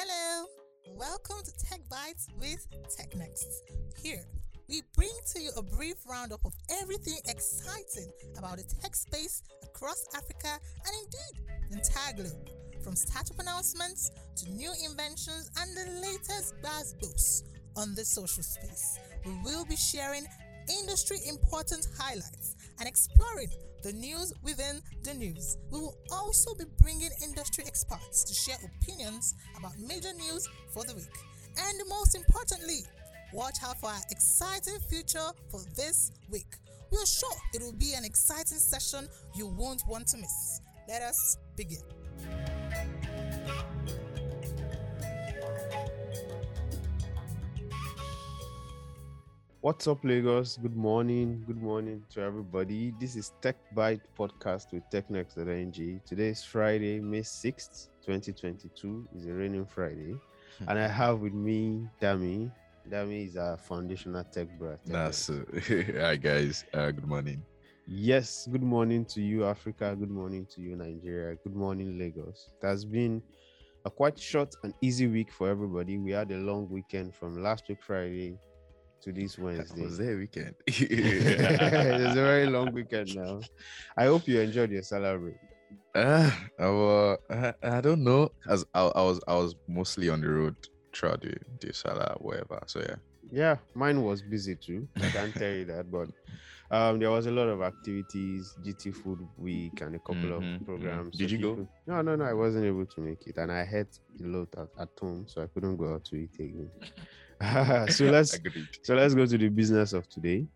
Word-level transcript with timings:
Hello, 0.00 0.46
welcome 0.96 1.44
to 1.44 1.52
Tech 1.66 1.80
Bites 1.90 2.28
with 2.38 2.64
TechNext. 2.86 3.98
Here, 4.00 4.24
we 4.68 4.82
bring 4.94 5.10
to 5.32 5.40
you 5.40 5.50
a 5.56 5.62
brief 5.62 5.96
roundup 6.08 6.44
of 6.44 6.54
everything 6.80 7.18
exciting 7.26 8.08
about 8.38 8.58
the 8.58 8.64
tech 8.80 8.94
space 8.94 9.42
across 9.64 10.06
Africa 10.14 10.60
and 10.86 10.94
indeed 11.02 11.50
the 11.68 11.78
entire 11.78 12.12
globe. 12.12 12.48
From 12.84 12.94
startup 12.94 13.40
announcements 13.40 14.12
to 14.36 14.48
new 14.52 14.70
inventions 14.88 15.50
and 15.58 15.76
the 15.76 16.00
latest 16.00 16.54
buzz 16.62 16.94
boosts 17.00 17.42
on 17.74 17.96
the 17.96 18.04
social 18.04 18.44
space. 18.44 19.00
We 19.26 19.32
will 19.42 19.64
be 19.64 19.74
sharing 19.74 20.28
industry 20.80 21.18
important 21.28 21.88
highlights 21.98 22.54
and 22.78 22.88
exploring 22.88 23.48
the 23.82 23.92
news 23.92 24.32
within 24.42 24.80
the 25.04 25.14
news. 25.14 25.56
We 25.70 25.80
will 25.80 25.96
also 26.10 26.54
be 26.54 26.64
bringing 26.80 27.10
industry 27.22 27.64
experts 27.66 28.24
to 28.24 28.34
share 28.34 28.56
opinions 28.64 29.34
about 29.56 29.78
major 29.78 30.12
news 30.14 30.48
for 30.72 30.84
the 30.84 30.94
week. 30.94 31.14
And 31.58 31.80
most 31.88 32.14
importantly, 32.14 32.80
watch 33.32 33.56
out 33.64 33.80
for 33.80 33.86
our 33.86 34.00
exciting 34.10 34.78
future 34.88 35.30
for 35.50 35.60
this 35.76 36.12
week. 36.30 36.56
We 36.90 36.98
are 36.98 37.06
sure 37.06 37.36
it 37.54 37.62
will 37.62 37.72
be 37.76 37.94
an 37.94 38.04
exciting 38.04 38.58
session 38.58 39.08
you 39.34 39.46
won't 39.46 39.82
want 39.86 40.06
to 40.08 40.16
miss. 40.16 40.60
Let 40.88 41.02
us 41.02 41.36
begin. 41.56 41.97
What's 49.68 49.86
up, 49.86 50.02
Lagos? 50.02 50.56
Good 50.56 50.74
morning. 50.74 51.44
Good 51.46 51.60
morning 51.60 52.02
to 52.14 52.22
everybody. 52.22 52.94
This 52.98 53.16
is 53.16 53.32
Tech 53.42 53.56
Byte 53.76 54.00
podcast 54.18 54.72
with 54.72 54.82
TechNext.ng. 54.90 56.00
Today 56.06 56.28
is 56.28 56.42
Friday, 56.42 57.00
May 57.00 57.20
6th, 57.20 57.88
2022. 58.00 59.06
It's 59.14 59.26
a 59.26 59.30
raining 59.30 59.66
Friday. 59.66 60.16
and 60.66 60.78
I 60.78 60.88
have 60.88 61.20
with 61.20 61.34
me 61.34 61.86
Dami. 62.00 62.50
Dami 62.88 63.26
is 63.26 63.36
our 63.36 63.58
foundational 63.58 64.24
tech 64.24 64.48
brat. 64.58 64.80
That's 64.86 65.28
uh, 65.28 65.44
hi 66.00 66.16
guys. 66.16 66.64
Uh, 66.72 66.90
good 66.90 67.06
morning. 67.06 67.42
Yes, 67.86 68.48
good 68.50 68.62
morning 68.62 69.04
to 69.04 69.20
you, 69.20 69.44
Africa. 69.44 69.94
Good 70.00 70.10
morning 70.10 70.46
to 70.54 70.62
you, 70.62 70.76
Nigeria. 70.76 71.36
Good 71.44 71.54
morning, 71.54 71.98
Lagos. 71.98 72.48
It 72.58 72.66
has 72.66 72.86
been 72.86 73.22
a 73.84 73.90
quite 73.90 74.18
short 74.18 74.54
and 74.62 74.72
easy 74.80 75.08
week 75.08 75.30
for 75.30 75.46
everybody. 75.50 75.98
We 75.98 76.12
had 76.12 76.32
a 76.32 76.38
long 76.38 76.70
weekend 76.70 77.14
from 77.14 77.42
last 77.42 77.68
week 77.68 77.82
Friday 77.82 78.38
to 79.02 79.12
this 79.12 79.38
Wednesday. 79.38 79.82
Was 79.84 79.98
there 79.98 80.14
a 80.14 80.16
weekend? 80.18 80.54
it's 80.66 82.16
a 82.16 82.22
very 82.22 82.46
long 82.46 82.72
weekend 82.72 83.14
now. 83.14 83.40
I 83.96 84.04
hope 84.06 84.28
you 84.28 84.40
enjoyed 84.40 84.70
your 84.70 84.82
Sallah. 84.82 85.18
Uh, 85.94 86.30
I, 86.58 86.64
uh, 86.64 87.16
I, 87.30 87.54
I 87.62 87.80
don't 87.80 88.04
know. 88.04 88.30
As 88.48 88.64
I, 88.74 88.82
I 88.82 89.02
was 89.02 89.20
I 89.28 89.34
was 89.34 89.54
mostly 89.66 90.08
on 90.08 90.20
the 90.20 90.28
road 90.28 90.56
throughout 90.94 91.22
the, 91.22 91.34
the 91.60 91.72
Salah, 91.72 92.16
whatever. 92.20 92.60
So 92.66 92.80
yeah. 92.80 92.96
Yeah, 93.30 93.56
mine 93.74 94.02
was 94.02 94.22
busy 94.22 94.56
too. 94.56 94.88
I 95.00 95.10
can't 95.10 95.34
tell 95.34 95.50
you 95.52 95.64
that, 95.66 95.90
but 95.90 96.08
um, 96.70 96.98
there 96.98 97.10
was 97.10 97.26
a 97.26 97.30
lot 97.30 97.48
of 97.48 97.60
activities, 97.62 98.54
GT 98.64 98.90
Food 98.94 99.20
Week, 99.36 99.80
and 99.82 99.96
a 99.96 99.98
couple 99.98 100.30
Mhm, 100.30 100.38
of 100.38 100.42
mhm. 100.44 100.64
programs. 100.64 101.18
Did 101.18 101.30
So 101.30 101.36
you 101.36 101.38
go? 101.42 101.68
No, 101.86 102.02
no, 102.02 102.16
no. 102.16 102.24
I 102.24 102.32
wasn't 102.32 102.64
able 102.66 102.86
to 102.86 103.00
make 103.00 103.26
it, 103.26 103.36
and 103.36 103.50
I 103.52 103.64
had 103.64 103.88
a 104.22 104.26
lot 104.26 104.48
at, 104.56 104.68
at 104.80 104.88
home, 105.00 105.26
so 105.28 105.42
I 105.42 105.46
couldn't 105.46 105.76
go 105.76 105.94
out 105.94 106.04
to 106.06 106.16
eat 106.16 106.34
again. 106.38 106.70
so 107.88 108.04
let's 108.10 108.34
Agreed. 108.34 108.68
So 108.82 108.94
let's 108.94 109.14
go 109.14 109.26
to 109.26 109.38
the 109.38 109.48
business 109.48 109.92
of 109.92 110.08
today. 110.08 110.46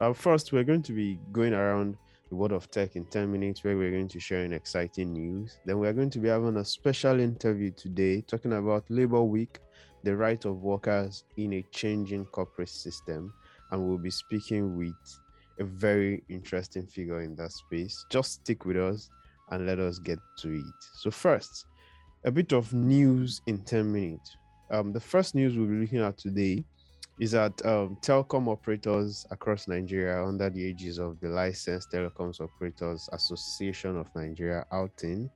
Uh, 0.00 0.12
first, 0.12 0.52
we're 0.52 0.64
going 0.64 0.82
to 0.82 0.92
be 0.92 1.18
going 1.30 1.54
around 1.54 1.96
the 2.28 2.34
world 2.34 2.52
of 2.52 2.70
tech 2.70 2.96
in 2.96 3.04
10 3.04 3.30
minutes, 3.30 3.62
where 3.62 3.76
we're 3.76 3.90
going 3.90 4.08
to 4.08 4.18
share 4.18 4.42
an 4.42 4.52
exciting 4.52 5.12
news. 5.12 5.58
Then 5.64 5.78
we're 5.78 5.92
going 5.92 6.10
to 6.10 6.18
be 6.18 6.28
having 6.28 6.56
a 6.56 6.64
special 6.64 7.20
interview 7.20 7.70
today 7.70 8.22
talking 8.22 8.54
about 8.54 8.84
Labor 8.88 9.22
Week, 9.22 9.60
the 10.02 10.16
right 10.16 10.44
of 10.44 10.62
workers 10.62 11.24
in 11.36 11.52
a 11.52 11.62
changing 11.70 12.24
corporate 12.26 12.70
system. 12.70 13.32
And 13.70 13.86
we'll 13.86 13.98
be 13.98 14.10
speaking 14.10 14.76
with 14.76 14.94
a 15.60 15.64
very 15.64 16.24
interesting 16.28 16.86
figure 16.86 17.20
in 17.20 17.36
that 17.36 17.52
space. 17.52 18.04
Just 18.10 18.32
stick 18.32 18.64
with 18.64 18.78
us 18.78 19.10
and 19.50 19.66
let 19.66 19.78
us 19.78 19.98
get 19.98 20.18
to 20.38 20.52
it. 20.52 20.74
So, 20.94 21.10
first, 21.10 21.66
a 22.24 22.30
bit 22.30 22.52
of 22.52 22.72
news 22.72 23.42
in 23.46 23.58
10 23.58 23.92
minutes. 23.92 24.36
Um, 24.72 24.90
the 24.90 25.00
first 25.00 25.34
news 25.34 25.56
we'll 25.56 25.66
be 25.66 25.74
looking 25.74 26.00
at 26.00 26.16
today 26.16 26.64
is 27.20 27.32
that 27.32 27.64
um, 27.66 27.98
telecom 28.00 28.48
operators 28.48 29.26
across 29.30 29.68
Nigeria, 29.68 30.24
under 30.24 30.48
the 30.48 30.62
aegis 30.62 30.98
of 30.98 31.20
the 31.20 31.28
Licensed 31.28 31.90
Telecoms 31.92 32.40
Operators 32.40 33.06
Association 33.12 33.98
of 33.98 34.06
Nigeria, 34.16 34.64
ALTON, 34.72 35.30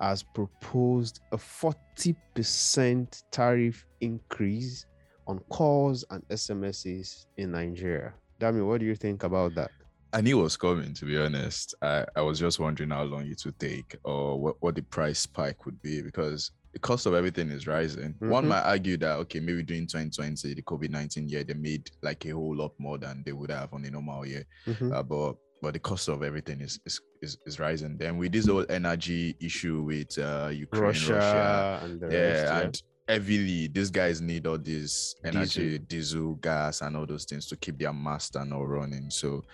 has 0.00 0.22
proposed 0.22 1.20
a 1.32 1.36
40% 1.36 3.22
tariff 3.30 3.84
increase 4.00 4.86
on 5.26 5.38
calls 5.50 6.02
and 6.10 6.26
SMSs 6.28 7.26
in 7.36 7.52
Nigeria. 7.52 8.14
Dami, 8.40 8.66
what 8.66 8.80
do 8.80 8.86
you 8.86 8.96
think 8.96 9.22
about 9.22 9.54
that? 9.54 9.70
I 10.14 10.22
knew 10.22 10.40
it 10.40 10.42
was 10.42 10.56
coming. 10.56 10.94
To 10.94 11.04
be 11.04 11.18
honest, 11.18 11.74
I, 11.82 12.06
I 12.16 12.22
was 12.22 12.38
just 12.38 12.58
wondering 12.58 12.90
how 12.90 13.02
long 13.04 13.26
it 13.26 13.42
would 13.44 13.58
take 13.58 13.96
or 14.02 14.40
what, 14.40 14.56
what 14.60 14.74
the 14.74 14.82
price 14.82 15.20
spike 15.20 15.66
would 15.66 15.80
be 15.82 16.00
because 16.00 16.50
the 16.72 16.78
cost 16.78 17.06
of 17.06 17.14
everything 17.14 17.50
is 17.50 17.66
rising. 17.66 18.14
One 18.20 18.44
Mhm. 18.44 18.48
might 18.48 18.62
argue 18.62 18.96
that 18.98 19.16
okay, 19.18 19.40
maybe 19.40 19.62
during 19.62 19.86
2020, 19.86 20.54
the 20.54 20.62
COVID 20.62 20.90
19 20.90 21.28
year, 21.28 21.44
they 21.44 21.54
made 21.54 21.90
like 22.02 22.24
a 22.26 22.30
whole 22.30 22.56
lot 22.56 22.72
more 22.78 22.98
than 22.98 23.22
they 23.26 23.32
would 23.32 23.50
have 23.50 23.72
on 23.74 23.84
a 23.84 23.90
normal 23.90 24.24
year. 24.26 24.44
Mhm. 24.66 24.92
uh, 24.92 25.02
but 25.02 25.36
but 25.60 25.74
the 25.74 25.78
cost 25.78 26.08
of 26.08 26.22
everything 26.22 26.60
is 26.60 26.80
is, 26.86 27.00
is, 27.20 27.36
is 27.46 27.60
rising. 27.60 27.96
Then 27.98 28.16
with 28.18 28.32
this 28.32 28.46
whole 28.46 28.66
energy 28.68 29.36
issue 29.40 29.82
with 29.82 30.18
uh, 30.18 30.50
Ukraine, 30.52 30.82
Russia, 30.82 31.14
Russia, 31.14 31.80
and 31.84 32.00
yeah, 32.12 32.18
rest. 32.62 32.64
and 32.64 32.82
heavily 33.08 33.66
these 33.68 33.90
guys 33.90 34.20
need 34.20 34.46
all 34.46 34.58
this 34.58 35.14
energy, 35.24 35.78
diesel. 35.78 36.34
gas, 36.36 36.80
and 36.80 36.96
all 36.96 37.06
those 37.06 37.26
things 37.26 37.46
to 37.48 37.56
keep 37.56 37.78
their 37.78 37.92
master 37.92 38.44
not 38.44 38.66
running. 38.66 39.10
So. 39.10 39.44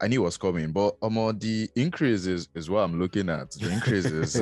I 0.00 0.06
knew 0.06 0.22
it 0.22 0.24
was 0.24 0.36
coming, 0.36 0.70
but 0.72 0.96
um, 1.02 1.14
the 1.38 1.68
increases 1.74 2.48
is, 2.54 2.70
what 2.70 2.80
I'm 2.80 2.98
looking 3.00 3.28
at. 3.28 3.50
The 3.52 3.70
increase 3.70 4.04
is 4.06 4.36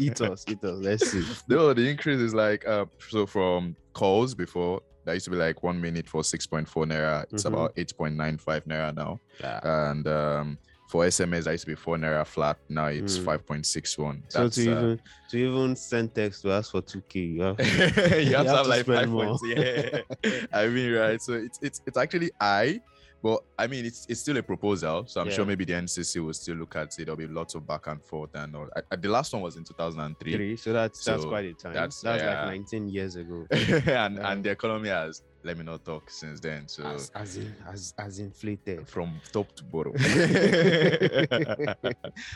eat 0.00 0.20
us, 0.20 0.44
eat 0.48 0.64
us. 0.64 0.78
Let's 0.80 1.10
see. 1.10 1.24
no, 1.48 1.72
the 1.74 1.88
increase 1.88 2.20
is 2.20 2.34
like 2.34 2.66
uh 2.66 2.86
so 3.10 3.26
from 3.26 3.76
calls 3.92 4.34
before 4.34 4.80
that 5.04 5.12
used 5.14 5.26
to 5.26 5.30
be 5.30 5.36
like 5.36 5.62
one 5.62 5.78
minute 5.80 6.08
for 6.08 6.22
6.4 6.22 6.66
naira, 6.86 7.24
it's 7.30 7.42
Mhm. 7.44 7.48
about 7.48 7.76
8.95 7.76 8.64
naira 8.66 8.94
now. 8.96 9.20
Yeah. 9.40 9.60
And 9.62 10.06
um 10.08 10.58
for 10.90 11.04
SMS 11.06 11.44
that 11.44 11.52
used 11.52 11.64
to 11.64 11.70
be 11.70 11.74
four 11.74 11.96
naira 11.96 12.26
flat, 12.26 12.56
now 12.68 12.86
it's 12.86 13.18
Mm. 13.18 13.24
5.61. 13.24 14.22
So 14.28 14.42
That's, 14.44 14.56
to 14.56 14.70
uh, 14.70 14.76
even 14.76 15.00
to 15.30 15.36
even 15.36 15.76
send 15.76 16.14
text 16.14 16.42
to 16.42 16.52
ask 16.52 16.70
for 16.70 16.80
2k, 16.82 17.14
you 17.34 17.42
have 17.42 17.58
you 17.60 18.34
have 18.36 18.46
to 18.46 18.56
have 18.56 18.66
like 18.66 18.82
spend 18.84 18.98
five 19.00 19.08
more. 19.10 19.36
Yeah. 19.44 20.00
I 20.52 20.68
mean, 20.68 20.92
right. 20.92 21.20
So 21.20 21.34
it's 21.34 21.58
it's 21.60 21.80
it's 21.86 21.96
actually 21.98 22.30
high, 22.40 22.80
but 23.24 23.42
I 23.58 23.66
mean 23.66 23.86
it's 23.86 24.04
it's 24.10 24.20
still 24.20 24.36
a 24.36 24.42
proposal. 24.42 25.06
So 25.06 25.18
I'm 25.22 25.30
sure 25.30 25.46
maybe 25.46 25.64
the 25.64 25.72
NCC 25.72 26.22
will 26.22 26.34
still 26.34 26.56
look 26.56 26.76
at 26.76 26.88
it. 26.98 27.06
There'll 27.06 27.16
be 27.16 27.26
lots 27.26 27.54
of 27.54 27.66
back 27.66 27.86
and 27.86 28.04
forth 28.04 28.34
and 28.34 28.54
all. 28.54 28.68
I, 28.76 28.80
I- 28.92 28.96
the 28.96 29.08
last 29.08 29.32
one 29.32 29.40
was 29.40 29.56
in 29.56 29.64
2003. 29.64 30.32
three. 30.36 30.56
So 30.56 30.74
that's 30.74 31.02
that's 31.02 31.24
quite 31.24 31.46
a 31.46 31.54
time. 31.54 31.72
that's- 31.72 32.02
That's, 32.02 32.22
yeah. 32.22 32.44
like 32.44 32.56
19 32.58 32.88
years 32.90 33.16
ago. 33.16 33.46
and 33.50 33.86
Yeah. 33.86 34.30
and 34.30 34.44
the 34.44 34.50
economy 34.50 34.90
has 34.90 35.22
let 35.42 35.56
me 35.56 35.64
not 35.64 35.84
talk 35.86 36.10
since 36.10 36.38
then. 36.40 36.68
So 36.68 36.84
As, 36.86 37.10
as 37.14 37.36
in 37.38 37.54
as 37.66 37.94
as 37.98 38.18
inflated. 38.18 38.86
from 38.86 39.18
top 39.32 39.48
to 39.56 39.64
bottom. 39.64 39.92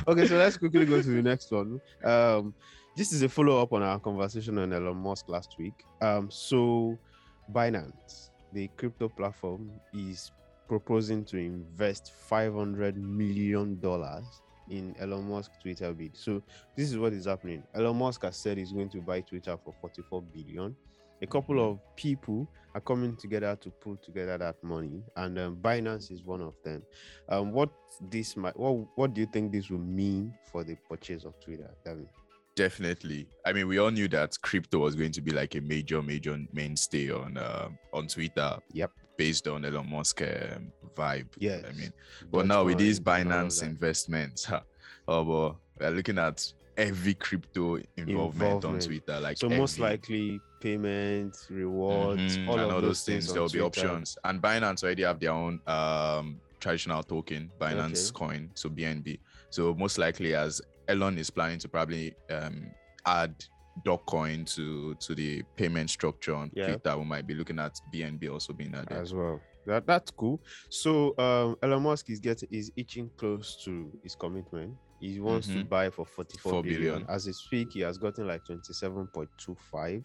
okay, 0.09 0.26
so 0.26 0.37
let's 0.37 0.56
quickly 0.62 0.87
go 0.87 1.03
to 1.03 1.09
the 1.09 1.22
next 1.22 1.50
one. 1.53 1.81
Um, 2.03 2.55
this 2.97 3.12
is 3.12 3.22
a 3.22 3.28
follow 3.28 3.60
up 3.62 3.72
on 3.75 3.82
our 3.82 3.99
conversation 4.00 4.56
on 4.59 4.72
Elon 4.72 4.97
Musk 4.97 5.28
last 5.28 5.55
week. 5.59 5.84
Um, 6.00 6.31
so 6.31 6.99
Binance, 7.53 8.31
the 8.55 8.69
crypto 8.76 9.09
platform, 9.09 9.70
is 9.93 10.32
proposing 10.68 11.24
to 11.24 11.38
invest 11.38 12.12
500 12.28 12.96
million 12.96 13.80
dollars 13.80 14.24
in 14.70 14.94
Elon 15.00 15.28
Musk 15.28 15.52
Twitter 15.62 15.93
bid. 15.93 16.16
So 16.16 16.43
this 16.76 16.90
is 16.90 16.98
what 16.98 17.12
is 17.12 17.25
happening. 17.26 17.62
Elon 17.75 17.96
Musk 17.96 18.22
has 18.22 18.37
said 18.37 18.58
he's 18.58 18.72
going 18.72 18.90
to 18.90 19.00
buy 19.00 19.20
Twitter 19.22 19.56
for 19.64 19.75
44 19.81 20.22
billion. 20.22 20.76
A 21.20 21.26
couple 21.26 21.58
of 21.58 21.81
people 21.96 22.48
are 22.75 22.81
coming 22.81 23.16
together 23.16 23.56
to 23.60 23.70
put 23.70 24.02
together 24.02 24.38
that 24.38 24.62
money, 24.62 25.02
and 25.16 25.37
um, 25.38 25.56
Binance 25.56 26.12
is 26.12 26.22
one 26.22 26.40
of 26.40 26.54
them. 26.62 26.82
Um, 27.28 27.50
what 27.50 27.70
this 28.08 28.37
might, 28.37 28.56
what 28.56 28.87
what 28.96 29.14
do 29.14 29.20
you 29.20 29.26
think 29.26 29.50
this 29.50 29.69
will 29.69 29.81
mean 29.81 30.32
for 30.52 30.62
the 30.62 30.76
purchase 30.88 31.25
of 31.25 31.40
Twitter? 31.40 31.70
David? 31.84 32.08
Definitely. 32.54 33.28
I 33.44 33.52
mean, 33.52 33.66
we 33.66 33.78
all 33.78 33.90
knew 33.90 34.06
that 34.08 34.37
crypto 34.43 34.78
was 34.78 34.94
going 34.94 35.12
to 35.12 35.20
be 35.20 35.32
like 35.32 35.56
a 35.56 35.60
major, 35.60 36.02
major 36.02 36.38
mainstay 36.52 37.10
on 37.10 37.37
uh, 37.37 37.69
on 37.93 38.06
Twitter. 38.06 38.58
Yep. 38.72 38.93
Based 39.19 39.49
on 39.49 39.65
Elon 39.65 39.91
Musk 39.91 40.23
um, 40.23 40.73
vibe. 40.97 41.26
Yeah, 41.41 41.59
I 41.69 41.73
mean, 41.73 41.93
but 42.31 42.47
now 42.47 42.62
with 42.62 42.79
these 42.79 43.00
Dogecoin 43.00 43.20
and 43.20 43.32
all 43.32 43.41
of 43.41 43.49
Binance 43.49 43.62
investments, 43.65 44.44
huh, 44.44 44.61
oh, 45.09 45.59
we're 45.81 45.91
looking 45.91 46.19
at 46.19 46.41
every 46.76 47.15
crypto 47.15 47.79
involvement, 47.97 48.65
on 48.65 48.79
Twitter. 48.79 49.19
Like 49.19 49.37
so 49.37 49.50
most 49.50 49.81
likely 49.81 50.41
payments, 50.61 51.49
rewards, 51.50 52.38
Mhm, 52.38 52.49
all 52.49 52.59
and 52.61 52.70
of 52.70 52.70
all 52.76 52.81
those 52.81 53.03
things. 53.03 53.26
on 53.29 53.35
There 53.35 53.43
will 53.43 53.49
be 53.49 53.61
options, 53.61 54.17
and 54.23 54.41
Binance 54.41 54.85
already 54.85 55.03
have 55.03 55.19
their 55.19 55.32
own 55.32 55.61
um 55.67 56.41
traditional 56.61 57.03
token, 57.03 57.50
Binance 57.61 58.12
Okay. 58.12 58.26
Coin, 58.26 58.50
so 58.55 58.69
BNB. 58.69 59.19
So 59.50 59.75
most 59.75 59.99
likely, 59.99 60.37
as 60.37 60.61
Elon 60.87 61.19
is 61.19 61.31
planning 61.31 61.59
to 61.59 61.69
probably 61.69 62.15
um 62.31 62.70
add 63.05 63.35
Dogecoin 63.84 64.44
to 64.54 64.94
to 64.96 65.14
the 65.14 65.42
payment 65.56 65.90
structure 65.90 66.34
on 66.34 66.50
Yeah. 66.54 66.66
Twitter. 66.66 66.98
We 66.98 67.04
might 67.04 67.26
be 67.26 67.34
looking 67.34 67.58
at 67.58 67.75
BNB 67.92 68.28
also 68.32 68.52
being 68.52 68.75
added. 68.75 68.92
as 68.92 69.12
well. 69.14 69.40
That 69.66 69.86
that's 69.86 70.10
cool. 70.10 70.40
So 70.70 71.16
um, 71.19 71.56
Elon 71.62 71.82
Musk 71.82 72.08
is 72.10 72.20
getting 72.20 72.48
is 72.50 72.70
itching 72.76 73.10
close 73.16 73.62
to 73.64 73.90
his 74.02 74.14
commitment. 74.14 74.76
He 75.00 75.20
wants 75.20 75.46
to 75.48 75.58
Mhm. 75.58 75.69
buy 75.69 75.90
for 75.90 76.04
44 76.04 76.52
4 76.52 76.62
billion. 76.62 76.80
billion. 76.82 77.06
As 77.10 77.25
he 77.26 77.32
speak, 77.32 77.72
he 77.72 77.80
has 77.80 77.98
gotten 77.98 78.26
like 78.26 78.44
27.25. 78.44 80.04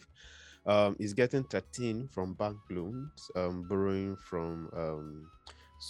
Um, 0.65 0.95
he's 0.99 1.13
getting 1.13 1.43
13 1.43 2.07
from 2.09 2.35
bank 2.35 2.57
loans, 2.69 3.29
um, 3.35 3.63
borrowing 3.67 4.15
from 4.17 4.69
um, 4.73 5.29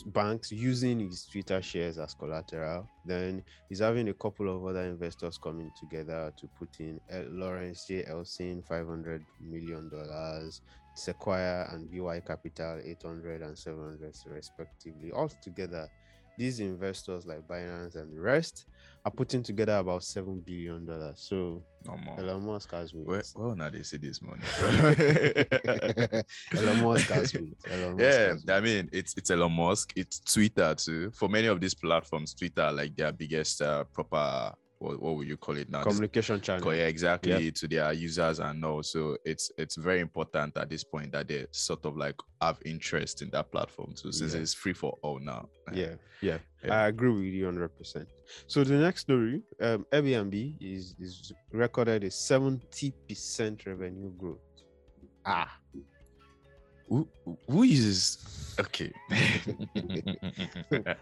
banks 0.02 0.52
using 0.52 1.00
his 1.00 1.26
Twitter 1.26 1.62
shares 1.62 1.98
as 1.98 2.14
collateral. 2.14 2.90
Then 3.06 3.44
he's 3.70 3.80
having 3.80 4.10
a 4.10 4.14
couple 4.14 4.50
of 4.56 4.66
other 4.66 4.84
investors 4.84 5.38
coming 5.38 5.72
together 5.80 6.34
to 6.38 6.48
put 6.48 6.70
in 6.80 7.00
uh, 7.12 7.24
Lawrence 7.30 7.86
J. 7.88 8.06
Ellison, 8.06 8.64
500 8.64 9.26
million 9.40 9.90
dollars, 9.90 10.62
Sequoia 10.96 11.68
and 11.72 11.90
Vy 11.90 12.22
Capital 12.22 12.80
800 12.84 13.42
and 13.42 13.58
700 13.58 14.14
respectively. 14.28 15.12
Altogether, 15.12 15.90
these 16.38 16.60
investors 16.60 17.26
like 17.26 17.48
Binance 17.48 17.96
and 17.96 18.12
the 18.12 18.20
rest 18.20 18.66
are 19.06 19.12
putting 19.12 19.44
together 19.44 19.76
about 19.78 20.04
seven 20.04 20.40
billion 20.40 20.86
dollars. 20.86 21.16
So 21.18 21.64
No 21.86 21.98
more. 21.98 22.20
Elon 22.20 22.46
Musk 22.46 22.72
has 22.72 22.94
wins. 22.94 23.08
Where, 23.36 23.48
well, 23.48 23.56
now 23.56 23.70
they 23.70 23.84
see 23.84 23.98
this 23.98 24.22
money. 24.22 24.42
Elon 26.58 26.84
Musk 26.84 27.10
has 27.10 27.34
wins. 27.34 27.56
Elon 27.70 27.98
Musk 27.98 28.02
yeah, 28.02 28.28
has 28.28 28.46
I 28.50 28.60
mean, 28.62 28.90
it's 28.94 29.14
it's 29.18 29.30
Elon 29.30 29.52
Musk, 29.52 29.94
it's 29.96 30.20
Twitter 30.20 30.74
too. 30.76 31.12
For 31.12 31.28
many 31.28 31.48
of 31.48 31.60
these 31.60 31.74
platforms, 31.74 32.34
Twitter 32.34 32.72
like 32.72 32.96
their 32.96 33.12
biggest 33.12 33.62
uh, 33.62 33.84
proper 33.94 34.54
what, 34.84 35.02
what 35.02 35.16
would 35.16 35.28
you 35.28 35.38
call 35.38 35.58
it 35.58 35.70
now? 35.70 35.84
Communication 35.84 36.42
channel. 36.42 36.76
Yeah, 36.76 36.88
exactly 36.88 37.52
to 37.52 37.68
their 37.68 37.94
users 37.94 38.40
and 38.40 38.64
all. 38.66 38.84
So 38.84 39.18
it's 39.24 39.50
it's 39.58 39.76
very 39.78 40.02
important 40.02 40.58
at 40.58 40.70
this 40.70 40.84
point 40.84 41.14
that 41.14 41.28
they 41.30 41.46
sort 41.52 41.86
of 41.86 41.96
like 41.96 42.16
have 42.42 42.60
interest 42.66 43.22
in 43.22 43.30
that 43.32 43.52
platform 43.52 43.94
too, 43.96 44.12
since 44.12 44.34
Yeah. 44.34 44.42
it's 44.42 44.54
free 44.54 44.74
for 44.74 44.98
all 45.02 45.20
now. 45.20 45.50
Yeah, 45.74 45.96
yeah, 46.22 46.40
Yeah. 46.64 46.84
I 46.84 46.88
agree 46.88 47.12
with 47.12 47.34
you 47.34 47.46
100%. 47.46 48.06
So 48.48 48.64
the 48.64 48.74
next 48.76 49.02
story, 49.02 49.42
um, 49.62 49.86
Airbnb 49.92 50.58
is, 50.60 50.96
is 51.00 51.32
recorded 51.52 52.04
a 52.04 52.10
70% 52.10 53.66
revenue 53.66 54.12
growth. 54.18 54.40
Ah. 55.26 55.63
Who, 56.94 57.08
who 57.50 57.64
is 57.64 58.20
okay? 58.60 58.92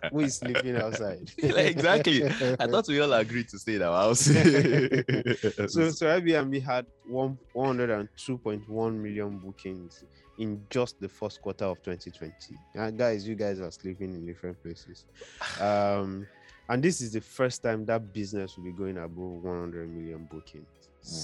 Who 0.09 0.19
is 0.21 0.37
sleeping 0.37 0.77
outside? 0.77 1.29
exactly. 1.37 2.23
I 2.23 2.65
thought 2.67 2.87
we 2.87 3.01
all 3.01 3.11
agreed 3.11 3.49
to 3.49 3.59
stay 3.59 3.75
in 3.75 3.81
our 3.81 4.03
house. 4.03 4.19
so, 4.25 5.91
so 5.91 6.05
Airbnb 6.07 6.63
had 6.63 6.85
one 7.05 7.37
102.1 7.53 8.93
million 8.95 9.37
bookings 9.39 10.05
in 10.37 10.65
just 10.69 10.97
the 11.01 11.09
first 11.09 11.41
quarter 11.41 11.65
of 11.65 11.83
2020. 11.83 12.33
And 12.75 12.97
guys, 12.97 13.27
you 13.27 13.35
guys 13.35 13.59
are 13.59 13.71
sleeping 13.71 14.15
in 14.15 14.25
different 14.25 14.63
places. 14.63 15.03
Um, 15.59 16.25
and 16.69 16.81
this 16.81 17.01
is 17.01 17.11
the 17.11 17.19
first 17.19 17.63
time 17.63 17.85
that 17.87 18.13
business 18.13 18.55
will 18.55 18.63
be 18.63 18.71
going 18.71 18.97
above 18.97 19.43
100 19.43 19.93
million 19.93 20.25
bookings. 20.31 20.67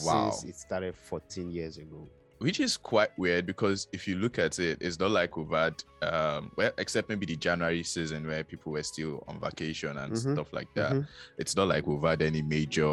Wow. 0.03 0.31
Since 0.31 0.55
it 0.55 0.59
started 0.59 0.93
14 0.97 1.49
years 1.51 1.77
ago. 1.77 2.05
Which 2.39 2.59
is 2.59 2.77
quite 2.77 3.09
weird 3.17 3.45
because 3.45 3.87
if 3.91 4.07
you 4.07 4.15
look 4.15 4.37
at 4.39 4.59
it, 4.59 4.77
it's 4.81 4.99
not 4.99 5.11
like 5.11 5.35
we've 5.37 5.49
had, 5.51 5.83
um, 6.01 6.51
well, 6.57 6.71
except 6.77 7.09
maybe 7.09 7.25
the 7.25 7.35
January 7.37 7.83
season 7.83 8.27
where 8.27 8.43
people 8.43 8.71
were 8.73 8.83
still 8.83 9.23
on 9.27 9.39
vacation 9.39 9.97
and 9.97 10.15
Mhm, 10.15 10.37
stuff 10.37 10.53
like 10.53 10.69
that. 10.75 10.97
Mhm. 10.97 11.07
It's 11.37 11.55
not 11.55 11.67
like 11.67 11.87
we've 11.87 12.01
had 12.03 12.21
any 12.21 12.41
major 12.41 12.85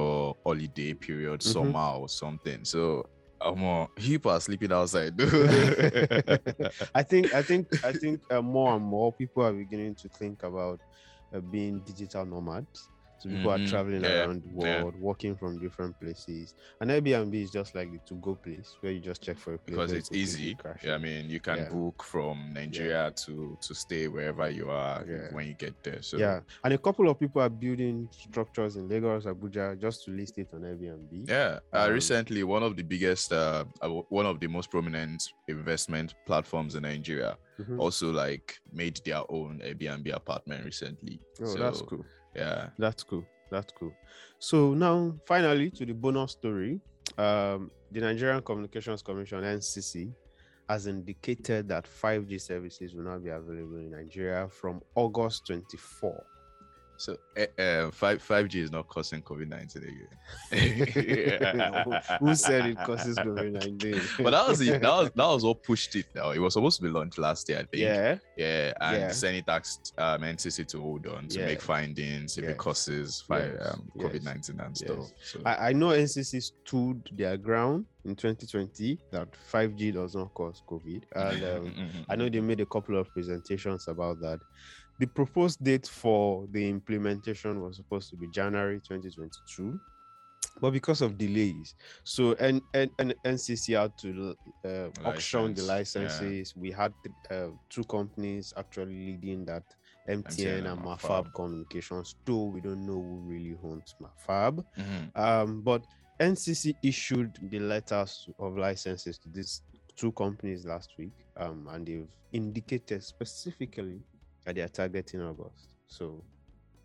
holiday 0.45 0.95
period, 0.95 1.43
Mhm. 1.45 1.75
summer 1.75 1.79
or 1.99 2.09
something. 2.09 2.65
So, 2.65 3.05
um, 3.41 3.89
people 3.97 4.31
are 4.31 4.41
sleeping 4.41 4.73
outside. 4.73 5.15
I 6.95 7.03
think 7.03 7.33
I 7.33 7.43
think 7.43 7.69
I 7.83 7.93
think 7.93 8.23
uh, 8.31 8.43
more 8.43 8.77
and 8.77 8.85
more 8.85 9.13
people 9.13 9.43
are 9.45 9.53
beginning 9.53 9.95
to 9.97 10.09
think 10.09 10.43
about 10.43 10.81
uh, 11.35 11.41
being 11.41 11.81
digital 11.81 12.25
nomads. 12.27 12.91
So 13.19 13.29
people 13.31 13.51
Mhm, 13.51 13.55
are 13.55 13.67
traveling 13.67 14.03
yeah, 14.03 14.25
around 14.25 14.43
the 14.43 14.49
yeah. 14.49 14.83
world, 14.83 14.95
working 14.97 15.37
from 15.37 15.59
different 15.59 15.99
places. 15.99 16.55
And 16.81 16.91
Airbnb 16.91 17.35
is 17.35 17.51
just 17.51 17.75
like 17.75 17.91
the 17.91 18.01
to-go 18.07 18.35
place 18.37 18.77
where 18.81 18.93
you 18.93 19.01
just 19.01 19.23
check 19.23 19.39
for 19.39 19.55
a 19.55 19.59
place 19.59 19.77
because 19.77 19.93
it's 19.93 20.11
you 20.11 20.19
could 20.19 20.31
quickly 20.31 20.45
easy. 20.45 20.57
Yeah, 20.85 20.95
I 20.95 20.99
mean, 20.99 21.31
you 21.31 21.41
can 21.41 21.59
Yeah. 21.59 21.69
book 21.71 22.03
from 22.03 22.53
Nigeria 22.53 23.13
to 23.25 23.57
to 23.61 23.75
stay 23.75 24.09
wherever 24.09 24.51
you 24.51 24.69
are 24.71 25.05
Yeah. 25.09 25.33
when 25.33 25.47
you 25.47 25.55
get 25.55 25.75
there. 25.83 26.03
So 26.03 26.19
yeah, 26.19 26.41
and 26.63 26.75
a 26.75 26.79
couple 26.79 27.09
of 27.09 27.19
people 27.19 27.41
are 27.41 27.49
building 27.49 28.09
structures 28.11 28.77
in 28.77 28.89
Lagos, 28.89 29.25
Abuja, 29.25 29.81
just 29.81 30.05
to 30.05 30.11
list 30.11 30.39
it 30.39 30.49
on 30.53 30.61
Airbnb. 30.63 31.29
Yeah, 31.29 31.61
uh, 31.73 31.87
Um, 31.87 31.93
recently 31.95 32.43
one 32.45 32.63
of 32.63 32.77
the 32.77 32.83
biggest, 32.83 33.33
uh, 33.33 33.65
uh, 33.81 33.89
one 34.11 34.27
of 34.27 34.39
the 34.41 34.47
most 34.49 34.71
prominent 34.71 35.23
investment 35.49 36.15
platforms 36.27 36.75
in 36.75 36.83
Nigeria 36.83 37.39
Mhm. 37.59 37.79
also 37.81 38.13
like 38.13 38.59
made 38.73 39.01
their 39.05 39.23
own 39.31 39.61
Airbnb 39.65 40.13
apartment 40.15 40.65
recently. 40.65 41.21
Oh, 41.41 41.55
that's 41.57 41.81
cool. 41.83 42.05
Yeah, 42.35 42.69
That's 42.79 43.03
cool. 43.03 43.25
That's 43.51 43.73
cool. 43.79 43.93
So 44.39 44.75
now, 44.75 45.15
finally, 45.27 45.71
to 45.71 45.87
the 45.87 45.93
bonus 45.95 46.33
story. 46.33 46.81
Um, 47.19 47.71
the 47.93 48.01
Nigerian 48.01 48.43
Communications 48.43 49.03
Commission 49.03 49.43
(NCC) 49.43 50.13
has 50.69 50.87
indicated 50.87 51.69
that 51.69 51.85
5G 51.87 52.41
services 52.41 52.95
will 52.95 53.05
now 53.05 53.19
be 53.19 53.29
available 53.29 53.77
in 53.77 53.91
Nigeria 53.91 54.49
from 54.49 54.81
August 54.95 55.47
24. 55.47 56.25
So 57.05 57.17
uh, 57.59 57.91
five 57.91 58.23
five 58.23 58.49
G 58.49 58.61
is 58.61 58.71
not 58.71 58.89
causing 58.89 59.21
COVID 59.23 59.49
nineteen 59.49 59.83
again. 59.83 60.09
Who 62.21 62.35
said 62.35 62.67
it 62.67 62.79
causes 62.79 63.19
COVID-19? 63.19 64.23
But 64.25 64.31
that 64.31 64.49
was 64.49 64.61
it. 64.61 64.81
That 64.81 64.89
was 64.97 65.11
that 65.15 65.27
was 65.27 65.45
what 65.45 65.63
pushed 65.63 65.95
it. 65.97 66.07
Now 66.15 66.31
it 66.31 66.39
was 66.39 66.55
supposed 66.55 66.79
to 66.79 66.83
be 66.83 66.89
launched 66.89 67.19
last 67.19 67.49
year, 67.49 67.59
I 67.59 67.63
think. 67.65 67.83
yeah, 67.83 68.17
Yeah, 68.37 68.73
and 68.81 68.97
Yeah. 69.01 69.11
Senate 69.11 69.45
asked 69.49 69.93
um, 69.99 70.23
NCC 70.23 70.67
to 70.69 70.81
hold 70.81 71.07
on 71.07 71.29
to 71.29 71.39
Yeah. 71.41 71.47
make 71.47 71.61
findings 71.61 72.39
if 72.39 72.45
Yes. 72.45 72.53
it 72.53 72.59
causes 72.59 73.25
Yes. 73.31 73.75
um, 73.75 73.91
COVID 73.99 74.23
nineteen 74.25 74.61
and 74.61 74.71
Yes. 74.71 74.79
stuff. 74.79 75.11
So 75.23 75.41
I, 75.45 75.69
I 75.69 75.73
know 75.73 75.89
NCC 75.89 76.41
stood 76.43 77.09
their 77.13 77.37
ground 77.37 77.85
in 78.05 78.15
2020 78.17 78.99
that 79.13 79.29
5G 79.53 79.93
does 79.93 80.15
not 80.15 80.33
cause 80.35 80.63
COVID, 80.69 81.03
and 81.15 81.45
um, 81.53 82.05
I 82.09 82.17
know 82.17 82.29
they 82.29 82.41
made 82.41 82.61
a 82.61 82.67
couple 82.67 82.99
of 82.99 83.11
presentations 83.13 83.89
about 83.89 84.21
that. 84.21 84.41
The 84.99 85.07
proposed 85.07 85.63
date 85.63 85.87
for 85.89 86.47
the 86.53 86.69
implementation 86.69 87.61
was 87.61 87.77
supposed 87.77 88.11
to 88.11 88.17
be 88.17 88.29
January 88.29 88.77
2022, 88.81 89.79
but 90.61 90.71
because 90.71 91.03
of 91.03 91.19
delays, 91.19 91.75
so 92.05 92.35
and 92.35 92.63
N- 92.75 92.91
N- 93.01 93.15
NCC 93.25 93.77
had 93.81 93.97
to 93.99 94.37
uh, 94.65 94.89
auction 95.05 95.53
the 95.55 95.63
License, 95.63 96.13
yeah. 96.21 96.29
licenses. 96.29 96.55
We 96.57 96.71
had 96.71 96.93
uh, 97.31 97.49
two 97.69 97.85
companies 97.85 98.55
actually 98.57 98.95
leading 98.95 99.45
that. 99.47 99.65
MTN, 100.07 100.23
MTN 100.23 100.59
and 100.59 100.67
and 100.67 100.81
Mafab 100.83 100.99
Mafab. 101.25 101.35
Communications, 101.35 102.15
though 102.27 102.45
we 102.45 102.61
don't 102.61 102.85
know 102.87 102.93
who 103.01 103.23
really 103.27 103.57
owns 103.65 103.95
Mafab. 104.03 104.63
Mhm. 104.79 105.17
Um, 105.19 105.63
but 105.63 105.83
NCC 106.21 106.75
issued 106.83 107.39
the 107.51 107.59
letters 107.59 108.29
of 108.39 108.59
licenses 108.59 109.17
to 109.19 109.31
these 109.31 109.63
two 109.97 110.13
companies 110.13 110.67
last 110.67 110.91
week, 110.99 111.13
um, 111.39 111.67
and 111.71 111.87
they've 111.87 112.07
indicated 112.33 113.03
specifically 113.03 113.99
that 114.45 114.55
they 114.55 114.63
are 114.63 114.69
targeting 114.69 115.21
August. 115.23 115.75
So, 115.87 116.23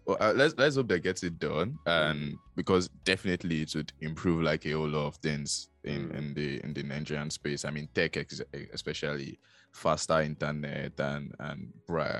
Well, 0.06 0.18
uh, 0.20 0.34
let's 0.36 0.56
let's 0.58 0.75
hope 0.75 0.88
they 0.89 1.00
get 1.00 1.24
it 1.24 1.39
done, 1.39 1.78
and 1.86 2.36
because 2.56 2.89
definitely 3.06 3.62
it 3.62 3.74
would 3.75 3.94
improve 4.01 4.44
like 4.44 4.66
a 4.66 4.72
whole 4.72 4.88
lot 4.88 5.08
of 5.08 5.16
things 5.18 5.69
in, 5.84 6.10
Mm. 6.10 6.18
in 6.18 6.34
the 6.34 6.60
in 6.64 6.74
the 6.74 6.84
Nigerian 6.84 7.30
space. 7.30 7.66
I 7.66 7.72
mean, 7.72 7.88
tech 7.94 8.18
ex- 8.18 8.42
especially 8.74 9.40
faster 9.72 10.22
internet 10.22 11.00
and 11.00 11.34
and 11.40 11.72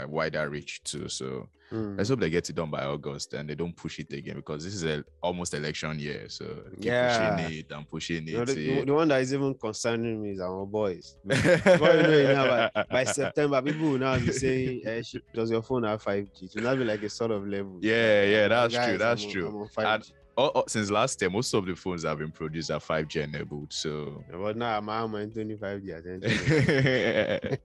wider 0.08 0.50
reach 0.50 0.84
too. 0.84 1.10
So 1.10 1.50
mm, 1.72 1.98
let's 1.98 2.10
hope 2.10 2.20
they 2.20 2.30
get 2.30 2.48
it 2.50 2.56
done 2.56 2.70
by 2.70 2.84
August 2.86 3.34
and 3.34 3.50
they 3.50 3.56
don't 3.56 3.76
push 3.76 4.00
it 4.00 4.14
again 4.14 4.36
because 4.36 4.64
this 4.64 4.74
is 4.76 4.84
a, 4.84 5.04
almost 5.22 5.54
election 5.54 5.98
year. 6.00 6.30
So 6.30 6.46
keep 6.76 6.86
Yeah. 6.86 7.36
pushing 7.36 7.58
it 7.60 7.72
and 7.72 7.90
pushing 7.90 8.28
it. 8.28 8.46
the, 8.46 8.84
the 8.86 8.94
one 8.94 9.08
that 9.10 9.22
is 9.22 9.34
even 9.34 9.56
concerning 9.56 10.22
me 10.22 10.32
is 10.32 10.40
our 10.42 10.66
boys. 10.66 11.18
Before 11.26 11.94
you 11.96 12.04
know 12.04 12.12
it 12.12 12.34
now, 12.36 12.70
by, 12.74 12.86
by 12.90 13.04
September, 13.04 13.62
people 13.62 13.92
will 13.92 13.98
now 14.00 14.18
be 14.20 14.32
saying, 14.32 14.82
eh, 14.86 15.02
"Does 15.34 15.50
your 15.52 15.64
phone 15.64 15.84
have 15.84 16.04
5G?" 16.04 16.44
It 16.44 16.52
will 16.56 16.64
now 16.64 16.76
be 16.76 16.86
like 16.86 17.02
a 17.04 17.10
sort 17.10 17.32
of 17.32 17.48
level. 17.48 17.80
Yeah, 17.82 18.24
yeah, 18.24 18.42
Like, 18.42 18.72
that's 18.72 18.86
true, 18.86 18.98
that's 18.98 19.24
I'm 19.24 19.28
on- 19.28 19.34
true. 19.34 19.48
I'm 19.48 19.56
on 19.56 19.68
5G. 19.70 20.12
Oh, 20.40 20.52
oh, 20.56 20.64
since 20.70 20.90
last 20.90 21.22
year, 21.22 21.30
most 21.30 21.54
of 21.54 21.66
the 21.66 21.76
phones 21.76 22.04
that 22.04 22.10
have 22.10 22.20
been 22.20 22.32
produced 22.32 22.72
are 22.72 22.80
5G 22.80 23.24
enabled. 23.24 23.74
So 23.74 24.24
But 24.32 24.56
now 24.56 24.78
I'm 24.78 24.90
I'm 24.90 25.14
on 25.14 25.30
25G 25.32 27.60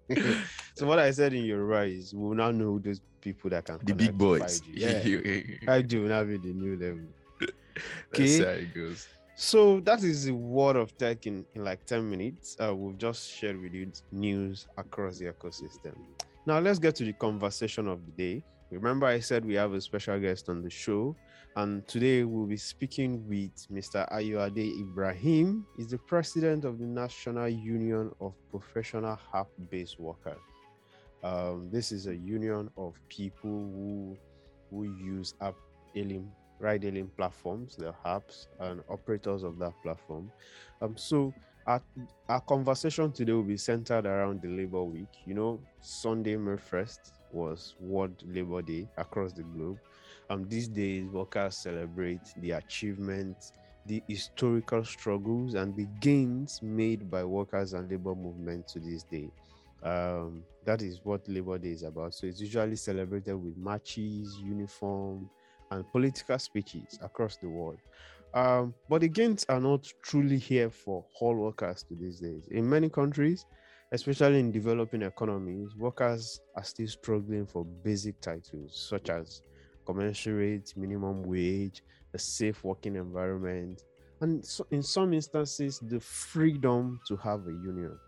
so 0.74 0.84
what 0.84 0.98
I 0.98 1.12
said 1.12 1.34
in 1.34 1.44
Yoruba 1.44 1.84
is 1.84 2.12
we 2.12 2.20
will 2.20 2.34
now 2.34 2.50
know 2.50 2.80
those 2.80 3.00
people 3.20 3.48
that 3.50 3.64
can 3.64 3.78
the 3.84 3.94
big 3.94 4.18
boys. 4.18 4.60
5G. 4.60 4.62
Yeah, 4.74 4.98
5G 5.72 6.02
will 6.02 6.08
now 6.08 6.24
be 6.24 6.36
the 6.36 6.52
new 6.52 6.76
level. 6.76 7.06
That's 8.10 8.20
Okay. 8.20 8.38
how 8.38 8.50
it 8.50 8.74
goes. 8.74 9.06
So 9.36 9.78
that 9.80 10.02
is 10.02 10.24
the 10.24 10.34
word 10.34 10.74
of 10.74 10.98
tech 10.98 11.28
in, 11.28 11.46
in 11.54 11.62
like 11.62 11.86
10 11.86 12.10
minutes. 12.10 12.56
Uh, 12.60 12.74
we've 12.74 12.98
just 12.98 13.30
shared 13.30 13.60
with 13.60 13.72
you 13.72 13.92
news 14.10 14.66
across 14.76 15.18
the 15.18 15.26
ecosystem. 15.26 15.94
Now 16.44 16.58
let's 16.58 16.80
get 16.80 16.96
to 16.96 17.04
the 17.04 17.12
conversation 17.12 17.86
of 17.86 18.04
the 18.04 18.10
day. 18.12 18.42
Remember, 18.72 19.06
I 19.06 19.20
said 19.20 19.44
we 19.44 19.54
have 19.54 19.72
a 19.74 19.80
special 19.80 20.18
guest 20.18 20.48
on 20.48 20.60
the 20.62 20.70
show, 20.70 21.14
and 21.56 21.86
today 21.86 22.24
we'll 22.24 22.46
be 22.46 22.56
speaking 22.56 23.26
with 23.28 23.68
Mr. 23.70 24.10
Ayoade 24.12 24.80
Ibrahim. 24.80 25.64
He's 25.76 25.88
the 25.88 25.98
president 25.98 26.64
of 26.64 26.78
the 26.78 26.86
National 26.86 27.48
Union 27.48 28.10
of 28.20 28.34
Professional 28.50 29.18
App-Based 29.32 30.00
Workers. 30.00 30.38
Um, 31.22 31.68
this 31.70 31.92
is 31.92 32.06
a 32.06 32.14
union 32.14 32.70
of 32.76 33.00
people 33.08 33.50
who 33.50 34.18
who 34.70 34.84
use 34.84 35.34
app 35.40 35.54
ride 36.58 36.82
hailing 36.82 37.08
platforms, 37.16 37.76
the 37.76 37.94
apps, 38.04 38.46
and 38.60 38.82
operators 38.88 39.42
of 39.42 39.58
that 39.58 39.72
platform. 39.82 40.30
Um, 40.82 40.96
so 40.96 41.32
our, 41.66 41.80
our 42.28 42.40
conversation 42.40 43.12
today 43.12 43.32
will 43.32 43.42
be 43.42 43.56
centered 43.56 44.06
around 44.06 44.42
the 44.42 44.48
Labor 44.48 44.82
Week. 44.82 45.08
You 45.26 45.34
know, 45.34 45.60
Sunday, 45.80 46.36
May 46.36 46.56
1st 46.56 47.12
was 47.32 47.74
World 47.80 48.22
Labor 48.26 48.62
Day 48.62 48.88
across 48.96 49.32
the 49.32 49.42
globe. 49.42 49.78
Um, 50.30 50.48
these 50.48 50.68
days, 50.68 51.10
workers 51.10 51.56
celebrate 51.58 52.20
the 52.38 52.52
achievements, 52.52 53.52
the 53.86 54.02
historical 54.08 54.84
struggles, 54.84 55.54
and 55.54 55.76
the 55.76 55.86
gains 56.00 56.60
made 56.62 57.10
by 57.10 57.24
workers 57.24 57.74
and 57.74 57.90
labor 57.90 58.14
movement 58.14 58.66
to 58.68 58.80
this 58.80 59.02
day. 59.04 59.30
Um, 59.82 60.42
that 60.64 60.80
is 60.80 61.00
what 61.04 61.28
Labor 61.28 61.58
Day 61.58 61.72
is 61.72 61.82
about. 61.82 62.14
So 62.14 62.26
it's 62.26 62.40
usually 62.40 62.76
celebrated 62.76 63.36
with 63.36 63.56
marches, 63.58 64.38
uniform, 64.38 65.28
and 65.70 65.84
political 65.92 66.38
speeches 66.38 66.98
across 67.02 67.36
the 67.36 67.48
world. 67.48 67.78
Um, 68.32 68.74
but 68.88 69.02
the 69.02 69.08
gains 69.08 69.44
are 69.48 69.60
not 69.60 69.86
truly 70.02 70.38
here 70.38 70.70
for 70.70 71.04
all 71.20 71.36
workers 71.36 71.84
to 71.84 71.94
these 71.94 72.18
days. 72.20 72.48
In 72.50 72.68
many 72.68 72.88
countries, 72.88 73.44
especially 73.92 74.40
in 74.40 74.50
developing 74.50 75.02
economies, 75.02 75.76
workers 75.76 76.40
are 76.56 76.64
still 76.64 76.88
struggling 76.88 77.46
for 77.46 77.64
basic 77.64 78.20
titles 78.20 78.86
such 78.88 79.10
as 79.10 79.42
commensurate 79.84 80.72
minimum 80.76 81.22
wage, 81.22 81.82
a 82.12 82.18
safe 82.18 82.64
working 82.64 82.96
environment, 82.96 83.82
and 84.20 84.44
so 84.44 84.66
in 84.70 84.82
some 84.82 85.12
instances, 85.12 85.80
the 85.82 86.00
freedom 86.00 87.00
to 87.08 87.16
have 87.16 87.46
a 87.46 87.52
union. 87.52 87.98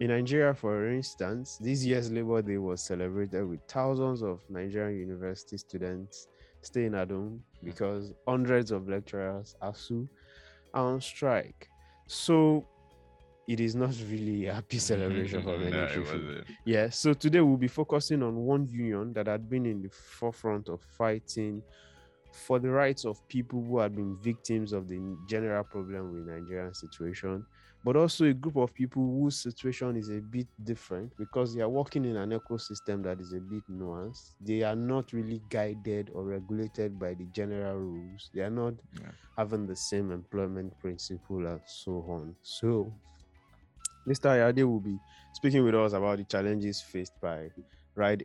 In 0.00 0.08
Nigeria, 0.08 0.54
for 0.54 0.88
instance, 0.88 1.58
this 1.60 1.84
year's 1.84 2.10
Labor 2.10 2.40
Day 2.40 2.56
was 2.56 2.82
celebrated 2.82 3.46
with 3.46 3.60
thousands 3.68 4.22
of 4.22 4.40
Nigerian 4.48 4.98
university 4.98 5.58
students 5.58 6.28
staying 6.62 6.94
at 6.94 7.10
home 7.10 7.42
because 7.62 8.12
hundreds 8.26 8.70
of 8.70 8.88
lecturers, 8.88 9.54
are 9.60 9.74
on 10.74 11.00
strike. 11.00 11.68
So 12.06 12.66
it 13.48 13.60
is 13.60 13.74
not 13.74 13.94
really 14.08 14.46
a 14.46 14.54
happy 14.54 14.78
celebration 14.90 15.42
for 15.42 15.58
many 15.58 15.94
people. 15.94 16.20
Yeah. 16.64 16.90
So 16.90 17.12
today 17.14 17.40
we'll 17.40 17.56
be 17.56 17.68
focusing 17.68 18.22
on 18.22 18.36
one 18.36 18.68
union 18.68 19.12
that 19.14 19.26
had 19.26 19.48
been 19.48 19.66
in 19.66 19.82
the 19.82 19.90
forefront 19.90 20.68
of 20.68 20.80
fighting 20.96 21.62
for 22.32 22.58
the 22.58 22.70
rights 22.70 23.04
of 23.04 23.26
people 23.28 23.62
who 23.62 23.78
had 23.78 23.94
been 23.94 24.16
victims 24.16 24.72
of 24.72 24.88
the 24.88 25.16
general 25.28 25.64
problem 25.64 26.12
with 26.12 26.26
Nigerian 26.26 26.72
situation 26.72 27.44
but 27.84 27.96
also 27.96 28.24
a 28.26 28.32
group 28.32 28.56
of 28.56 28.72
people 28.72 29.02
whose 29.02 29.42
situation 29.42 29.96
is 29.96 30.08
a 30.08 30.20
bit 30.20 30.46
different 30.62 31.12
because 31.16 31.54
they 31.54 31.62
are 31.62 31.68
working 31.68 32.04
in 32.04 32.16
an 32.16 32.30
ecosystem 32.30 33.02
that 33.02 33.20
is 33.20 33.32
a 33.32 33.40
bit 33.40 33.62
nuanced. 33.70 34.34
They 34.40 34.62
are 34.62 34.76
not 34.76 35.12
really 35.12 35.42
guided 35.50 36.10
or 36.14 36.24
regulated 36.24 36.98
by 36.98 37.14
the 37.14 37.24
general 37.32 37.76
rules. 37.76 38.30
They 38.32 38.42
are 38.42 38.50
not 38.50 38.74
yeah. 39.00 39.08
having 39.36 39.66
the 39.66 39.74
same 39.74 40.12
employment 40.12 40.78
principle 40.78 41.44
and 41.46 41.60
so 41.66 42.04
on. 42.08 42.36
So, 42.42 42.92
Mr. 44.06 44.30
Ayoade 44.30 44.64
will 44.64 44.80
be 44.80 44.98
speaking 45.32 45.64
with 45.64 45.74
us 45.74 45.92
about 45.92 46.18
the 46.18 46.24
challenges 46.24 46.80
faced 46.80 47.20
by 47.20 47.48
ride 47.94 48.24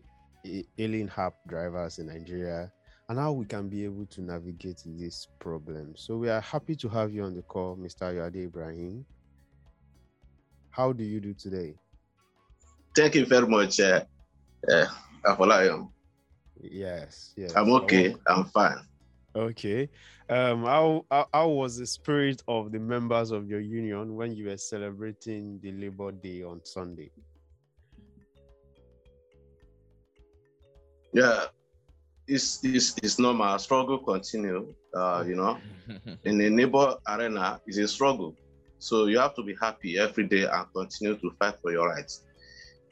hailing 0.78 1.12
app 1.18 1.34
drivers 1.48 2.00
in 2.00 2.08
Nigeria 2.08 2.72
and 3.10 3.20
how 3.20 3.32
we 3.32 3.46
can 3.46 3.70
be 3.70 3.86
able 3.86 4.06
to 4.08 4.22
navigate 4.22 4.82
this 4.86 5.28
problem. 5.40 5.94
So 5.96 6.18
we 6.18 6.30
are 6.30 6.42
happy 6.42 6.76
to 6.76 6.90
have 6.90 7.14
you 7.14 7.24
on 7.24 7.34
the 7.34 7.42
call, 7.44 7.78
Mr. 7.78 8.02
Ayoade 8.14 8.46
Ibrahim. 8.46 9.06
How 10.72 10.92
do 10.94 11.04
you 11.04 11.20
do 11.20 11.34
today? 11.34 11.76
Thank 12.96 13.16
you 13.16 13.26
very 13.26 13.48
much, 13.48 13.80
uh, 13.80 14.04
uh, 14.72 14.86
Afolayan. 15.26 15.90
Yes, 16.60 17.34
yes. 17.38 17.56
I'm 17.56 17.72
okay. 17.72 18.16
Oh. 18.28 18.34
I'm 18.36 18.46
fine. 18.46 18.78
Okay. 19.38 19.88
Um, 20.30 20.64
how, 20.64 21.06
how, 21.12 21.28
how 21.32 21.50
was 21.50 21.78
the 21.78 21.86
spirit 21.86 22.42
of 22.48 22.72
the 22.72 22.80
members 22.80 23.30
of 23.30 23.48
your 23.48 23.60
union 23.60 24.16
when 24.16 24.36
you 24.36 24.48
were 24.48 24.58
celebrating 24.58 25.60
the 25.62 25.72
Labor 25.74 26.12
Day 26.12 26.42
on 26.42 26.66
Sunday? 26.66 27.12
Yeah, 31.14 31.46
it's 32.28 32.64
it's, 32.64 32.96
it's 33.04 33.20
normal. 33.20 33.58
Struggle 33.60 34.00
continue. 34.00 34.74
Uh, 34.94 35.24
you 35.26 35.36
know, 35.36 35.60
in 36.24 36.40
the 36.40 36.50
neighbor 36.50 36.96
arena, 37.08 37.62
it's 37.68 37.78
a 37.78 37.88
struggle. 37.88 38.36
So 38.80 39.06
you 39.06 39.20
have 39.20 39.36
to 39.36 39.44
be 39.44 39.56
happy 39.62 40.00
every 40.00 40.28
day 40.28 40.46
and 40.46 40.66
continue 40.76 41.16
to 41.16 41.32
fight 41.40 41.56
for 41.62 41.72
your 41.72 41.90
rights. 41.90 42.24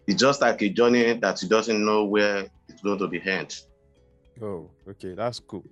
It's 0.07 0.21
just 0.21 0.41
like 0.41 0.61
a 0.61 0.69
journey 0.69 1.13
that 1.13 1.41
you 1.41 1.49
doesn't 1.49 1.83
know 1.83 2.05
where 2.05 2.47
it's 2.69 2.81
going 2.81 2.99
to 2.99 3.07
be 3.07 3.21
end. 3.27 3.55
Oh, 4.41 4.69
okay, 4.87 5.15
that's 5.15 5.39
cool. 5.39 5.65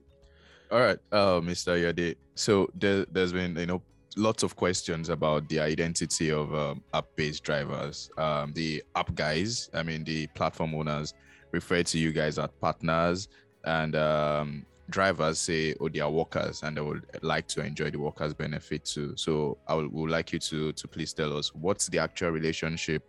All 0.74 0.80
right, 0.80 0.98
uh, 1.12 1.40
Mr. 1.40 1.80
Ayoade. 1.80 2.16
So 2.34 2.68
there, 2.74 3.06
has 3.14 3.32
been, 3.32 3.56
you 3.56 3.68
know, 3.68 3.84
lots 4.18 4.42
of 4.42 4.56
questions 4.56 5.10
about 5.10 5.48
the 5.48 5.60
identity 5.60 6.32
of 6.32 6.52
um, 6.56 6.82
app-based 6.96 7.44
drivers. 7.44 8.10
Um, 8.18 8.54
the 8.54 8.82
app 8.96 9.14
guys, 9.14 9.70
I 9.76 9.84
mean, 9.84 10.04
the 10.04 10.26
platform 10.34 10.74
owners 10.74 11.14
refer 11.52 11.84
to 11.84 12.00
you 12.00 12.12
guys 12.12 12.40
as 12.40 12.50
partners, 12.60 13.28
and 13.66 13.96
um, 13.96 14.66
drivers 14.90 15.38
say, 15.38 15.76
oh, 15.80 15.90
they 15.90 16.00
are 16.00 16.10
workers 16.10 16.64
and 16.64 16.76
they 16.76 16.82
would 16.82 17.06
like 17.22 17.48
to 17.50 17.64
enjoy 17.64 17.92
the 17.92 18.00
workers' 18.00 18.34
benefit 18.34 18.84
too. 18.84 19.14
So 19.16 19.60
I 19.68 19.76
would, 19.76 19.94
would 19.94 20.10
like 20.10 20.34
you 20.34 20.40
to 20.40 20.74
to 20.74 20.88
please 20.88 21.14
tell 21.14 21.38
us 21.38 21.54
what's 21.54 21.86
the 21.86 22.00
actual 22.00 22.32
relationship 22.32 23.04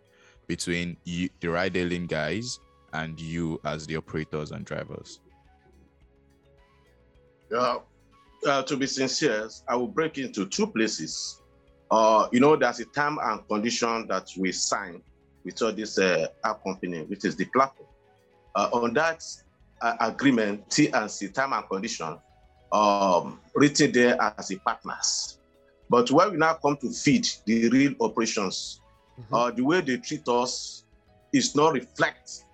between 0.45 0.97
you, 1.03 1.29
the 1.39 1.47
ride 1.47 1.75
hailing 1.75 2.05
guys 2.05 2.59
and 2.93 3.19
you 3.19 3.59
as 3.65 3.87
the 3.87 3.97
operators 3.97 4.51
and 4.51 4.65
drivers. 4.65 5.19
Yeah, 7.51 7.77
uh, 8.47 8.63
to 8.63 8.77
be 8.77 8.87
sincere, 8.87 9.49
I 9.67 9.75
will 9.75 9.87
break 9.87 10.17
into 10.17 10.45
two 10.45 10.67
places. 10.67 11.41
Uh, 11.91 12.27
you 12.31 12.39
know, 12.39 12.55
there's 12.55 12.79
a 12.79 12.85
time 12.85 13.17
and 13.21 13.47
condition 13.47 14.07
that 14.07 14.29
we 14.37 14.51
sign 14.51 15.01
with 15.43 15.61
all 15.61 15.71
this 15.71 15.97
uh, 15.99 16.27
app 16.43 16.63
company, 16.63 17.03
which 17.03 17.25
is 17.25 17.35
the 17.35 17.45
platform. 17.45 17.87
Uh, 18.55 18.69
on 18.73 18.93
that 18.93 19.23
uh, 19.81 19.95
agreement, 19.99 20.69
T 20.69 20.89
and 20.89 21.09
C, 21.09 21.27
time 21.27 21.53
and 21.53 21.67
condition, 21.69 22.17
um, 22.71 23.39
written 23.53 23.91
there 23.91 24.17
as 24.37 24.51
a 24.51 24.57
partners. 24.59 25.39
But 25.89 26.09
when 26.09 26.31
we 26.31 26.37
now 26.37 26.55
come 26.55 26.77
to 26.77 26.89
feed 26.91 27.27
the 27.45 27.69
real 27.69 27.93
operations, 28.01 28.81
mm-hmm. 29.19 29.33
uh, 29.33 29.51
the 29.51 29.63
way 29.63 29.81
they 29.81 29.97
treat 29.97 30.27
us 30.27 30.83
is 31.31 31.55
not 31.55 31.73
reflect 31.73 32.45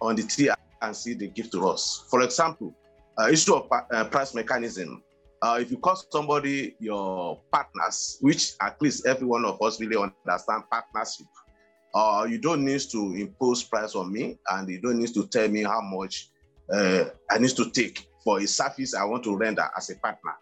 on 0.00 0.16
the 0.16 0.22
T 0.24 0.50
and 0.80 0.96
C 0.96 1.14
they 1.14 1.28
give 1.28 1.50
to 1.52 1.68
us. 1.68 2.04
For 2.10 2.22
example, 2.22 2.74
uh, 3.18 3.28
issue 3.28 3.54
of 3.54 3.68
uh, 3.72 4.04
price 4.04 4.34
mechanism. 4.34 5.02
Uh, 5.40 5.58
if 5.60 5.70
you 5.70 5.76
cost 5.78 6.06
somebody 6.12 6.76
your 6.78 7.40
partners, 7.50 8.18
which 8.20 8.52
at 8.60 8.80
least 8.80 9.06
every 9.06 9.26
one 9.26 9.44
of 9.44 9.60
us 9.60 9.80
really 9.80 9.96
understand 9.96 10.62
partnership, 10.70 11.26
uh, 11.94 12.26
you 12.28 12.38
don't 12.38 12.64
need 12.64 12.80
to 12.80 13.14
impose 13.14 13.62
price 13.62 13.94
on 13.94 14.12
me, 14.12 14.38
and 14.50 14.68
you 14.68 14.80
don't 14.80 14.98
need 14.98 15.12
to 15.12 15.26
tell 15.26 15.48
me 15.48 15.62
how 15.62 15.80
much 15.80 16.30
uh, 16.72 17.04
I 17.30 17.38
need 17.38 17.56
to 17.56 17.70
take 17.70 18.06
for 18.24 18.40
a 18.40 18.46
service 18.46 18.94
I 18.94 19.04
want 19.04 19.24
to 19.24 19.36
render 19.36 19.68
as 19.76 19.90
a 19.90 19.96
partner. 19.96 20.32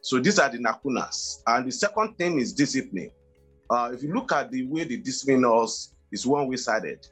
So 0.00 0.18
these 0.18 0.38
are 0.38 0.48
the 0.48 0.58
lacunas. 0.58 1.42
And 1.46 1.66
the 1.66 1.72
second 1.72 2.16
thing 2.16 2.38
is 2.38 2.52
discipline. 2.52 3.10
Uh, 3.70 3.90
if 3.92 4.02
you 4.02 4.12
look 4.12 4.32
at 4.32 4.50
the 4.50 4.66
way 4.66 4.84
the 4.84 4.96
discipline 4.96 5.44
us, 5.44 5.94
it's 6.10 6.24
one-way 6.24 6.56
sided. 6.56 7.06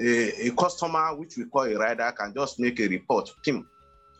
A, 0.00 0.48
a, 0.48 0.50
customer, 0.52 1.14
which 1.16 1.36
we 1.36 1.44
call 1.46 1.64
a 1.64 1.78
rider, 1.78 2.12
can 2.18 2.34
just 2.34 2.58
make 2.58 2.80
a 2.80 2.88
report 2.88 3.30
him, 3.44 3.66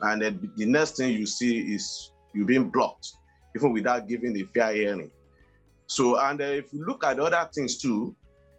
and 0.01 0.23
then 0.23 0.53
the 0.57 0.67
next 0.67 0.97
thing 0.97 1.13
you 1.13 1.27
see 1.27 1.59
is 1.75 2.13
you 2.35 2.45
being 2.45 2.71
blocked, 2.71 3.13
even 3.57 3.73
without 3.73 4.09
giving 4.09 4.33
the 4.33 4.45
fair 4.55 4.75
hearing. 4.75 5.11
So, 5.87 6.19
and 6.19 6.41
uh, 6.41 6.45
if 6.45 6.73
you 6.73 6.85
look 6.85 7.05
at 7.05 7.19
other 7.19 7.49
things 7.55 7.79
too, 7.79 8.15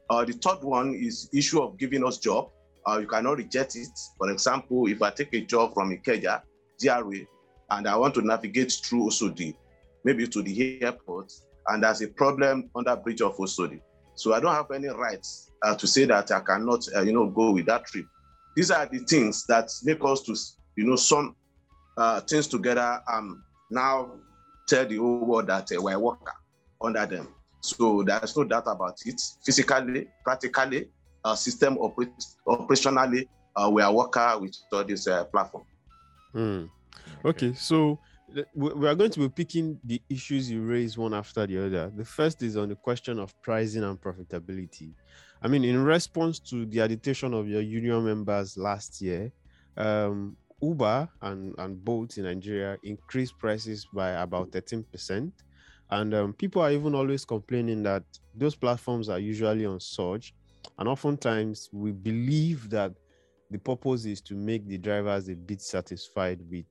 uh, 0.10 0.24
the 0.24 0.34
third 0.34 0.64
one 0.64 0.94
is 0.96 1.30
issue 1.34 1.62
of 1.62 1.78
giving 1.78 2.06
us 2.06 2.18
job 2.20 2.50
uh, 2.86 3.00
you 3.00 3.08
cannot 3.08 3.38
reject 3.38 3.76
it. 3.76 3.90
For 4.18 4.30
example, 4.30 4.88
if 4.88 5.02
I 5.02 5.10
take 5.10 5.34
a 5.34 5.42
job 5.42 5.74
from 5.74 5.92
Ikeja, 5.92 6.42
GRA, 6.82 7.20
and 7.72 7.88
I 7.88 7.96
want 7.96 8.14
to 8.16 8.22
navigate 8.22 8.72
through 8.72 9.08
Oshodi, 9.08 9.56
maybe 10.04 10.28
to 10.28 10.42
the 10.42 10.82
airport, 10.84 11.34
and 11.68 11.84
there's 11.84 12.02
a 12.02 12.08
problem 12.08 12.70
on 12.76 12.84
that 12.86 13.04
bridge 13.04 13.22
of 13.22 13.36
Oshodi. 13.38 13.82
So 14.14 14.34
I 14.34 14.40
don't 14.40 14.54
have 14.54 14.72
any 14.72 14.88
rights 14.88 15.52
uh, 15.64 15.76
to 15.76 15.88
say 15.88 16.06
that 16.06 16.32
I 16.32 16.40
cannot, 16.42 16.86
uh, 16.96 17.02
you 17.02 17.12
know, 17.12 17.28
go 17.28 17.52
with 17.52 17.66
that 17.66 17.86
trip. 17.86 18.06
These 18.56 18.72
are 18.72 18.86
the 18.86 19.00
things 19.00 19.46
that 19.48 19.70
make 19.84 20.04
us 20.04 20.22
to, 20.24 20.36
you 20.76 20.86
know, 20.86 20.96
some 20.96 21.36
uh, 21.98 22.22
things 22.22 22.48
together 22.48 23.02
and 23.08 23.38
now 23.72 24.12
tell 24.68 24.86
the 24.86 24.98
whole 24.98 25.26
world 25.26 25.48
that 25.48 25.72
uh, 25.72 25.82
we're 25.82 26.00
worker 26.00 26.34
under 26.82 27.06
them. 27.06 27.28
So 27.62 28.04
there's 28.04 28.36
no 28.38 28.44
doubt 28.44 28.64
about 28.68 28.98
it. 29.06 29.20
Physically, 29.44 30.08
practically, 30.24 30.90
uh, 31.24 31.36
system 31.36 31.78
operate, 31.80 32.10
operationally, 32.48 33.28
uh, 33.56 33.70
we 33.72 33.82
are 33.82 33.94
working 33.94 34.42
with 34.42 34.88
this 34.88 35.08
uh, 35.08 35.26
platform. 35.26 35.64
Hmm. 36.34 36.66
Okay, 37.24 37.54
so 37.54 38.00
we 38.54 38.88
are 38.88 38.96
going 38.96 39.12
to 39.12 39.20
be 39.20 39.30
picking 39.30 39.80
the 39.84 40.02
issues 40.10 40.52
you 40.52 40.62
raise 40.62 40.98
one 40.98 41.14
after 41.14 41.48
the 41.48 41.66
other. 41.66 41.92
The 41.96 42.06
first 42.06 42.44
is 42.44 42.58
on 42.58 42.70
the 42.70 42.76
question 42.76 43.18
of 43.20 43.40
pricing 43.42 43.84
and 43.84 44.00
profitability. 44.00 44.92
I 45.42 45.48
mean, 45.48 45.64
in 45.64 45.84
response 45.84 46.40
to 46.40 46.66
the 46.66 46.82
agitation 46.82 47.34
of 47.34 47.48
your 47.48 47.62
union 47.62 48.04
members 48.04 48.58
last 48.58 49.02
year, 49.02 49.32
um, 49.78 50.36
Uber 50.62 51.10
and, 51.22 51.54
and 51.58 51.84
Bolt 51.84 52.18
in 52.18 52.24
Nigeria 52.26 52.78
increased 52.84 53.38
prices 53.38 53.86
by 53.94 54.10
about 54.12 54.52
13%. 54.52 55.34
And 55.90 56.14
um, 56.14 56.34
people 56.34 56.62
are 56.62 56.72
even 56.72 56.96
always 56.96 57.26
complaining 57.26 57.84
that 57.84 58.04
those 58.34 58.56
platforms 58.56 59.10
are 59.10 59.20
usually 59.20 59.66
on 59.66 59.80
surge. 59.80 60.34
And 60.78 60.90
oftentimes 60.90 61.70
we 61.72 61.92
believe 61.92 62.70
that 62.72 62.94
the 63.50 63.60
purpose 63.60 64.06
is 64.06 64.22
to 64.24 64.36
make 64.36 64.68
the 64.68 64.78
drivers 64.78 65.30
a 65.30 65.36
bit 65.36 65.62
satisfied 65.62 66.42
with, 66.50 66.66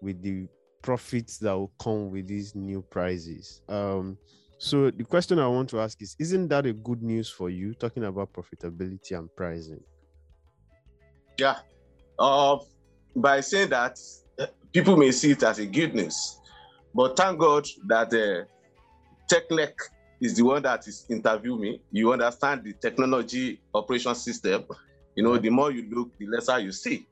with 0.00 0.22
the 0.22 0.48
profits 0.82 1.38
that 1.38 1.52
will 1.52 1.74
come 1.80 2.10
with 2.10 2.26
these 2.28 2.54
new 2.54 2.82
prices. 2.82 3.62
Um, 3.68 4.18
so 4.58 4.90
the 4.90 5.04
question 5.04 5.38
I 5.40 5.48
want 5.48 5.70
to 5.70 5.80
ask 5.80 6.00
is, 6.00 6.14
isn't 6.20 6.48
that 6.48 6.66
a 6.66 6.72
good 6.72 7.02
news 7.02 7.28
for 7.30 7.50
you 7.50 7.74
talking 7.74 8.04
about 8.04 8.32
profitability 8.32 9.18
and 9.18 9.34
pricing? 9.34 9.84
Yeah. 11.38 11.60
Uh, 12.18 12.58
by 13.14 13.40
saying 13.40 13.70
that, 13.70 13.98
uh, 14.38 14.46
people 14.72 14.96
may 14.96 15.12
see 15.12 15.32
it 15.32 15.42
as 15.42 15.58
a 15.58 15.66
good 15.66 15.94
news, 15.94 16.38
but 16.94 17.16
thank 17.16 17.38
God 17.38 17.66
that 17.86 18.12
uh, 18.12 18.44
TechNext 19.32 19.90
is 20.20 20.34
the 20.34 20.42
one 20.42 20.62
that 20.62 20.86
is 20.86 21.04
interviewing 21.08 21.60
me. 21.60 21.80
You 21.90 22.12
understand 22.12 22.64
the 22.64 22.72
technology 22.74 23.60
operation 23.74 24.14
system. 24.14 24.64
You 25.14 25.24
know, 25.24 25.36
the 25.36 25.50
more 25.50 25.70
you 25.70 25.88
look, 25.90 26.10
the 26.18 26.26
lesser 26.26 26.58
you 26.58 26.72
see. 26.72 27.06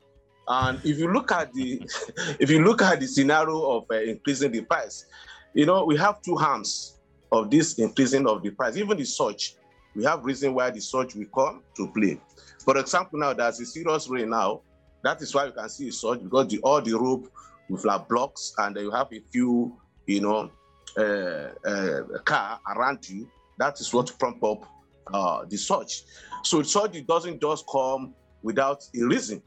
And 0.47 0.81
if 0.85 0.99
you 0.99 1.13
look 1.13 1.33
at 1.33 1.53
the, 1.53 1.83
if 2.41 2.51
you 2.51 2.65
look 2.65 2.83
at 2.83 3.01
the 3.01 3.07
scenario 3.07 3.63
of 3.71 3.85
uh, 3.91 3.97
increasing 3.97 4.53
the 4.53 4.63
price, 4.63 5.07
you 5.55 5.67
know, 5.67 5.85
we 5.85 5.97
have 5.97 6.23
two 6.23 6.37
harms 6.37 6.99
of 7.33 7.51
this 7.51 7.79
increasing 7.79 8.27
of 8.27 8.43
the 8.43 8.51
price. 8.51 8.77
Even 8.77 8.97
the 8.97 9.05
surge, 9.05 9.55
we 9.95 10.05
have 10.05 10.25
reason 10.25 10.55
why 10.55 10.71
the 10.71 10.81
surge 10.81 11.15
will 11.15 11.27
come 11.35 11.63
to 11.77 11.89
play. 11.89 12.21
For 12.65 12.77
example, 12.79 13.19
now 13.19 13.33
there's 13.33 13.61
a 13.61 13.67
serious 13.67 14.09
rain 14.09 14.31
now. 14.31 14.63
That 15.03 15.23
is 15.23 15.35
why 15.35 15.47
you 15.47 15.53
can 15.53 15.69
see 15.69 15.89
a 15.89 15.93
surge 15.93 16.23
because 16.23 16.49
the, 16.49 16.59
all 16.59 16.81
the 16.83 16.93
rope 16.93 17.31
with 17.69 17.85
like 17.85 18.09
blocks 18.09 18.53
and 18.59 18.77
you 18.77 18.91
have 18.91 19.09
a 19.13 19.21
few, 19.33 19.77
you 20.07 20.21
know, 20.21 20.51
uh, 20.99 21.69
uh, 21.69 22.19
car 22.25 22.61
around 22.69 23.09
you. 23.09 23.29
That 23.59 23.81
is 23.81 23.93
what 23.93 24.13
prompt 24.19 24.43
up 24.43 24.65
uh, 25.13 25.45
the 25.49 25.57
surge. 25.57 26.03
So 26.43 26.59
the 26.59 26.65
surge 26.65 27.07
doesn't 27.07 27.41
just 27.41 27.65
come 27.71 28.15
without 28.43 28.83
a 28.95 29.05
reason. 29.05 29.43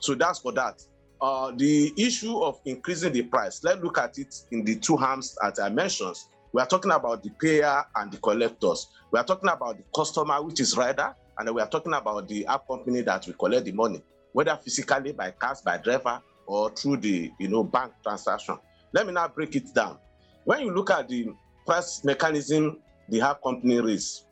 So 0.00 0.14
that's 0.14 0.40
for 0.40 0.52
that. 0.52 0.80
Uh, 1.20 1.52
the 1.56 1.92
issue 1.96 2.38
of 2.38 2.60
increasing 2.64 3.12
the 3.12 3.22
price, 3.22 3.60
let's 3.64 3.82
look 3.82 3.98
at 3.98 4.18
it 4.18 4.32
in 4.52 4.64
the 4.64 4.76
two 4.76 4.96
arms 4.96 5.36
that 5.42 5.58
I 5.60 5.68
mentioned. 5.68 6.16
We 6.52 6.62
are 6.62 6.66
talking 6.66 6.92
about 6.92 7.22
the 7.22 7.30
payer 7.40 7.84
and 7.96 8.12
the 8.12 8.18
collectors. 8.18 8.86
We 9.10 9.18
are 9.18 9.24
talking 9.24 9.50
about 9.50 9.78
the 9.78 9.84
customer, 9.94 10.40
which 10.42 10.60
is 10.60 10.76
rider, 10.76 11.14
and 11.36 11.54
we 11.54 11.60
are 11.60 11.68
talking 11.68 11.92
about 11.92 12.28
the 12.28 12.46
app 12.46 12.66
company 12.68 13.02
that 13.02 13.26
we 13.26 13.32
collect 13.34 13.64
the 13.64 13.72
money, 13.72 14.02
whether 14.32 14.56
physically 14.62 15.12
by 15.12 15.30
cash, 15.32 15.60
by 15.60 15.76
driver, 15.78 16.20
or 16.46 16.70
through 16.70 16.98
the 16.98 17.30
you 17.38 17.48
know 17.48 17.62
bank 17.64 17.92
transaction. 18.02 18.58
Let 18.92 19.06
me 19.06 19.12
now 19.12 19.28
break 19.28 19.54
it 19.56 19.74
down. 19.74 19.98
When 20.44 20.60
you 20.60 20.74
look 20.74 20.90
at 20.90 21.08
the 21.08 21.28
price 21.66 22.02
mechanism 22.04 22.78
the 23.10 23.20
app 23.20 23.42
company 23.42 23.80
raise, 23.80 24.24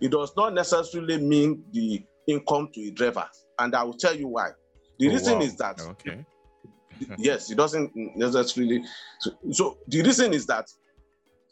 it 0.00 0.10
does 0.10 0.32
not 0.36 0.54
necessarily 0.54 1.18
mean 1.18 1.62
the 1.72 2.02
income 2.26 2.68
to 2.74 2.80
a 2.82 2.90
driver, 2.90 3.28
and 3.58 3.74
I 3.74 3.82
will 3.82 3.94
tell 3.94 4.14
you 4.14 4.28
why. 4.28 4.50
The 4.98 5.08
oh, 5.08 5.12
reason 5.12 5.38
wow. 5.38 5.44
is 5.44 5.56
that 5.56 5.80
okay. 5.80 6.24
yes, 7.18 7.50
it 7.50 7.56
doesn't 7.56 7.92
necessarily. 7.94 8.84
So, 9.20 9.30
so 9.50 9.78
the 9.88 10.02
reason 10.02 10.32
is 10.32 10.46
that 10.46 10.66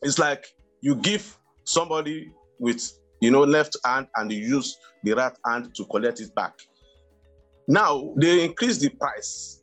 it's 0.03 0.19
like 0.19 0.47
you 0.81 0.97
give 0.97 1.39
somebody 1.65 2.33
with 2.59 2.93
you 3.21 3.31
know 3.31 3.43
left 3.43 3.77
hand 3.85 4.09
and 4.17 4.31
you 4.33 4.39
use 4.39 4.77
the 5.03 5.13
right 5.15 5.37
hand 5.47 5.75
to 5.75 5.85
collect 5.87 6.21
it 6.21 6.35
back. 6.35 6.53
Now 7.67 8.13
they 8.17 8.45
increase 8.45 8.79
the 8.79 8.91
price, 8.91 9.63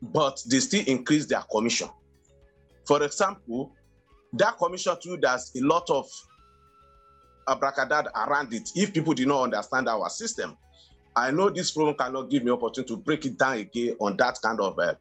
but 0.00 0.40
they 0.48 0.60
still 0.60 0.84
increase 0.86 1.26
their 1.26 1.42
commission. 1.50 1.88
For 2.86 3.02
example, 3.02 3.72
that 4.34 4.58
commission 4.58 4.96
too 5.02 5.16
does 5.16 5.52
a 5.56 5.60
lot 5.60 5.88
of 5.90 6.08
abracadabra 7.48 8.12
around 8.14 8.52
it 8.52 8.70
if 8.74 8.92
people 8.92 9.14
do 9.14 9.26
not 9.26 9.42
understand 9.42 9.88
our 9.88 10.08
system. 10.08 10.56
I 11.14 11.30
know 11.30 11.50
this 11.50 11.70
program 11.72 11.96
cannot 11.96 12.30
give 12.30 12.42
me 12.44 12.50
opportunity 12.50 12.94
to 12.94 12.96
break 12.96 13.26
it 13.26 13.38
down 13.38 13.58
again 13.58 13.96
on 14.00 14.16
that 14.16 14.38
kind 14.42 14.60
of 14.60 14.78
uh, 14.78 14.94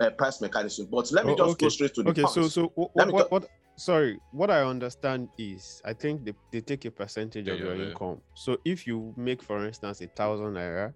uh, 0.00 0.10
price 0.10 0.40
mechanism. 0.40 0.88
But 0.90 1.10
let 1.12 1.24
me 1.24 1.32
oh, 1.32 1.36
just 1.36 1.50
okay. 1.52 1.64
go 1.64 1.68
straight 1.70 1.94
to 1.94 2.02
the 2.02 2.10
okay. 2.10 2.22
Points. 2.22 2.34
So, 2.34 2.48
so 2.48 2.72
what, 2.74 3.12
what, 3.12 3.32
what, 3.32 3.48
Sorry, 3.76 4.20
what 4.30 4.50
I 4.50 4.62
understand 4.62 5.28
is 5.36 5.82
I 5.84 5.94
think 5.94 6.24
they, 6.24 6.34
they 6.52 6.60
take 6.60 6.84
a 6.84 6.90
percentage 6.90 7.48
yeah, 7.48 7.54
of 7.54 7.60
your 7.60 7.74
yeah. 7.74 7.88
income. 7.88 8.20
So 8.34 8.58
if 8.64 8.86
you 8.86 9.12
make, 9.16 9.42
for 9.42 9.66
instance, 9.66 10.00
a 10.00 10.06
thousand 10.06 10.54
naira, 10.54 10.92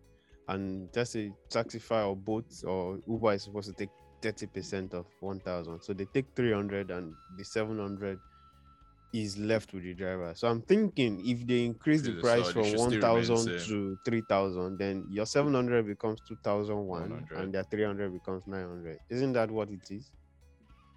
and 0.49 0.93
just 0.93 1.15
a 1.17 1.31
Taxify 1.51 2.07
or 2.07 2.17
Bolt 2.17 2.65
or 2.67 2.99
Uber 3.07 3.35
is 3.35 3.45
supposed 3.45 3.69
to 3.69 3.75
take 3.75 3.91
thirty 4.21 4.47
percent 4.47 4.95
of 4.95 5.07
one 5.21 5.41
thousand, 5.41 5.83
so 5.83 5.93
they 5.93 6.07
take 6.07 6.27
three 6.35 6.53
hundred, 6.53 6.91
and 6.91 7.15
the 7.37 7.45
seven 7.45 7.79
hundred 7.79 8.19
is 9.13 9.39
left 9.39 9.73
with 9.73 9.85
the 9.85 9.95
driver. 9.95 10.33
So 10.35 10.49
I'm 10.49 10.63
thinking 10.63 11.23
if 11.25 11.47
they 11.47 11.65
increase 11.65 12.03
the 12.03 12.13
price 12.13 12.51
from 12.51 12.71
1000 12.75 13.59
to 13.61 13.99
3000, 14.05 14.79
then 14.79 15.07
your 15.09 15.27
700 15.27 15.87
becomes 15.87 16.21
2001 16.29 17.27
and 17.37 17.55
their 17.55 17.63
300 17.63 18.13
becomes 18.13 18.47
900. 18.47 18.99
Isn't 19.09 19.33
that 19.33 19.51
what 19.51 19.71
it 19.71 19.91
is? 19.91 20.11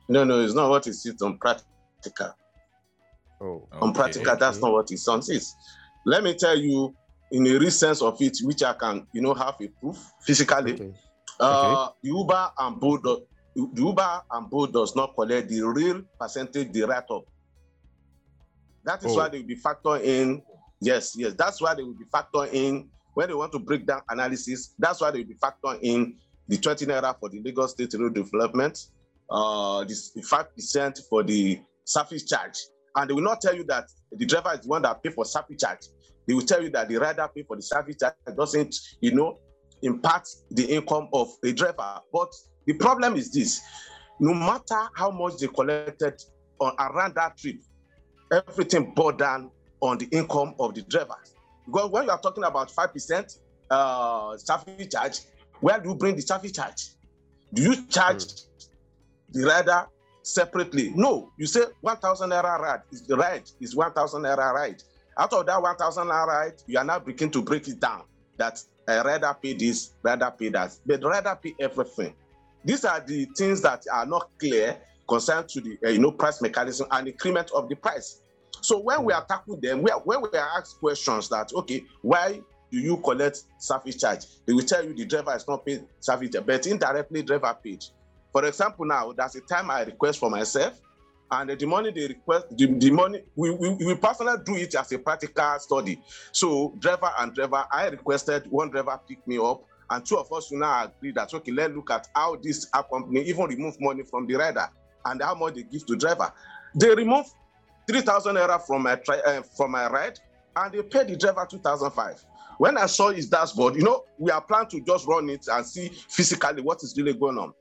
No, 0.09 0.23
no, 0.23 0.41
it's 0.41 0.53
not 0.53 0.69
what 0.69 0.87
it 0.87 0.91
is 0.91 1.21
on 1.21 1.37
practical. 1.37 2.35
Oh, 3.39 3.45
okay. 3.45 3.77
on 3.81 3.93
practical, 3.93 4.35
that's 4.35 4.59
not 4.59 4.73
what 4.73 4.91
it 4.91 4.97
sounds 4.97 5.29
is. 5.29 5.55
Let 6.05 6.23
me 6.23 6.35
tell 6.35 6.57
you 6.57 6.93
in 7.31 7.47
a 7.47 7.57
real 7.57 7.71
sense 7.71 8.01
of 8.01 8.21
it, 8.21 8.37
which 8.43 8.63
I 8.63 8.73
can, 8.73 9.07
you 9.13 9.21
know, 9.21 9.33
have 9.33 9.55
a 9.61 9.67
proof 9.67 9.97
physically. 10.21 10.73
Okay. 10.73 10.93
Uh, 11.39 11.85
okay. 11.85 11.93
The 12.03 12.09
Uber 12.09 12.51
and 12.59 12.79
Bolt, 12.79 13.03
the 13.03 13.21
Uber 13.55 14.21
and 14.31 14.49
Bolt 14.49 14.73
does 14.73 14.95
not 14.95 15.15
collect 15.15 15.49
the 15.49 15.61
real 15.61 16.03
percentage 16.19 16.71
they 16.71 16.81
write 16.81 17.09
up 17.09 17.25
that 18.83 19.03
is 19.03 19.11
oh. 19.11 19.17
why 19.17 19.29
they 19.29 19.39
will 19.39 19.47
be 19.47 19.55
factoring 19.55 20.03
in. 20.03 20.41
Yes, 20.79 21.15
yes, 21.15 21.33
that's 21.37 21.61
why 21.61 21.75
they 21.75 21.83
will 21.83 21.93
be 21.93 22.05
factoring 22.05 22.53
in 22.53 22.89
when 23.13 23.27
they 23.27 23.33
want 23.33 23.51
to 23.51 23.59
break 23.59 23.85
down 23.85 24.01
analysis. 24.09 24.73
That's 24.79 25.01
why 25.01 25.11
they 25.11 25.19
will 25.19 25.27
be 25.27 25.35
factoring 25.35 25.79
in 25.81 26.15
the 26.47 26.57
20 26.57 26.85
naira 26.87 27.17
for 27.19 27.29
the 27.29 27.41
Lagos 27.41 27.71
State 27.71 27.93
Road 27.97 28.15
Development, 28.15 28.77
uh, 29.29 29.83
this 29.83 30.11
5% 30.17 30.99
for 31.07 31.23
the 31.23 31.61
service 31.85 32.23
charge. 32.23 32.57
And 32.95 33.09
they 33.09 33.13
will 33.13 33.21
not 33.21 33.41
tell 33.41 33.55
you 33.55 33.63
that 33.65 33.85
the 34.11 34.25
driver 34.25 34.53
is 34.53 34.61
the 34.61 34.67
one 34.67 34.81
that 34.81 35.03
pay 35.03 35.11
for 35.11 35.23
service 35.23 35.61
charge. 35.61 35.79
They 36.31 36.35
will 36.35 36.43
tell 36.43 36.63
you 36.63 36.69
that 36.69 36.87
the 36.87 36.95
rider 36.95 37.29
pay 37.35 37.43
for 37.43 37.57
the 37.57 37.61
service 37.61 37.97
charge 37.99 38.13
doesn't, 38.37 38.73
you 39.01 39.13
know, 39.13 39.37
impact 39.81 40.29
the 40.51 40.63
income 40.63 41.09
of 41.11 41.27
a 41.43 41.51
driver. 41.51 41.99
But 42.13 42.33
the 42.65 42.71
problem 42.75 43.17
is 43.17 43.33
this: 43.33 43.59
no 44.17 44.33
matter 44.33 44.79
how 44.95 45.11
much 45.11 45.39
they 45.39 45.47
collected 45.47 46.23
on 46.61 46.73
around 46.79 47.15
that 47.15 47.37
trip, 47.37 47.57
everything 48.31 48.93
brought 48.93 49.19
down 49.19 49.51
on 49.81 49.97
the 49.97 50.05
income 50.05 50.55
of 50.57 50.73
the 50.73 50.83
drivers. 50.83 51.35
Because 51.65 51.91
when 51.91 52.05
you 52.05 52.11
are 52.11 52.21
talking 52.21 52.45
about 52.45 52.71
5% 52.71 53.39
uh, 53.69 54.37
traffic 54.45 54.89
charge, 54.89 55.19
where 55.59 55.81
do 55.81 55.89
you 55.89 55.95
bring 55.95 56.15
the 56.15 56.21
service 56.21 56.53
charge? 56.53 56.91
Do 57.53 57.61
you 57.61 57.87
charge 57.87 58.23
mm. 58.23 58.45
the 59.33 59.47
rider 59.47 59.85
separately? 60.21 60.93
No, 60.95 61.33
you 61.37 61.45
say 61.45 61.63
1,000 61.81 62.29
naira 62.29 62.57
ride 62.57 62.83
is 62.89 63.05
the 63.05 63.17
ride 63.17 63.51
is 63.59 63.75
1,000 63.75 64.21
naira 64.21 64.53
ride. 64.53 64.81
Out 65.17 65.33
of 65.33 65.45
that 65.45 65.61
1,000 65.61 66.07
naira 66.07 66.27
ride, 66.27 66.63
you 66.67 66.77
are 66.77 66.83
now 66.83 66.99
beginning 66.99 67.31
to 67.31 67.41
break 67.41 67.67
it 67.67 67.79
down 67.79 68.03
that 68.37 68.61
a 68.87 69.03
rider 69.03 69.35
pay 69.41 69.53
this, 69.53 69.91
rather 70.01 70.31
pay 70.31 70.49
that, 70.49 70.77
but 70.85 71.03
rather 71.03 71.37
pay 71.41 71.53
everything. 71.59 72.13
These 72.63 72.85
are 72.85 72.99
the 72.99 73.25
things 73.37 73.61
that 73.61 73.83
are 73.91 74.05
not 74.05 74.29
clear 74.39 74.77
concerned 75.07 75.49
to 75.49 75.61
the 75.61 75.77
uh, 75.85 75.89
you 75.89 75.99
know 75.99 76.11
price 76.11 76.41
mechanism 76.41 76.87
and 76.91 77.07
increment 77.07 77.51
of 77.51 77.67
the 77.67 77.75
price. 77.75 78.21
So 78.61 78.79
when 78.79 79.03
we 79.03 79.13
are 79.13 79.25
tackling 79.25 79.59
them, 79.59 79.81
we 79.81 79.91
are, 79.91 79.99
when 79.99 80.21
we 80.21 80.29
are 80.37 80.49
asked 80.57 80.79
questions 80.79 81.27
that 81.29 81.51
okay, 81.53 81.83
why 82.01 82.39
do 82.71 82.77
you 82.77 82.97
collect 82.97 83.43
service 83.59 83.99
charge? 83.99 84.25
They 84.45 84.53
will 84.53 84.63
tell 84.63 84.83
you 84.83 84.93
the 84.93 85.05
driver 85.05 85.35
is 85.35 85.47
not 85.47 85.65
paid 85.65 85.83
service 85.99 86.29
charge, 86.31 86.45
but 86.45 86.65
indirectly 86.67 87.23
driver 87.23 87.57
paid. 87.61 87.83
For 88.31 88.45
example, 88.45 88.85
now 88.85 89.11
that's 89.11 89.35
a 89.35 89.41
time 89.41 89.69
I 89.69 89.83
request 89.83 90.19
for 90.19 90.29
myself, 90.29 90.79
and 91.31 91.49
the 91.49 91.65
money 91.65 91.91
they 91.91 92.07
request, 92.07 92.45
the, 92.51 92.65
the 92.67 92.91
money 92.91 93.23
we, 93.35 93.51
we, 93.51 93.69
we 93.85 93.95
personally 93.95 94.37
do 94.45 94.55
it 94.55 94.75
as 94.75 94.91
a 94.91 94.99
practical 94.99 95.57
study. 95.59 96.01
So 96.33 96.75
driver 96.79 97.11
and 97.19 97.33
driver, 97.33 97.63
I 97.71 97.87
requested 97.87 98.47
one 98.49 98.69
driver 98.69 98.99
pick 99.07 99.25
me 99.25 99.37
up, 99.37 99.61
and 99.89 100.05
two 100.05 100.17
of 100.17 100.31
us 100.31 100.51
now 100.51 100.85
agree 100.85 101.11
that 101.13 101.33
okay, 101.33 101.51
let's 101.51 101.73
look 101.73 101.89
at 101.91 102.07
how 102.13 102.37
this 102.41 102.67
app 102.73 102.89
company 102.91 103.21
even 103.21 103.45
remove 103.45 103.75
money 103.79 104.03
from 104.03 104.27
the 104.27 104.35
rider 104.35 104.67
and 105.05 105.21
how 105.21 105.35
much 105.35 105.55
they 105.55 105.63
give 105.63 105.85
to 105.87 105.95
driver. 105.95 106.31
They 106.75 106.93
remove 106.93 107.25
3,000 107.89 108.35
naira 108.35 108.61
from 108.65 108.83
my 108.83 108.95
tri- 108.95 109.21
uh, 109.25 109.41
from 109.55 109.71
my 109.71 109.87
ride 109.89 110.19
and 110.55 110.73
they 110.73 110.83
pay 110.83 111.03
the 111.03 111.15
driver 111.15 111.47
2,005. 111.49 112.25
when 112.57 112.77
I 112.77 112.85
saw 112.85 113.09
his 113.09 113.27
dashboard, 113.27 113.75
you 113.75 113.83
know, 113.83 114.03
we 114.19 114.31
are 114.31 114.41
planning 114.41 114.69
to 114.69 114.81
just 114.81 115.07
run 115.07 115.29
it 115.29 115.45
and 115.51 115.65
see 115.65 115.89
physically 116.09 116.61
what 116.61 116.83
is 116.83 116.93
really 116.97 117.13
going 117.13 117.37
on. 117.37 117.53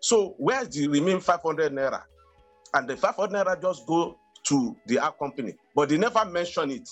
So 0.00 0.34
where's 0.38 0.68
the 0.68 0.88
remaining 0.88 1.20
500 1.20 1.72
naira? 1.72 2.02
And 2.74 2.88
the 2.88 2.96
500 2.96 3.30
naira 3.30 3.60
just 3.60 3.86
go 3.86 4.18
to 4.48 4.76
the 4.86 4.98
app 4.98 5.18
company, 5.18 5.54
but 5.74 5.88
they 5.88 5.98
never 5.98 6.24
mention 6.24 6.70
it 6.70 6.88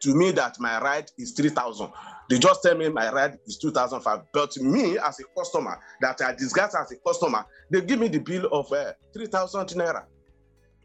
to 0.00 0.14
me 0.14 0.30
that 0.32 0.58
my 0.60 0.80
ride 0.80 1.10
is 1.18 1.32
3,000. 1.32 1.90
They 2.30 2.38
just 2.38 2.62
tell 2.62 2.76
me 2.76 2.88
my 2.88 3.10
ride 3.10 3.38
is 3.46 3.58
2,005. 3.58 4.20
But 4.32 4.56
me 4.58 4.98
as 4.98 5.18
a 5.20 5.24
customer, 5.36 5.78
that 6.00 6.20
I 6.22 6.34
disguise 6.34 6.74
as 6.74 6.92
a 6.92 6.96
customer, 6.96 7.44
they 7.70 7.80
give 7.80 7.98
me 7.98 8.08
the 8.08 8.18
bill 8.18 8.46
of 8.52 8.70
uh, 8.72 8.92
3,000 9.14 9.66
naira. 9.68 10.04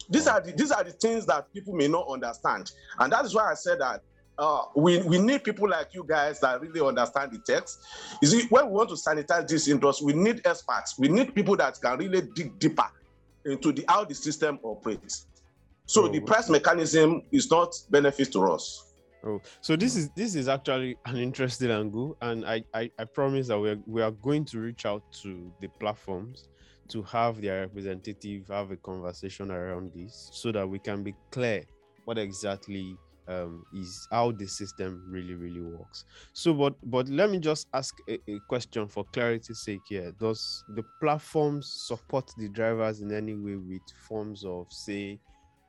These 0.09 0.27
are 0.27 0.41
the 0.41 0.51
these 0.51 0.71
are 0.71 0.83
the 0.83 0.91
things 0.91 1.25
that 1.27 1.51
people 1.53 1.73
may 1.73 1.87
not 1.87 2.05
understand, 2.09 2.69
and 2.99 3.13
that 3.13 3.23
is 3.23 3.33
why 3.33 3.49
I 3.49 3.53
said 3.53 3.79
that 3.79 4.01
uh, 4.37 4.63
we, 4.75 4.97
we 5.03 5.17
need 5.17 5.45
people 5.45 5.69
like 5.69 5.93
you 5.93 6.05
guys 6.07 6.41
that 6.41 6.59
really 6.59 6.85
understand 6.85 7.31
the 7.31 7.39
text. 7.45 7.79
You 8.21 8.27
see, 8.27 8.47
when 8.49 8.65
we 8.67 8.73
want 8.73 8.89
to 8.89 8.95
sanitize 8.95 9.47
this 9.47 9.69
industry, 9.69 10.07
we 10.07 10.13
need 10.13 10.41
experts. 10.45 10.95
We 10.99 11.07
need 11.07 11.33
people 11.33 11.55
that 11.57 11.79
can 11.81 11.97
really 11.97 12.21
dig 12.35 12.59
deeper 12.59 12.89
into 13.45 13.71
the 13.71 13.85
how 13.87 14.05
the 14.05 14.15
system 14.15 14.59
operates. 14.63 15.27
So 15.85 16.05
oh. 16.05 16.07
the 16.07 16.19
price 16.19 16.49
mechanism 16.49 17.23
is 17.31 17.49
not 17.51 17.75
benefit 17.89 18.31
to 18.33 18.51
us. 18.51 18.93
Oh, 19.25 19.41
so 19.61 19.75
this 19.75 19.95
is 19.95 20.09
this 20.09 20.35
is 20.35 20.47
actually 20.49 20.97
an 21.05 21.17
interesting 21.17 21.71
angle, 21.71 22.17
and 22.21 22.45
I 22.45 22.63
I, 22.73 22.91
I 22.99 23.05
promise 23.05 23.47
that 23.47 23.59
we're 23.59 23.79
we 23.87 24.01
are 24.01 24.11
going 24.11 24.45
to 24.45 24.59
reach 24.59 24.85
out 24.85 25.03
to 25.23 25.51
the 25.61 25.67
platforms 25.79 26.49
to 26.89 27.01
have 27.03 27.41
their 27.41 27.61
representative 27.61 28.47
have 28.49 28.71
a 28.71 28.75
conversation 28.77 29.49
around 29.49 29.91
this, 29.95 30.29
so 30.33 30.51
that 30.51 30.67
we 30.67 30.79
can 30.79 31.03
be 31.03 31.15
clear 31.31 31.63
what 32.05 32.17
exactly 32.17 32.97
um, 33.27 33.65
is 33.73 34.07
how 34.11 34.31
the 34.31 34.47
system 34.47 35.03
really 35.07 35.35
really 35.35 35.61
works. 35.61 36.05
So, 36.33 36.53
but 36.53 36.75
but 36.83 37.07
let 37.09 37.29
me 37.29 37.39
just 37.39 37.67
ask 37.73 37.95
a, 38.07 38.19
a 38.27 38.39
question 38.47 38.87
for 38.87 39.05
clarity's 39.13 39.59
sake 39.59 39.81
here. 39.87 40.11
Does 40.19 40.63
the 40.69 40.83
platforms 40.99 41.71
support 41.87 42.31
the 42.37 42.49
drivers 42.49 43.01
in 43.01 43.11
any 43.13 43.35
way 43.35 43.55
with 43.55 43.81
forms 44.07 44.43
of 44.43 44.71
say? 44.71 45.19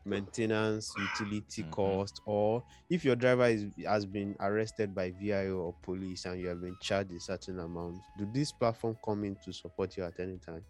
maintenance, 0.06 0.92
utility 0.98 1.62
mm-hmm. 1.62 1.70
cost, 1.70 2.20
or 2.26 2.62
if 2.90 3.04
your 3.04 3.16
driver 3.16 3.46
is, 3.46 3.66
has 3.86 4.04
been 4.04 4.36
arrested 4.40 4.94
by 4.94 5.10
VIO 5.18 5.56
or 5.56 5.74
police 5.82 6.24
and 6.26 6.40
you 6.40 6.48
have 6.48 6.60
been 6.60 6.76
charged 6.80 7.12
a 7.12 7.20
certain 7.20 7.58
amount, 7.58 7.98
do 8.18 8.28
this 8.32 8.52
platform 8.52 8.96
come 9.04 9.24
in 9.24 9.36
to 9.44 9.52
support 9.52 9.96
you 9.96 10.04
at 10.04 10.18
any 10.20 10.38
time? 10.38 10.62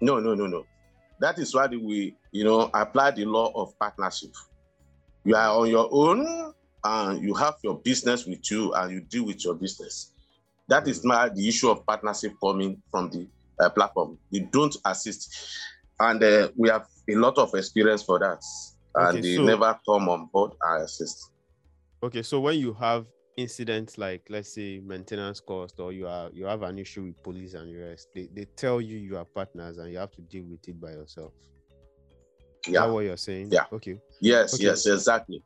No, 0.00 0.20
no, 0.20 0.34
no, 0.34 0.46
no. 0.46 0.64
That 1.20 1.38
is 1.38 1.54
why 1.54 1.66
we, 1.66 2.16
you 2.30 2.44
know, 2.44 2.70
apply 2.72 3.10
the 3.12 3.24
law 3.24 3.50
of 3.54 3.76
partnership. 3.78 4.30
You 5.28 5.36
are 5.36 5.60
on 5.60 5.68
your 5.68 5.88
own 5.92 6.54
and 6.84 7.22
you 7.22 7.34
have 7.34 7.56
your 7.62 7.78
business 7.80 8.24
with 8.24 8.50
you 8.50 8.72
and 8.72 8.90
you 8.90 9.00
deal 9.02 9.26
with 9.26 9.44
your 9.44 9.54
business. 9.54 10.12
That 10.68 10.88
is 10.88 11.04
my 11.04 11.28
the 11.28 11.46
issue 11.46 11.68
of 11.68 11.84
partnership 11.84 12.32
coming 12.42 12.80
from 12.90 13.10
the 13.10 13.26
uh, 13.60 13.68
platform. 13.68 14.18
You 14.30 14.48
don't 14.50 14.74
assist 14.86 15.36
and 16.00 16.22
uh, 16.22 16.48
we 16.56 16.70
have 16.70 16.86
a 17.10 17.14
lot 17.14 17.36
of 17.36 17.54
experience 17.54 18.02
for 18.02 18.18
that 18.20 18.42
and 18.94 19.08
okay, 19.08 19.20
they 19.20 19.36
so, 19.36 19.44
never 19.44 19.78
come 19.86 20.08
on 20.08 20.30
board 20.32 20.52
and 20.62 20.84
assist 20.84 21.30
okay 22.02 22.22
so 22.22 22.40
when 22.40 22.58
you 22.58 22.72
have 22.72 23.06
incidents 23.36 23.98
like 23.98 24.22
let's 24.30 24.54
say 24.54 24.80
maintenance 24.80 25.40
cost 25.40 25.78
or 25.78 25.92
you 25.92 26.06
are 26.06 26.30
you 26.32 26.44
have 26.44 26.62
an 26.62 26.78
issue 26.78 27.04
with 27.04 27.22
police 27.22 27.54
and 27.54 27.68
the 27.68 27.76
rest 27.76 28.08
they, 28.14 28.28
they 28.32 28.44
tell 28.56 28.80
you 28.80 28.96
you 28.96 29.16
are 29.16 29.24
partners 29.24 29.78
and 29.78 29.92
you 29.92 29.98
have 29.98 30.10
to 30.10 30.22
deal 30.22 30.44
with 30.44 30.66
it 30.68 30.80
by 30.80 30.90
yourself 30.90 31.32
yeah. 32.72 32.86
what 32.86 33.04
you're 33.04 33.16
saying? 33.16 33.48
Yeah. 33.50 33.64
Okay. 33.72 33.98
Yes 34.20 34.54
okay. 34.54 34.64
yes 34.64 34.86
exactly. 34.86 35.42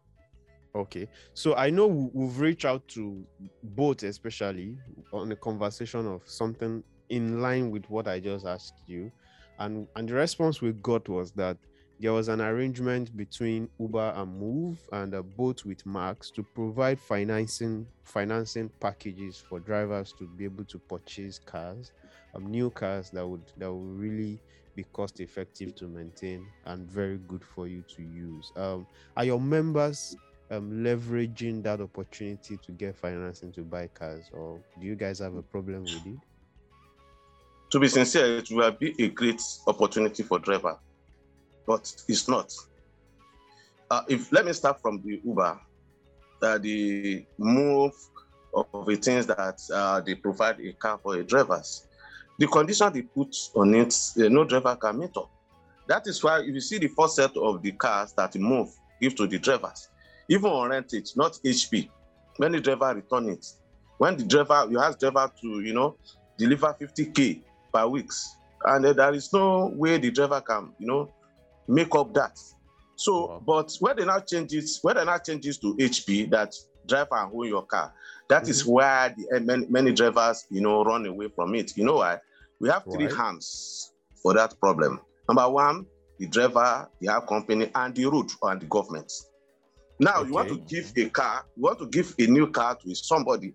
Okay. 0.75 1.09
So 1.35 1.55
i 1.57 1.71
know 1.71 1.87
we've 1.87 2.39
reached 2.39 2.65
out 2.65 2.87
to 2.89 3.25
Bolt 3.63 4.03
especially 4.03 4.77
on 5.13 5.29
the 5.29 5.37
conversation 5.37 6.07
of 6.07 6.23
something 6.25 6.83
in 7.09 7.43
line 7.43 7.71
with 7.71 7.85
what 7.91 8.09
i 8.09 8.19
just 8.19 8.47
asked 8.47 8.83
you. 8.87 9.11
And 9.59 9.87
and 9.97 10.09
the 10.09 10.15
response 10.15 10.61
we 10.61 10.73
got 10.73 11.09
was 11.09 11.33
that 11.33 11.57
there 12.03 12.13
was 12.13 12.27
an 12.27 12.41
arrangement 12.41 13.17
between 13.17 13.69
Uber 13.79 14.13
and 14.17 14.43
Moove 14.43 14.79
and 14.91 15.15
uh, 15.15 15.23
Bolt 15.23 15.65
with 15.65 15.87
Max 15.87 16.33
to 16.33 16.43
provide 16.43 16.99
financing 16.99 17.87
financing 18.03 18.71
packages 18.81 19.37
for 19.37 19.61
drivers 19.61 20.13
to 20.19 20.27
be 20.27 20.45
able 20.45 20.65
to 20.65 20.81
purchase 20.81 21.39
cars, 21.39 21.93
um, 22.35 22.47
new 22.51 22.71
cars 22.71 23.11
that 23.11 23.25
would 23.25 23.45
that 23.57 23.73
would 23.73 24.01
really 24.01 24.41
be 24.75 24.85
cost 24.85 25.21
effective 25.21 25.75
to 25.77 25.87
maintain 25.87 26.47
and 26.67 26.89
very 26.91 27.19
good 27.29 27.45
for 27.45 27.67
you 27.67 27.85
to 27.97 28.03
use. 28.03 28.53
Um, 28.57 28.87
are 29.17 29.25
your 29.25 29.41
members 29.41 30.17
um, 30.51 30.71
leveraging 30.71 31.63
that 31.65 31.81
opportunity 31.81 32.59
to 32.59 32.73
get 32.73 32.97
financing 32.97 33.53
to 33.53 33.63
buy 33.63 33.89
cars, 33.89 34.31
or 34.33 34.61
do 34.81 34.87
you 34.87 34.95
guys 34.95 35.19
have 35.19 35.35
a 35.35 35.43
problem 35.43 35.83
with 35.83 36.07
it? 36.07 36.19
to 37.73 37.81
be 37.81 37.89
sincere, 37.89 38.37
it 38.37 38.51
will 38.51 38.71
be 38.71 38.95
a 39.03 39.09
great 39.09 39.41
opportunity 39.67 40.23
for 40.23 40.39
driver, 40.39 40.79
but 41.67 41.91
it's 42.07 42.29
not. 42.29 42.53
Uh, 43.91 44.03
if 44.09 44.31
let 44.31 44.45
me 44.45 44.53
start 44.53 44.81
from 44.81 45.01
the 45.03 45.21
Uber, 45.25 45.59
uh, 46.43 46.59
the 46.59 47.25
move 47.39 47.95
of 48.55 48.85
the 48.87 48.97
things 48.97 49.27
that 49.27 49.59
uh, 49.73 50.03
they 50.03 50.15
provide 50.15 50.61
a 50.61 50.75
car 50.75 50.99
for 51.03 51.17
the 51.17 51.25
drivers, 51.25 51.87
the 52.43 52.49
condition 52.49 52.93
they 52.93 53.03
put 53.03 53.37
on 53.55 53.73
it, 53.73 53.97
uh, 54.19 54.29
no 54.29 54.43
driver 54.43 54.75
can 54.75 54.99
meet 54.99 55.17
up. 55.17 55.31
That 55.87 56.09
is 56.09 56.25
why 56.25 56.41
if 56.41 56.49
you 56.49 56.61
see 56.61 56.79
the 56.79 56.89
first 56.89 57.15
set 57.15 57.37
of 57.37 57.63
the 57.63 57.71
cars 57.71 58.13
that 58.15 58.33
Moove 58.33 58.73
give 59.01 59.15
to 59.15 59.29
the 59.29 59.39
drivers, 59.39 59.89
even 60.29 60.51
on 60.51 60.71
rented, 60.71 61.09
not 61.15 61.39
HP, 61.45 61.89
many 62.41 62.59
driver 62.59 62.95
return 62.97 63.29
it. 63.29 63.47
When 63.99 64.17
the 64.17 64.25
driver, 64.25 64.67
you 64.69 64.81
ask 64.81 64.99
driver 64.99 65.31
to, 65.41 65.61
you 65.61 65.73
know, 65.73 65.97
deliver 66.37 66.75
50k 66.81 67.43
per 67.73 67.87
weeks, 67.87 68.35
and 68.65 68.87
uh, 68.87 68.93
there 68.93 69.15
is 69.15 69.33
no 69.33 69.73
way 69.77 69.99
the 69.99 70.11
driver 70.11 70.41
can, 70.41 70.73
you 70.81 70.89
know, 70.89 71.13
make 71.69 71.95
up 71.95 72.13
that. 72.15 72.37
So, 72.97 73.27
wow. 73.27 73.43
but 73.47 73.77
when 73.79 73.97
they 73.99 74.05
now 74.05 74.19
change 74.19 74.53
it, 74.53 74.69
when 74.83 74.97
they 74.97 75.05
now 75.05 75.19
change 75.19 75.47
it 75.47 75.61
to 75.61 75.77
HP, 75.77 76.29
that 76.31 76.57
driver 76.89 77.19
and 77.19 77.33
own 77.33 77.47
your 77.47 77.63
car, 77.63 77.95
that 78.29 78.43
mm-hmm. 78.43 78.51
is 78.51 78.67
where 78.67 79.15
the, 79.17 79.37
uh, 79.37 79.41
many, 79.41 79.67
many, 79.69 79.93
drivers, 79.93 80.45
you 80.51 80.61
know, 80.61 80.83
run 80.83 81.07
away 81.07 81.29
from 81.29 81.55
it. 81.55 81.77
You 81.77 81.85
know 81.85 81.99
why? 81.99 82.19
We 82.63 82.69
have 82.69 82.85
three 82.85 83.07
right. 83.07 83.17
hands 83.17 83.93
for 84.23 84.35
that 84.35 84.59
problem. 84.61 85.01
Number 85.29 85.49
one, 85.51 85.85
the 86.21 86.29
driver, 86.29 86.89
the 87.01 87.13
air 87.13 87.21
company, 87.21 87.69
and 87.75 87.93
the 87.93 88.07
road 88.07 88.31
and 88.41 88.61
the 88.61 88.67
government. 88.67 89.13
Now 89.99 90.19
okay. 90.21 90.29
you 90.29 90.35
want 90.35 90.49
to 90.51 90.59
give 90.59 90.93
a 90.97 91.09
car, 91.11 91.45
you 91.57 91.65
want 91.65 91.81
to 91.81 91.87
give 91.89 92.15
a 92.21 92.27
new 92.29 92.47
car 92.47 92.77
to 92.77 92.95
somebody 92.95 93.53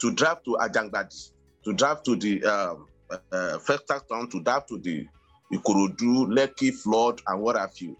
to 0.00 0.12
drive 0.14 0.44
to 0.44 0.56
Ajangbadi, 0.60 1.32
to 1.64 1.72
drive 1.72 2.04
to 2.04 2.14
the 2.14 2.44
um, 2.44 2.86
uh, 3.32 3.58
first 3.58 3.88
town 3.88 4.30
to 4.30 4.40
drive 4.40 4.66
to 4.66 4.78
the 4.78 5.04
Ikorodu, 5.52 6.28
Lekki 6.28 6.72
flood, 6.72 7.20
and 7.26 7.40
what 7.40 7.56
have 7.56 7.72
you. 7.78 7.96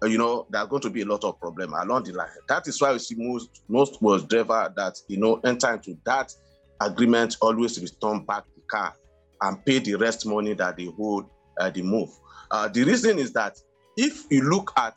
Uh, 0.00 0.06
you 0.06 0.18
know, 0.18 0.46
there's 0.50 0.68
going 0.68 0.82
to 0.82 0.90
be 0.90 1.02
a 1.02 1.06
lot 1.06 1.24
of 1.24 1.40
problem 1.40 1.72
along 1.74 2.04
the 2.04 2.12
line. 2.12 2.28
That 2.48 2.68
is 2.68 2.80
why 2.80 2.92
we 2.92 3.00
see 3.00 3.16
most 3.18 3.62
most 3.68 4.00
was 4.00 4.22
driver 4.22 4.72
that 4.76 4.96
you 5.08 5.16
know 5.16 5.40
enter 5.42 5.74
into 5.74 5.98
that 6.06 6.32
agreement 6.80 7.36
always 7.40 7.80
return 7.80 8.24
back 8.24 8.44
the 8.54 8.62
car 8.70 8.94
and 9.42 9.64
pay 9.64 9.78
the 9.78 9.94
rest 9.94 10.26
money 10.26 10.54
that 10.54 10.76
they 10.76 10.86
hold 10.86 11.28
uh, 11.58 11.70
the 11.70 11.82
Moove. 11.82 12.10
Uh, 12.50 12.68
the 12.68 12.84
reason 12.84 13.18
is 13.18 13.32
that 13.32 13.56
if 13.96 14.24
you 14.30 14.42
look 14.48 14.72
at 14.76 14.96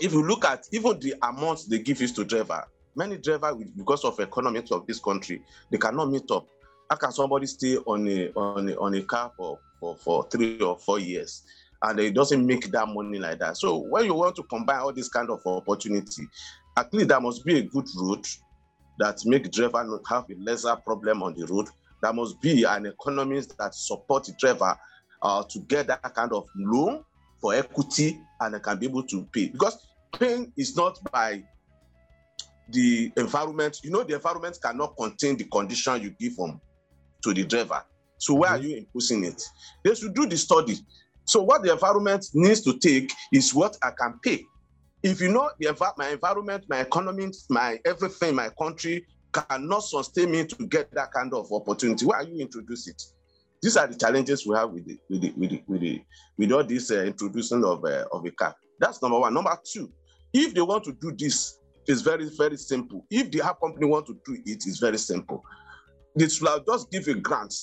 if 0.00 0.12
you 0.12 0.26
look 0.26 0.44
at 0.44 0.64
even 0.72 0.98
the 1.00 1.14
amounts 1.22 1.66
they 1.66 1.78
give 1.78 2.00
is 2.02 2.12
to 2.12 2.24
driver, 2.24 2.64
many 2.96 3.18
driver 3.18 3.54
because 3.76 4.04
of 4.04 4.18
economics 4.18 4.70
of 4.72 4.86
this 4.86 4.98
country, 4.98 5.42
they 5.70 5.78
cannot 5.78 6.10
meet 6.10 6.28
up 6.30 6.46
how 6.92 6.96
can 6.96 7.12
somebody 7.12 7.46
stay 7.46 7.76
on 7.78 8.06
a 8.06 8.30
on 8.32 8.68
a, 8.68 8.76
on 8.76 8.94
a 8.94 9.02
car 9.02 9.32
for, 9.34 9.58
for, 9.80 9.96
for 9.96 10.28
three 10.30 10.60
or 10.60 10.78
four 10.78 10.98
years 10.98 11.42
and 11.84 11.98
it 11.98 12.12
doesn't 12.12 12.46
make 12.46 12.70
that 12.70 12.86
money 12.86 13.18
like 13.18 13.38
that? 13.38 13.56
So 13.56 13.78
when 13.78 14.04
you 14.04 14.14
want 14.14 14.36
to 14.36 14.42
combine 14.42 14.80
all 14.80 14.92
this 14.92 15.08
kind 15.08 15.30
of 15.30 15.40
opportunity, 15.46 16.28
at 16.76 16.92
least 16.92 17.08
there 17.08 17.20
must 17.20 17.46
be 17.46 17.58
a 17.58 17.62
good 17.62 17.86
route 17.96 18.28
that 18.98 19.18
make 19.24 19.50
driver 19.50 20.00
have 20.06 20.26
a 20.30 20.34
lesser 20.38 20.76
problem 20.76 21.22
on 21.22 21.34
the 21.34 21.46
road. 21.46 21.68
There 22.02 22.12
must 22.12 22.40
be 22.40 22.64
an 22.64 22.86
economy 22.86 23.40
that 23.58 23.74
support 23.74 24.24
the 24.24 24.32
driver 24.38 24.76
uh, 25.22 25.44
to 25.48 25.60
get 25.60 25.86
that 25.86 26.02
kind 26.14 26.32
of 26.32 26.48
loan 26.56 27.04
for 27.40 27.54
equity 27.54 28.20
and 28.40 28.60
can 28.62 28.78
be 28.78 28.86
able 28.86 29.04
to 29.04 29.24
pay. 29.32 29.48
Because 29.48 29.86
paying 30.12 30.52
is 30.56 30.76
not 30.76 30.98
by 31.12 31.42
the 32.68 33.12
environment. 33.16 33.80
You 33.82 33.90
know, 33.90 34.02
the 34.02 34.14
environment 34.14 34.58
cannot 34.62 34.96
contain 34.96 35.36
the 35.36 35.44
condition 35.44 36.02
you 36.02 36.10
give 36.10 36.36
them 36.36 36.60
to 37.22 37.32
the 37.32 37.44
driver. 37.44 37.84
So 38.18 38.34
why 38.34 38.48
mm-hmm. 38.48 38.54
are 38.54 38.58
you 38.66 38.76
imposing 38.78 39.24
it? 39.24 39.42
They 39.84 39.94
should 39.94 40.14
do 40.14 40.26
the 40.26 40.36
study. 40.36 40.78
So 41.24 41.42
what 41.42 41.62
the 41.62 41.72
environment 41.72 42.26
needs 42.34 42.62
to 42.62 42.78
take 42.78 43.12
is 43.32 43.54
what 43.54 43.76
I 43.82 43.90
can 43.90 44.18
pay. 44.22 44.44
If 45.02 45.20
you 45.20 45.32
know 45.32 45.50
the 45.58 45.92
my 45.96 46.10
environment, 46.10 46.64
my 46.68 46.80
economy, 46.80 47.30
my 47.48 47.80
everything, 47.84 48.36
my 48.36 48.50
country 48.50 49.04
cannot 49.32 49.80
sustain 49.80 50.30
me 50.30 50.44
to 50.46 50.66
get 50.66 50.90
that 50.92 51.12
kind 51.12 51.32
of 51.32 51.50
opportunity, 51.52 52.04
why 52.06 52.16
are 52.16 52.24
you 52.24 52.40
introduce 52.40 52.88
it? 52.88 53.02
These 53.62 53.76
are 53.76 53.86
the 53.86 53.94
challenges 53.94 54.46
we 54.46 54.56
have 54.56 54.70
with 54.70 54.86
the, 54.86 54.98
with 55.08 55.22
the, 55.22 55.32
with 55.36 55.50
the, 55.50 55.62
with, 55.66 55.80
the, 55.80 56.02
with 56.36 56.52
all 56.52 56.64
this 56.64 56.90
uh, 56.90 57.02
introduction 57.04 57.64
of 57.64 57.84
uh, 57.84 58.04
of 58.10 58.24
a 58.26 58.30
car. 58.32 58.54
That's 58.80 59.00
number 59.00 59.20
one. 59.20 59.32
Number 59.32 59.56
two, 59.64 59.92
if 60.32 60.52
they 60.52 60.60
want 60.60 60.84
to 60.84 60.92
do 60.92 61.12
this 61.16 61.58
it's 61.86 62.00
very, 62.00 62.28
very 62.28 62.56
simple. 62.56 63.04
If 63.10 63.30
the 63.30 63.42
app 63.42 63.60
company 63.60 63.86
want 63.86 64.06
to 64.06 64.18
do 64.24 64.34
it, 64.34 64.64
it's 64.66 64.78
very 64.78 64.98
simple. 64.98 65.44
They 66.14 66.28
should 66.28 66.48
just 66.66 66.90
give 66.90 67.08
a 67.08 67.14
grant 67.14 67.54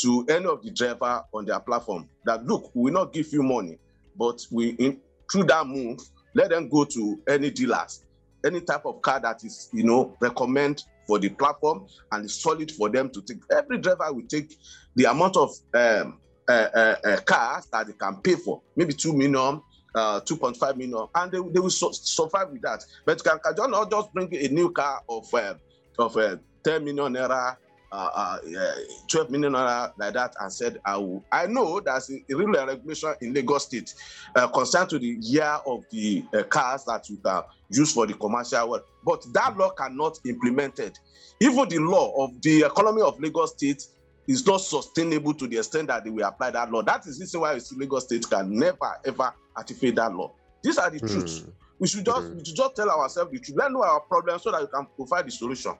to 0.00 0.26
any 0.28 0.46
of 0.46 0.62
the 0.62 0.70
driver 0.70 1.22
on 1.32 1.46
their 1.46 1.60
platform 1.60 2.08
that 2.26 2.44
look, 2.44 2.70
we 2.74 2.84
will 2.84 2.92
not 2.92 3.12
give 3.12 3.32
you 3.32 3.42
money, 3.42 3.78
but 4.16 4.40
we 4.52 4.70
in, 4.70 5.00
through 5.30 5.44
that 5.44 5.66
move, 5.66 5.98
let 6.34 6.50
them 6.50 6.68
go 6.68 6.84
to 6.84 7.20
any 7.28 7.50
dealers, 7.50 8.04
any 8.46 8.60
type 8.60 8.86
of 8.86 9.02
car 9.02 9.20
that 9.20 9.44
is, 9.44 9.68
you 9.72 9.84
know, 9.84 10.16
recommend 10.20 10.84
for 11.06 11.18
the 11.18 11.28
platform 11.28 11.86
and 12.12 12.24
it's 12.24 12.42
solid 12.42 12.70
for 12.70 12.88
them 12.88 13.10
to 13.10 13.22
take. 13.22 13.38
Every 13.50 13.78
driver 13.78 14.12
will 14.12 14.26
take 14.28 14.54
the 14.94 15.04
amount 15.04 15.36
of 15.36 15.50
um, 15.74 16.20
uh, 16.48 16.68
uh, 16.74 16.94
uh, 17.04 17.20
cars 17.20 17.66
that 17.72 17.86
they 17.86 17.92
can 17.92 18.16
pay 18.22 18.34
for, 18.34 18.62
maybe 18.76 18.92
two 18.92 19.12
million, 19.12 19.60
uh, 19.94 20.20
2.5 20.20 20.76
million, 20.76 21.06
and 21.14 21.32
they, 21.32 21.38
they 21.38 21.60
will 21.60 21.70
su- 21.70 21.92
survive 21.92 22.50
with 22.50 22.62
that. 22.62 22.84
But 23.04 23.22
can, 23.24 23.38
can 23.38 23.70
not 23.70 23.90
just 23.90 24.12
bring 24.12 24.34
a 24.34 24.48
new 24.48 24.70
car 24.70 25.00
of 25.08 25.32
uh, 25.34 25.54
of 25.98 26.16
uh, 26.16 26.36
10 26.64 26.84
million 26.84 27.14
naira, 27.14 27.56
uh, 27.92 28.38
uh, 28.58 28.74
12 29.08 29.30
million 29.30 29.52
naira 29.52 29.92
like 29.98 30.14
that, 30.14 30.34
and 30.40 30.52
said, 30.52 30.80
I 30.84 30.96
will. 30.96 31.24
I 31.32 31.46
know 31.46 31.80
there's 31.80 32.10
a, 32.10 32.34
real 32.34 32.48
regulation 32.66 33.14
in 33.20 33.32
Lagos 33.32 33.64
State 33.64 33.94
uh, 34.34 34.48
concerned 34.48 34.90
to 34.90 34.98
the 34.98 35.16
year 35.20 35.58
of 35.66 35.84
the 35.90 36.24
uh, 36.34 36.42
cars 36.44 36.84
that 36.84 37.08
you 37.08 37.16
can 37.18 37.42
use 37.70 37.92
for 37.92 38.06
the 38.06 38.14
commercial 38.14 38.68
world, 38.68 38.82
but 39.04 39.24
that 39.32 39.56
law 39.56 39.70
cannot 39.70 40.18
implemented. 40.26 40.98
Even 41.40 41.68
the 41.68 41.78
law 41.78 42.24
of 42.24 42.40
the 42.42 42.62
economy 42.62 43.02
of 43.02 43.20
Lagos 43.20 43.52
State 43.52 43.86
is 44.26 44.46
not 44.46 44.60
sustainable 44.60 45.34
to 45.34 45.46
the 45.46 45.58
extent 45.58 45.88
that 45.88 46.04
they 46.04 46.10
will 46.10 46.24
apply 46.24 46.50
that 46.50 46.70
law. 46.70 46.82
That 46.82 47.06
is 47.06 47.18
the 47.18 47.22
reason 47.22 47.40
why 47.40 47.58
Lagos 47.76 48.04
State 48.04 48.28
can 48.28 48.58
never 48.58 48.96
ever 49.04 49.32
activate 49.56 49.96
that 49.96 50.14
law. 50.14 50.32
These 50.62 50.78
are 50.78 50.90
the 50.90 50.98
mm. 50.98 51.10
truths. 51.10 51.44
We 51.78 51.86
should 51.88 52.04
just 52.04 52.22
mm. 52.22 52.36
we 52.36 52.44
should 52.44 52.56
just 52.56 52.76
tell 52.76 52.90
ourselves 52.90 53.30
the 53.30 53.38
truth. 53.38 53.58
Let 53.58 53.70
know 53.70 53.82
our 53.82 54.00
problem 54.00 54.38
so 54.38 54.50
that 54.50 54.62
we 54.62 54.66
can 54.66 54.86
provide 54.96 55.26
the 55.26 55.30
solution. 55.30 55.74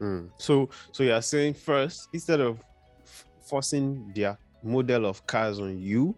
Mm. 0.00 0.30
So 0.38 0.68
so 0.92 1.02
you 1.02 1.12
are 1.12 1.22
saying 1.22 1.54
first, 1.54 2.08
instead 2.12 2.40
of 2.40 2.58
f- 3.04 3.26
forcing 3.48 4.12
their 4.14 4.38
model 4.62 5.06
of 5.06 5.26
cars 5.26 5.58
on 5.60 5.78
you, 5.78 6.16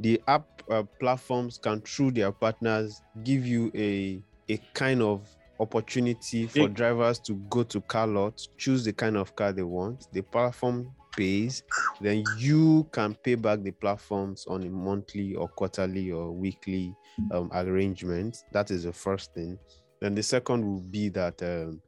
the 0.00 0.20
app 0.26 0.46
uh, 0.70 0.82
platforms 1.00 1.58
can 1.58 1.80
through 1.80 2.12
their 2.12 2.32
partners 2.32 3.00
give 3.24 3.46
you 3.46 3.70
a 3.74 4.22
a 4.48 4.58
kind 4.74 5.02
of 5.02 5.28
opportunity 5.60 6.46
for 6.46 6.60
it, 6.60 6.74
drivers 6.74 7.18
to 7.20 7.34
go 7.48 7.62
to 7.62 7.80
car 7.82 8.06
lots, 8.06 8.48
choose 8.58 8.84
the 8.84 8.92
kind 8.92 9.16
of 9.16 9.34
car 9.36 9.52
they 9.52 9.62
want. 9.62 10.06
The 10.12 10.22
platform 10.22 10.90
pays, 11.16 11.62
then 12.00 12.24
you 12.38 12.88
can 12.92 13.14
pay 13.14 13.36
back 13.36 13.62
the 13.62 13.70
platforms 13.70 14.44
on 14.48 14.62
a 14.64 14.70
monthly 14.70 15.34
or 15.34 15.48
quarterly 15.48 16.10
or 16.10 16.32
weekly 16.32 16.94
um, 17.30 17.50
arrangement. 17.54 18.38
That 18.52 18.70
is 18.70 18.84
the 18.84 18.92
first 18.92 19.32
thing. 19.34 19.58
Then 20.00 20.14
the 20.14 20.22
second 20.22 20.64
will 20.66 20.80
be 20.80 21.08
that 21.10 21.40
um, 21.42 21.80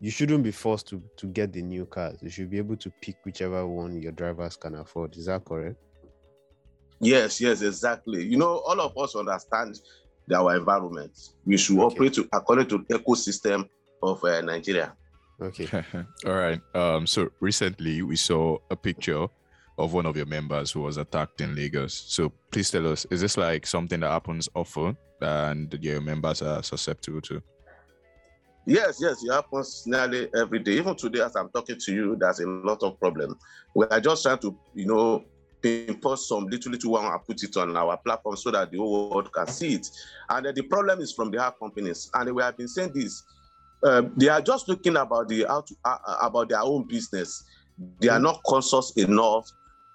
you 0.00 0.10
shouldn't 0.10 0.44
be 0.44 0.50
forced 0.50 0.88
to 0.88 1.02
to 1.16 1.26
get 1.26 1.52
the 1.52 1.62
new 1.62 1.86
cars. 1.86 2.18
You 2.22 2.30
should 2.30 2.50
be 2.50 2.58
able 2.58 2.76
to 2.76 2.90
pick 3.00 3.16
whichever 3.24 3.66
one 3.66 4.00
your 4.00 4.12
drivers 4.12 4.56
can 4.56 4.74
afford. 4.74 5.16
Is 5.16 5.26
that 5.26 5.44
correct? 5.44 5.76
Yes, 7.00 7.40
yes, 7.40 7.62
exactly. 7.62 8.24
You 8.24 8.38
know, 8.38 8.62
all 8.66 8.80
of 8.80 8.96
us 8.96 9.14
understand 9.14 9.80
our 10.34 10.56
environment. 10.56 11.12
We 11.44 11.56
should 11.56 11.78
okay. 11.78 11.94
operate 11.94 12.14
to, 12.14 12.28
according 12.32 12.68
to 12.68 12.84
the 12.88 12.98
ecosystem 12.98 13.68
of 14.02 14.22
uh, 14.24 14.40
Nigeria. 14.40 14.94
Okay. 15.40 15.66
All 16.26 16.34
right. 16.34 16.60
Um, 16.74 17.06
so 17.06 17.30
recently 17.40 18.02
we 18.02 18.16
saw 18.16 18.58
a 18.70 18.76
picture 18.76 19.26
of 19.76 19.92
one 19.92 20.06
of 20.06 20.16
your 20.16 20.26
members 20.26 20.70
who 20.70 20.80
was 20.82 20.96
attacked 20.96 21.40
in 21.40 21.54
Lagos. 21.54 21.92
So 21.92 22.32
please 22.50 22.70
tell 22.70 22.86
us, 22.90 23.06
is 23.10 23.20
this 23.20 23.36
like 23.36 23.66
something 23.66 24.00
that 24.00 24.10
happens 24.10 24.48
often 24.54 24.96
and 25.20 25.76
your 25.80 26.00
members 26.00 26.42
are 26.42 26.62
susceptible 26.62 27.20
to? 27.22 27.42
Yes, 28.66 28.98
yes, 29.00 29.22
it 29.22 29.32
happens 29.32 29.82
nearly 29.86 30.28
every 30.34 30.58
day. 30.60 30.72
Even 30.72 30.96
today, 30.96 31.20
as 31.20 31.36
I'm 31.36 31.50
talking 31.50 31.76
to 31.78 31.92
you, 31.92 32.16
there's 32.18 32.40
a 32.40 32.46
lot 32.46 32.82
of 32.82 32.98
problem. 32.98 33.38
We 33.74 33.86
are 33.86 34.00
just 34.00 34.22
trying 34.22 34.38
to, 34.38 34.56
you 34.72 34.86
know, 34.86 35.24
import 35.62 36.18
some 36.18 36.46
little 36.46 36.72
little 36.72 36.92
one 36.92 37.04
and 37.04 37.24
put 37.26 37.42
it 37.42 37.56
on 37.56 37.76
our 37.76 37.96
platform 37.98 38.36
so 38.36 38.50
that 38.50 38.70
the 38.70 38.78
whole 38.78 39.10
world 39.10 39.32
can 39.32 39.46
see 39.46 39.74
it. 39.74 39.86
And 40.28 40.46
uh, 40.46 40.52
the 40.52 40.62
problem 40.62 41.00
is 41.00 41.12
from 41.12 41.30
the 41.30 41.42
app 41.42 41.58
companies, 41.58 42.08
and 42.14 42.34
we 42.34 42.42
have 42.42 42.56
been 42.56 42.68
saying 42.68 42.92
this 42.94 43.24
uh, 43.84 44.02
they 44.16 44.28
are 44.28 44.40
just 44.40 44.68
looking 44.68 44.96
about 44.96 45.28
the 45.28 45.44
uh, 45.44 45.60
uh, 45.84 45.98
about 46.22 46.48
their 46.48 46.62
own 46.62 46.86
business. 46.86 47.44
They 48.00 48.08
are 48.08 48.20
not 48.20 48.40
conscious 48.46 48.92
enough 48.96 49.50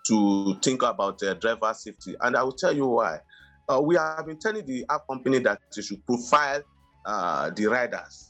to 0.07 0.55
think 0.61 0.83
about 0.83 1.19
their 1.19 1.35
driver 1.35 1.73
safety. 1.73 2.15
And 2.21 2.35
I 2.35 2.43
will 2.43 2.53
tell 2.53 2.75
you 2.75 2.85
why. 2.85 3.19
Uh, 3.67 3.79
we 3.81 3.95
have 3.95 4.25
been 4.25 4.39
telling 4.39 4.65
the 4.65 4.85
app 4.89 5.01
company 5.07 5.39
that 5.39 5.59
they 5.75 5.81
should 5.81 6.03
profile 6.05 6.61
uh, 7.05 7.51
the 7.51 7.67
riders. 7.67 8.28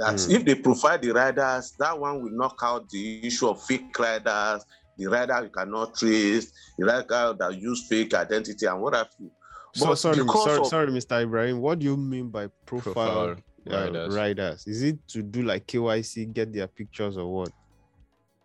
That 0.00 0.14
mm. 0.14 0.34
if 0.34 0.44
they 0.46 0.54
profile 0.54 0.98
the 0.98 1.10
riders, 1.10 1.74
that 1.78 1.98
one 1.98 2.22
will 2.22 2.30
knock 2.30 2.58
out 2.62 2.88
the 2.88 3.26
issue 3.26 3.48
of 3.48 3.62
fake 3.62 3.98
riders, 3.98 4.64
the 4.96 5.06
rider 5.06 5.42
you 5.42 5.50
cannot 5.50 5.94
trace, 5.94 6.50
the 6.78 6.86
rider 6.86 7.36
that 7.38 7.60
use 7.60 7.86
fake 7.86 8.14
identity 8.14 8.64
and 8.64 8.80
what 8.80 8.94
have 8.94 9.10
you. 9.18 9.30
So 9.74 9.94
sorry, 9.94 10.16
sorry, 10.16 10.58
of, 10.58 10.66
sorry, 10.66 10.86
Mr. 10.88 11.22
Ibrahim. 11.22 11.60
What 11.60 11.80
do 11.80 11.84
you 11.84 11.98
mean 11.98 12.30
by 12.30 12.48
profile? 12.64 12.94
profile 12.94 13.36
riders. 13.66 14.14
Uh, 14.14 14.18
riders. 14.18 14.66
Is 14.66 14.82
it 14.82 15.06
to 15.08 15.22
do 15.22 15.42
like 15.42 15.66
KYC, 15.66 16.32
get 16.32 16.50
their 16.50 16.66
pictures 16.66 17.18
or 17.18 17.30
what? 17.30 17.52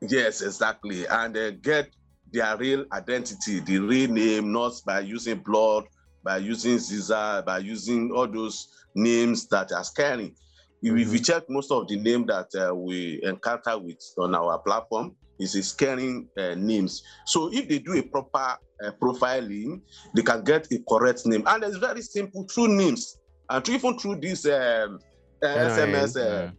Yes, 0.01 0.41
exactly, 0.41 1.07
and 1.07 1.37
uh, 1.37 1.51
get 1.51 1.87
their 2.33 2.57
real 2.57 2.85
identity, 2.91 3.61
the 3.61 3.79
real 3.79 4.11
name, 4.11 4.51
not 4.51 4.73
by 4.85 4.99
using 4.99 5.37
blood, 5.37 5.85
by 6.21 6.37
using 6.37 6.79
Caesar, 6.79 7.43
by 7.45 7.59
using 7.59 8.11
all 8.11 8.27
those 8.27 8.67
names 8.93 9.47
that 9.47 9.71
are 9.71 9.85
scary. 9.85 10.35
Mm-hmm. 10.85 10.97
If 10.97 11.13
you 11.13 11.19
check 11.19 11.43
most 11.49 11.71
of 11.71 11.87
the 11.87 11.97
name 11.97 12.25
that 12.27 12.49
uh, 12.55 12.75
we 12.75 13.19
encounter 13.23 13.77
with 13.77 14.01
on 14.17 14.35
our 14.35 14.59
platform, 14.59 15.15
is 15.39 15.55
a 15.55 15.63
scaring 15.63 16.27
uh, 16.37 16.55
names. 16.55 17.03
So 17.25 17.49
if 17.51 17.67
they 17.67 17.79
do 17.79 17.93
a 17.97 18.03
proper 18.03 18.57
uh, 18.83 18.91
profiling, 19.01 19.81
they 20.15 20.21
can 20.21 20.43
get 20.43 20.71
a 20.71 20.79
correct 20.87 21.25
name, 21.25 21.43
and 21.45 21.63
it's 21.63 21.77
very 21.77 22.01
simple 22.01 22.45
through 22.47 22.69
names 22.69 23.17
and 23.49 23.69
even 23.69 23.97
through 23.97 24.17
this 24.17 24.45
um, 24.45 24.99
uh, 25.43 25.47
SMS, 25.47 26.17
uh, 26.17 26.51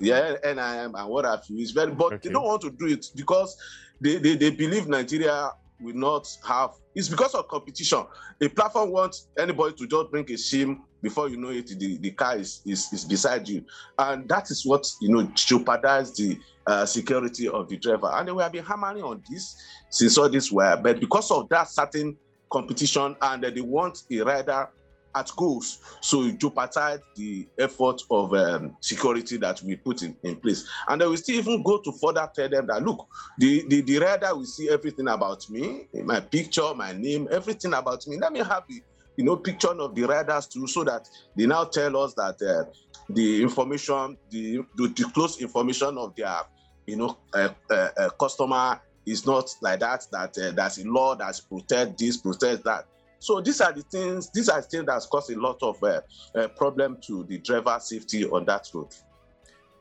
yeah. 0.00 0.34
yeah, 0.42 0.52
NIN 0.52 0.94
and 0.94 1.08
what 1.08 1.24
have 1.24 1.42
you. 1.48 1.62
It's 1.62 1.70
very, 1.70 1.92
but 1.92 2.14
okay. 2.14 2.28
they 2.28 2.32
don't 2.32 2.44
want 2.44 2.62
to 2.62 2.70
do 2.70 2.86
it 2.86 3.06
because 3.14 3.56
they, 4.00 4.18
they, 4.18 4.36
they 4.36 4.50
believe 4.50 4.88
Nigeria 4.88 5.50
will 5.80 5.94
not 5.94 6.26
have. 6.46 6.70
It's 6.94 7.08
because 7.08 7.34
of 7.34 7.48
competition. 7.48 8.04
A 8.40 8.48
platform 8.48 8.90
wants 8.90 9.28
anybody 9.38 9.74
to 9.74 9.86
just 9.86 10.10
bring 10.10 10.30
a 10.30 10.36
SIM 10.36 10.82
before 11.02 11.28
you 11.28 11.36
know 11.36 11.50
it, 11.50 11.66
the, 11.66 11.98
the 11.98 12.12
car 12.12 12.36
is, 12.36 12.62
is, 12.64 12.92
is 12.92 13.04
beside 13.04 13.48
you, 13.48 13.64
and 13.98 14.28
that 14.28 14.50
is 14.50 14.64
what 14.64 14.86
you 15.00 15.10
know 15.10 15.22
jeopardize 15.34 16.14
the 16.14 16.38
uh, 16.66 16.86
security 16.86 17.48
of 17.48 17.68
the 17.68 17.76
driver. 17.76 18.10
And 18.12 18.34
we 18.34 18.42
have 18.42 18.52
been 18.52 18.64
hammering 18.64 19.02
on 19.02 19.22
this 19.28 19.56
since 19.90 20.16
all 20.16 20.28
this 20.28 20.50
were, 20.50 20.76
but 20.76 21.00
because 21.00 21.30
of 21.30 21.48
that 21.50 21.68
certain 21.68 22.16
competition, 22.50 23.16
and 23.20 23.44
uh, 23.44 23.50
they 23.50 23.60
want 23.60 23.98
a 24.10 24.20
rider 24.20 24.68
at 25.14 25.30
goals. 25.36 25.78
So 26.00 26.24
it 26.24 26.38
jeopardize 26.38 27.00
the 27.16 27.46
effort 27.58 28.02
of 28.10 28.34
um, 28.34 28.76
security 28.80 29.36
that 29.38 29.62
we 29.62 29.76
put 29.76 30.02
in, 30.02 30.16
in 30.22 30.36
place. 30.36 30.68
And 30.88 31.00
then 31.00 31.10
we 31.10 31.16
still 31.16 31.36
even 31.36 31.62
go 31.62 31.78
to 31.78 31.92
further 31.92 32.28
tell 32.34 32.48
them 32.48 32.66
that 32.66 32.82
look, 32.82 33.06
the, 33.38 33.64
the, 33.68 33.80
the 33.82 33.98
rider 33.98 34.34
will 34.34 34.44
see 34.44 34.68
everything 34.68 35.08
about 35.08 35.48
me, 35.48 35.86
my 36.04 36.20
picture, 36.20 36.74
my 36.74 36.92
name, 36.92 37.28
everything 37.30 37.74
about 37.74 38.06
me. 38.06 38.18
Let 38.18 38.32
me 38.32 38.40
have 38.40 38.64
the 38.68 38.82
you 39.16 39.24
know 39.24 39.36
picture 39.36 39.68
of 39.68 39.94
the 39.94 40.02
riders 40.02 40.46
too, 40.46 40.66
so 40.66 40.84
that 40.84 41.08
they 41.36 41.46
now 41.46 41.64
tell 41.64 41.96
us 41.96 42.14
that 42.14 42.40
uh, 42.42 42.70
the 43.10 43.42
information, 43.42 44.16
the, 44.30 44.58
the, 44.76 44.88
the 44.88 45.10
close 45.14 45.40
information 45.40 45.96
of 45.98 46.14
their 46.16 46.40
you 46.86 46.96
know 46.96 47.16
uh, 47.32 47.48
uh, 47.70 47.88
uh 47.96 48.08
customer 48.10 48.80
is 49.06 49.26
not 49.26 49.48
like 49.62 49.80
that. 49.80 50.04
That 50.10 50.36
uh, 50.38 50.50
that's 50.52 50.78
a 50.78 50.84
law 50.88 51.14
that 51.14 51.40
protect 51.48 51.98
this, 51.98 52.16
protect 52.16 52.64
that. 52.64 52.86
So 53.24 53.40
these 53.40 53.62
are 53.62 53.72
the 53.72 53.80
things, 53.80 54.28
these 54.28 54.50
are 54.50 54.60
things 54.60 54.84
that's 54.84 55.06
caused 55.06 55.30
a 55.30 55.40
lot 55.40 55.56
of 55.62 55.82
uh, 55.82 56.02
uh, 56.34 56.48
problem 56.48 56.98
to 57.06 57.24
the 57.24 57.38
driver 57.38 57.78
safety 57.80 58.26
on 58.26 58.44
that 58.44 58.68
road. 58.74 58.88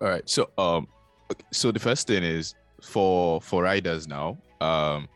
All 0.01 0.07
right. 0.07 0.27
So 0.29 0.49
um, 0.57 0.87
so 1.51 1.69
the 1.69 1.79
first 1.79 2.07
thing 2.07 2.23
is 2.23 2.55
for 2.81 3.41
for 3.41 3.63
riders 3.63 4.07
now. 4.07 4.37
Um, 4.61 5.09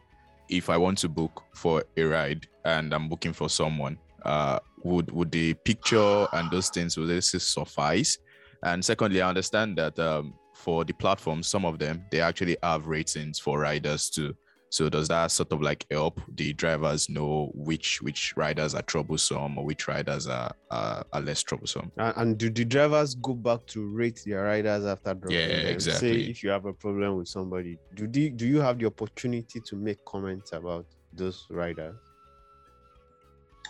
if 0.49 0.69
I 0.69 0.75
want 0.75 0.97
to 0.99 1.09
book 1.09 1.41
for 1.53 1.85
a 1.95 2.03
ride 2.03 2.45
and 2.65 2.93
I'm 2.93 3.07
booking 3.07 3.31
for 3.31 3.49
someone, 3.49 3.97
uh, 4.25 4.59
would 4.83 5.09
would 5.11 5.31
the 5.31 5.53
picture 5.53 6.27
and 6.33 6.51
those 6.51 6.69
things 6.69 6.97
would 6.97 7.07
this 7.07 7.31
suffice? 7.41 8.17
And 8.61 8.83
secondly, 8.83 9.21
I 9.21 9.29
understand 9.29 9.77
that 9.77 9.97
um, 9.99 10.33
for 10.53 10.83
the 10.83 10.93
platforms, 10.93 11.47
some 11.47 11.63
of 11.63 11.79
them 11.79 12.03
they 12.11 12.19
actually 12.19 12.57
have 12.61 12.87
ratings 12.87 13.39
for 13.39 13.57
riders 13.57 14.09
too. 14.09 14.35
So 14.69 14.89
does 14.89 15.07
that 15.07 15.31
sort 15.31 15.51
of 15.53 15.61
like 15.61 15.85
help 15.89 16.19
the 16.35 16.53
drivers 16.53 17.09
know 17.09 17.51
which 17.53 18.01
which 18.01 18.35
riders 18.35 18.75
are 18.75 18.81
troublesome 18.81 19.57
or 19.57 19.65
which 19.65 19.87
riders 19.87 20.27
are 20.27 20.51
are, 20.71 21.05
are 21.13 21.21
less 21.21 21.41
troublesome? 21.41 21.91
And, 21.97 22.37
do 22.37 22.49
the 22.49 22.65
drivers 22.65 23.15
go 23.15 23.33
back 23.33 23.65
to 23.67 23.87
rate 23.87 24.21
their 24.25 24.43
riders 24.43 24.85
after 24.85 25.13
dropping 25.13 25.37
yeah, 25.37 25.47
them? 25.47 25.67
exactly. 25.67 26.23
Say 26.25 26.29
if 26.29 26.43
you 26.43 26.49
have 26.49 26.65
a 26.65 26.73
problem 26.73 27.17
with 27.17 27.27
somebody, 27.27 27.77
do 27.95 28.07
the, 28.07 28.29
do 28.29 28.45
you 28.45 28.59
have 28.59 28.77
the 28.77 28.85
opportunity 28.87 29.61
to 29.61 29.75
make 29.75 30.03
comments 30.05 30.51
about 30.51 30.85
those 31.13 31.45
riders? 31.49 31.95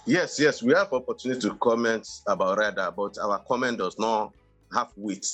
Yes, 0.05 0.39
yes, 0.39 0.63
we 0.63 0.73
have 0.73 0.93
opportunity 0.93 1.41
to 1.41 1.55
comment 1.55 2.07
about 2.27 2.57
rider, 2.57 2.91
but 2.95 3.17
our 3.19 3.39
comment 3.39 3.77
does 3.77 3.99
not 3.99 4.33
have 4.73 4.91
weight 4.95 5.27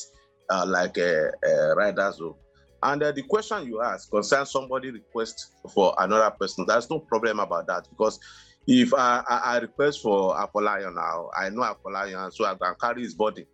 uh, 0.50 0.66
like 0.68 0.98
uh, 0.98 1.30
uh, 1.48 1.76
riders. 1.76 2.20
Or, 2.20 2.36
and 2.84 3.02
uh, 3.02 3.12
the 3.12 3.24
question 3.24 3.66
you 3.66 3.82
ask 3.82 4.10
concerns 4.10 4.52
somebody 4.52 4.92
request 4.92 5.54
for 5.74 5.96
another 5.98 6.32
person. 6.40 6.66
There's 6.68 6.90
no 6.90 7.00
problem 7.00 7.40
about 7.40 7.68
that 7.68 7.88
because 7.90 8.20
if 8.68 8.94
I, 8.94 9.24
I, 9.28 9.38
I 9.38 9.58
request 9.60 10.02
for 10.02 10.36
Afolayan 10.36 10.96
now, 10.96 11.30
I 11.36 11.50
know 11.50 11.62
Afolayan, 11.62 12.32
so 12.34 12.46
I 12.46 12.56
can 12.56 12.76
carry 12.80 13.04
his 13.04 13.16
body. 13.16 13.46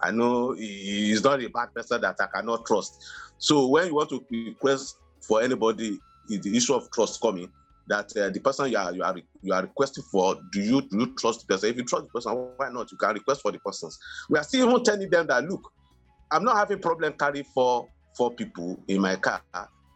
I 0.00 0.10
know 0.10 0.52
he 0.52 1.10
is 1.12 1.22
not 1.22 1.42
a 1.42 1.48
bad 1.48 1.68
person 1.74 2.00
that 2.00 2.16
I 2.20 2.26
cannot 2.34 2.64
trust. 2.66 3.04
So 3.38 3.66
when 3.68 3.88
you 3.88 3.94
want 3.94 4.10
to 4.10 4.24
request 4.30 4.96
for 5.26 5.42
anybody, 5.42 5.98
the 6.26 6.56
issue 6.56 6.74
of 6.74 6.90
trust 6.90 7.20
coming, 7.20 7.50
that 7.88 8.10
uh, 8.16 8.28
the 8.30 8.40
person 8.40 8.70
you 8.70 8.76
are 8.76 8.92
you 8.92 9.02
are 9.02 9.16
you 9.42 9.52
are 9.52 9.62
requesting 9.62 10.04
for, 10.10 10.36
do 10.52 10.60
you 10.60 10.82
do 10.82 10.98
you 10.98 11.14
trust 11.16 11.40
the 11.40 11.54
person? 11.54 11.70
If 11.70 11.76
you 11.76 11.84
trust 11.84 12.04
the 12.04 12.10
person, 12.10 12.32
why 12.56 12.68
not? 12.70 12.90
You 12.92 12.98
can 12.98 13.14
request 13.14 13.42
for 13.42 13.50
the 13.50 13.58
persons. 13.58 13.98
We 14.28 14.38
are 14.38 14.44
still 14.44 14.68
even 14.68 14.84
telling 14.84 15.10
them 15.10 15.26
that 15.26 15.44
look, 15.44 15.62
I'm 16.30 16.44
not 16.44 16.56
having 16.56 16.80
problem 16.80 17.14
carry 17.14 17.42
four 17.42 17.88
four 18.18 18.32
people 18.32 18.78
in 18.88 19.00
my 19.00 19.14
car. 19.16 19.40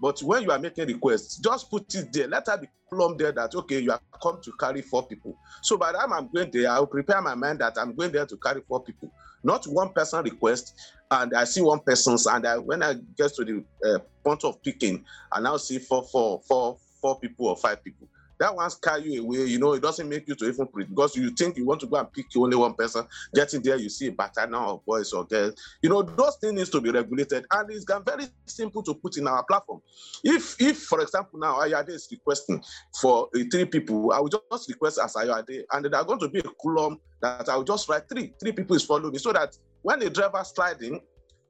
But 0.01 0.21
when 0.21 0.45
you 0.45 0.51
are 0.53 0.59
making 0.59 0.87
requests, 0.87 1.37
just 1.39 1.71
put 1.71 1.93
it 1.95 2.13
there. 2.13 2.29
Let 2.29 2.47
her 2.47 2.57
be 2.57 2.69
plumb 2.89 3.17
there 3.17 3.33
that 3.33 3.55
okay, 3.55 3.81
you 3.81 3.91
are 3.91 4.01
come 4.23 4.41
to 4.43 4.53
carry 4.59 4.81
four 4.83 5.07
people. 5.07 5.37
So 5.63 5.77
by 5.77 5.93
the 5.93 5.99
time 5.99 6.13
I'm 6.13 6.29
going 6.33 6.51
there, 6.53 6.71
I'll 6.71 6.87
prepare 6.87 7.21
my 7.21 7.35
mind 7.35 7.59
that 7.59 7.77
I'm 7.77 7.95
going 7.95 8.13
there 8.13 8.27
to 8.27 8.37
carry 8.37 8.63
four 8.69 8.83
people, 8.83 9.11
not 9.43 9.65
one 9.67 9.91
person 9.91 10.23
request. 10.25 10.75
And 11.11 11.35
I 11.35 11.45
see 11.45 11.61
one 11.61 11.81
person's, 11.81 12.27
and 12.27 12.47
I, 12.47 12.59
when 12.59 12.83
I 12.83 12.95
get 13.17 13.35
to 13.35 13.45
the 13.45 13.65
uh, 13.85 13.99
point 14.25 14.45
of 14.45 14.63
picking, 14.63 15.05
I 15.31 15.41
now 15.41 15.57
see 15.59 15.79
four, 15.79 16.05
four, 16.05 16.41
four, 16.49 16.79
four 17.01 17.19
people 17.19 17.49
or 17.49 17.57
five 17.57 17.83
people 17.85 18.09
that 18.43 18.57
one 18.57 18.69
scare 18.71 18.99
you 18.99 19.23
away. 19.23 19.45
You 19.45 19.61
know, 19.61 19.73
it 19.75 19.83
doesn't 19.83 20.09
make 20.09 20.27
you 20.27 20.35
to 20.35 20.49
even 20.49 20.67
because 20.77 21.15
you 21.15 21.31
think 21.31 21.57
you 21.57 21.65
want 21.65 21.81
to 21.81 21.87
go 21.87 21.97
and 21.97 22.13
pick 22.13 22.27
only 22.37 22.57
one 22.57 22.75
person. 22.75 23.07
Getting 23.33 23.63
there, 23.63 23.77
you 23.77 23.89
see 23.89 24.09
a 24.09 24.13
battalion 24.13 24.55
of 24.55 24.85
boys 24.85 25.13
or 25.13 25.25
girls. 25.25 25.55
You 25.81 25.91
know, 25.91 26.03
those 26.03 26.37
things 26.41 26.55
needs 26.55 26.71
to 26.71 26.81
be 26.81 26.91
regulated, 26.91 27.47
and 27.53 27.71
it's 27.71 27.85
very 27.85 28.25
simple 28.47 28.83
to 28.83 28.95
put 28.95 29.17
in 29.17 29.29
our 29.29 29.45
platform. 29.45 29.81
If, 30.25 30.61
if 30.61 30.83
for 30.83 31.01
example, 31.01 31.39
now 31.39 31.61
Ayoade 31.61 31.91
is 31.91 32.09
requesting 32.11 32.61
for 33.01 33.29
uh, 33.35 33.39
three 33.51 33.65
people, 33.65 34.13
I 34.13 34.19
will 34.19 34.29
just 34.29 34.69
request 34.69 34.99
as 35.03 35.15
Ayoade, 35.15 35.63
and 35.73 35.85
there 35.85 35.95
are 35.95 36.05
going 36.05 36.19
to 36.19 36.29
be 36.29 36.41
a 36.41 36.51
column 36.61 36.99
that 37.21 37.49
I 37.49 37.57
will 37.57 37.65
just 37.65 37.89
write 37.89 38.09
three. 38.09 38.35
Three 38.41 38.53
people 38.53 38.75
is 38.75 38.83
following 38.83 39.13
me, 39.13 39.19
so 39.19 39.33
that 39.33 39.57
when 39.83 40.01
the 40.01 40.11
driver 40.11 40.43
sliding, 40.43 41.01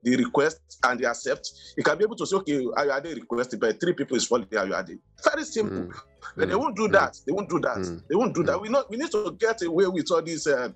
the 0.02 0.16
request 0.16 0.60
and 0.84 1.00
they 1.00 1.04
accept, 1.04 1.50
you 1.76 1.82
can 1.82 1.96
be 1.96 2.04
able 2.04 2.16
to 2.16 2.26
say, 2.26 2.36
okay, 2.36 2.64
Ayoade 2.64 3.14
requested, 3.14 3.60
but 3.60 3.80
three 3.80 3.92
people 3.92 4.16
is 4.16 4.26
following 4.26 4.48
Ayoade. 4.48 4.98
Very 5.24 5.44
simple. 5.44 5.78
Mm. 5.78 6.00
But 6.36 6.46
mm. 6.46 6.50
they 6.50 6.56
won't 6.56 6.76
do 6.76 6.88
mm. 6.88 6.92
that. 6.92 7.18
They 7.26 7.32
won't 7.32 7.48
do 7.48 7.60
that. 7.60 7.76
Mm. 7.76 8.02
They 8.08 8.16
won't 8.16 8.34
do 8.34 8.42
that. 8.44 8.56
Mm. 8.56 8.62
We 8.62 8.68
not 8.68 8.90
we 8.90 8.96
need 8.96 9.10
to 9.12 9.36
get 9.38 9.62
away 9.62 9.86
with 9.86 10.10
all 10.10 10.22
this 10.22 10.46
uh, 10.46 10.70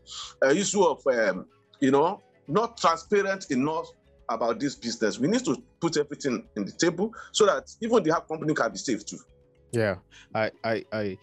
uh, 0.44 0.48
issue 0.50 0.82
of 0.82 1.04
um, 1.06 1.46
you 1.80 1.90
know 1.90 2.22
not 2.48 2.76
transparent 2.76 3.50
enough 3.50 3.88
about 4.28 4.60
this 4.60 4.74
business. 4.74 5.18
We 5.18 5.28
need 5.28 5.44
to 5.44 5.62
put 5.80 5.96
everything 5.96 6.46
in 6.56 6.64
the 6.64 6.72
table 6.72 7.12
so 7.32 7.46
that 7.46 7.70
even 7.80 8.02
the 8.02 8.12
company 8.28 8.54
can 8.54 8.72
be 8.72 8.78
safe 8.78 9.04
too. 9.04 9.18
Yeah, 9.72 9.96
I 10.34 10.50
I 10.64 10.84
I 10.92 11.18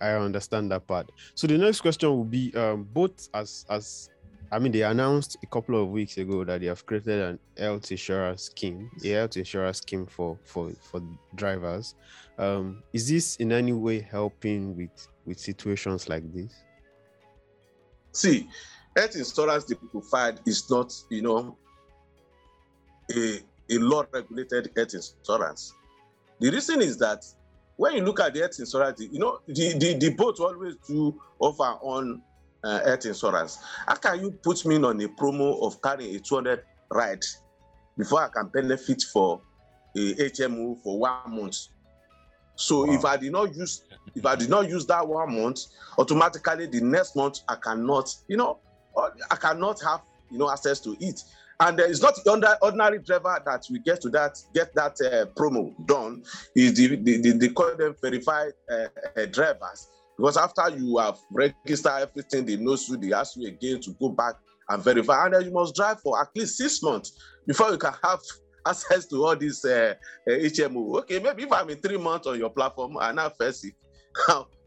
I 0.00 0.12
understand 0.14 0.70
that 0.72 0.86
part. 0.86 1.10
So 1.34 1.46
the 1.46 1.58
next 1.58 1.80
question 1.80 2.10
will 2.10 2.24
be 2.24 2.54
um, 2.54 2.84
Bolt 2.84 3.28
as 3.34 3.64
as 3.68 4.08
I 4.52 4.58
mean, 4.58 4.70
they 4.70 4.82
announced 4.82 5.38
a 5.42 5.46
couple 5.46 5.82
of 5.82 5.88
weeks 5.88 6.18
ago 6.18 6.44
that 6.44 6.60
they 6.60 6.66
have 6.66 6.84
created 6.84 7.20
an 7.20 7.38
health 7.56 7.90
insurance 7.90 8.42
scheme, 8.42 8.90
a 9.02 9.08
health 9.08 9.38
insurance 9.38 9.78
scheme 9.78 10.04
for 10.04 10.38
for 10.44 10.72
for 10.82 11.00
drivers. 11.34 11.94
Um, 12.36 12.82
is 12.92 13.08
this 13.08 13.36
in 13.36 13.50
any 13.50 13.72
way 13.72 14.00
helping 14.00 14.76
with 14.76 15.08
with 15.24 15.40
situations 15.40 16.06
like 16.10 16.30
this? 16.34 16.52
See, 18.12 18.46
health 18.94 19.16
insurance 19.16 19.64
they 19.64 19.74
provide 19.74 20.40
is 20.44 20.68
not, 20.70 20.94
you 21.08 21.22
know, 21.22 21.56
a 23.16 23.38
a 23.70 23.78
law 23.78 24.04
regulated 24.12 24.70
health 24.76 24.92
insurance. 24.92 25.74
The 26.40 26.50
reason 26.50 26.82
is 26.82 26.98
that 26.98 27.24
when 27.76 27.94
you 27.94 28.04
look 28.04 28.20
at 28.20 28.34
the 28.34 28.40
health 28.40 28.58
insurance, 28.58 29.00
you 29.00 29.18
know, 29.18 29.38
the 29.46 29.78
the, 29.78 29.94
the 29.94 30.10
Bolt 30.10 30.40
always 30.40 30.74
do 30.86 31.18
offer 31.38 31.78
on 31.80 32.20
uh, 32.64 32.84
health 32.84 33.06
insurance. 33.06 33.58
How 33.86 33.94
can 33.94 34.20
you 34.20 34.30
put 34.30 34.64
me 34.66 34.76
on 34.76 35.00
a 35.00 35.08
promo 35.08 35.62
of 35.62 35.80
carrying 35.82 36.14
a 36.16 36.18
200 36.18 36.62
ride 36.90 37.24
before 37.96 38.22
I 38.22 38.28
can 38.28 38.48
benefit 38.48 39.02
for 39.12 39.40
a 39.96 40.14
HMO 40.14 40.82
for 40.82 40.98
one 40.98 41.12
month? 41.26 41.56
So 42.54 42.86
wow. 42.86 42.92
if 42.92 43.04
I 43.04 43.16
did 43.16 43.32
not 43.32 43.54
use 43.54 43.82
if 44.14 44.26
I 44.26 44.36
did 44.36 44.50
not 44.50 44.68
use 44.68 44.86
that 44.86 45.06
one 45.06 45.40
month, 45.40 45.60
automatically 45.98 46.66
the 46.66 46.80
next 46.80 47.16
month 47.16 47.40
I 47.48 47.56
cannot, 47.56 48.14
you 48.28 48.36
know, 48.36 48.58
I 49.30 49.36
cannot 49.36 49.82
have 49.82 50.02
you 50.30 50.38
know 50.38 50.50
access 50.50 50.80
to 50.80 50.96
it. 51.00 51.22
And 51.60 51.78
uh, 51.80 51.84
it's 51.84 52.02
not 52.02 52.16
the 52.16 52.58
ordinary 52.60 52.98
driver 52.98 53.40
that 53.46 53.64
we 53.70 53.78
get 53.78 54.00
to 54.02 54.10
that 54.10 54.38
get 54.52 54.74
that 54.74 54.96
uh, 55.00 55.26
promo 55.34 55.74
done. 55.86 56.24
Is 56.54 56.74
the, 56.74 56.96
the, 56.96 57.20
the, 57.20 57.30
they 57.32 57.48
call 57.48 57.76
them 57.76 57.94
verified 58.00 58.52
uh, 58.70 58.86
uh 59.16 59.26
drivers 59.26 59.88
because 60.16 60.36
after 60.36 60.68
you 60.70 60.98
have 60.98 61.18
registered 61.30 62.02
everything, 62.02 62.46
they 62.46 62.56
know 62.56 62.76
you, 62.88 62.96
they 62.96 63.12
ask 63.12 63.36
you 63.36 63.48
again 63.48 63.80
to 63.80 63.90
go 63.92 64.10
back 64.10 64.34
and 64.68 64.82
verify. 64.82 65.24
And 65.24 65.34
then 65.34 65.44
you 65.44 65.52
must 65.52 65.74
drive 65.74 66.00
for 66.00 66.20
at 66.20 66.28
least 66.34 66.56
six 66.56 66.82
months 66.82 67.18
before 67.46 67.70
you 67.70 67.78
can 67.78 67.94
have 68.02 68.20
access 68.66 69.06
to 69.06 69.24
all 69.24 69.36
this 69.36 69.64
uh, 69.64 69.94
uh, 70.28 70.30
HMO. 70.30 70.98
Okay, 71.00 71.18
maybe 71.18 71.44
if 71.44 71.52
I'm 71.52 71.70
in 71.70 71.78
three 71.78 71.96
months 71.96 72.26
on 72.26 72.38
your 72.38 72.50
platform 72.50 72.96
and 73.00 73.18
I'm 73.18 73.30
first 73.38 73.66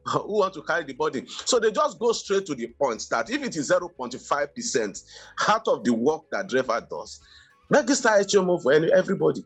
who 0.06 0.38
want 0.38 0.54
to 0.54 0.62
carry 0.62 0.84
the 0.84 0.94
body. 0.94 1.26
So 1.28 1.60
they 1.60 1.72
just 1.72 1.98
go 2.00 2.12
straight 2.12 2.46
to 2.48 2.56
the 2.56 2.68
point 2.80 3.04
that 3.10 3.30
if 3.30 3.44
it 3.44 3.56
is 3.56 3.72
0.5% 3.72 5.04
out 5.48 5.68
of 5.68 5.84
the 5.84 5.94
work 5.94 6.24
that 6.32 6.48
driver 6.48 6.86
does, 6.88 7.20
register 7.70 8.10
HMO 8.10 8.62
for 8.62 8.74
everybody 8.74 9.44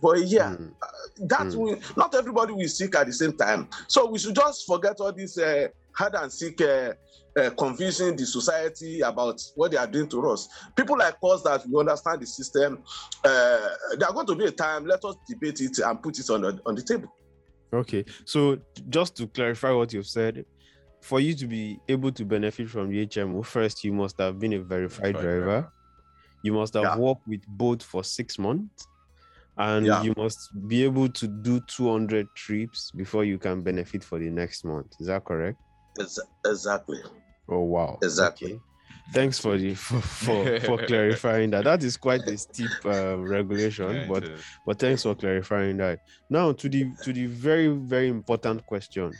for 0.00 0.16
a 0.16 0.20
year. 0.20 0.42
Mm. 0.42 0.72
Uh, 0.82 0.86
that 1.26 1.46
mm. 1.48 1.56
will 1.56 1.78
not 1.96 2.14
everybody 2.14 2.52
will 2.52 2.68
seek 2.68 2.94
at 2.94 3.06
the 3.06 3.12
same 3.12 3.36
time. 3.36 3.68
So 3.88 4.10
we 4.10 4.18
should 4.18 4.34
just 4.34 4.66
forget 4.66 4.96
all 5.00 5.12
this 5.12 5.38
uh, 5.38 5.68
hide 5.92 6.14
and 6.14 6.32
seek 6.32 6.60
uh, 6.60 6.94
uh, 7.36 7.50
convincing 7.50 8.16
the 8.16 8.26
society 8.26 9.00
about 9.00 9.40
what 9.56 9.70
they 9.70 9.76
are 9.76 9.86
doing 9.86 10.08
to 10.08 10.28
us. 10.30 10.48
People 10.76 10.98
like 10.98 11.16
us 11.22 11.42
that 11.42 11.66
we 11.68 11.78
understand 11.80 12.20
the 12.20 12.26
system, 12.26 12.82
uh, 13.24 13.68
there 13.98 14.08
are 14.08 14.14
going 14.14 14.26
to 14.26 14.34
be 14.34 14.46
a 14.46 14.50
time. 14.50 14.86
Let 14.86 15.04
us 15.04 15.16
debate 15.28 15.60
it 15.60 15.78
and 15.78 16.02
put 16.02 16.18
it 16.18 16.30
on 16.30 16.42
the, 16.42 16.60
on 16.66 16.74
the 16.74 16.82
table. 16.82 17.12
Okay, 17.72 18.04
so 18.24 18.58
just 18.88 19.16
to 19.16 19.26
clarify 19.26 19.72
what 19.72 19.92
you've 19.92 20.06
said, 20.06 20.44
for 21.00 21.20
you 21.20 21.34
to 21.34 21.46
be 21.46 21.78
able 21.88 22.12
to 22.12 22.24
benefit 22.24 22.70
from 22.70 22.88
the 22.88 23.04
HMO, 23.04 23.44
first 23.44 23.84
you 23.84 23.92
must 23.92 24.18
have 24.18 24.38
been 24.38 24.52
a 24.54 24.60
verified 24.60 25.16
driver. 25.16 25.70
You 26.42 26.52
must 26.52 26.74
have 26.74 26.84
yeah. 26.84 26.96
worked 26.96 27.26
with 27.26 27.40
Bolt 27.46 27.82
for 27.82 28.04
six 28.04 28.38
months 28.38 28.86
and 29.56 29.86
yeah. 29.86 30.02
you 30.02 30.14
must 30.16 30.50
be 30.68 30.84
able 30.84 31.08
to 31.08 31.26
do 31.26 31.60
200 31.60 32.26
trips 32.34 32.90
before 32.90 33.24
you 33.24 33.38
can 33.38 33.62
benefit 33.62 34.02
for 34.02 34.18
the 34.18 34.30
next 34.30 34.64
month. 34.64 34.94
Is 35.00 35.06
that 35.06 35.24
correct? 35.24 35.58
Exactly. 36.44 37.00
Oh 37.48 37.60
wow. 37.60 37.98
Exactly. 38.02 38.54
Okay. 38.54 38.60
thanks 39.12 39.38
for 39.38 39.56
the 39.56 39.74
for, 39.74 40.00
for, 40.00 40.60
for 40.60 40.78
clarifying 40.86 41.50
that. 41.50 41.64
That 41.64 41.84
is 41.84 41.96
quite 41.96 42.22
a 42.22 42.36
steep 42.36 42.70
uh, 42.84 43.18
regulation 43.18 44.06
but 44.08 44.24
but 44.66 44.78
thanks 44.78 45.02
for 45.02 45.14
clarifying 45.14 45.76
that. 45.76 46.00
Now 46.28 46.52
to 46.52 46.68
the 46.68 46.90
to 47.02 47.12
the 47.12 47.26
very 47.26 47.68
very 47.68 48.08
important 48.08 48.66
question 48.66 49.12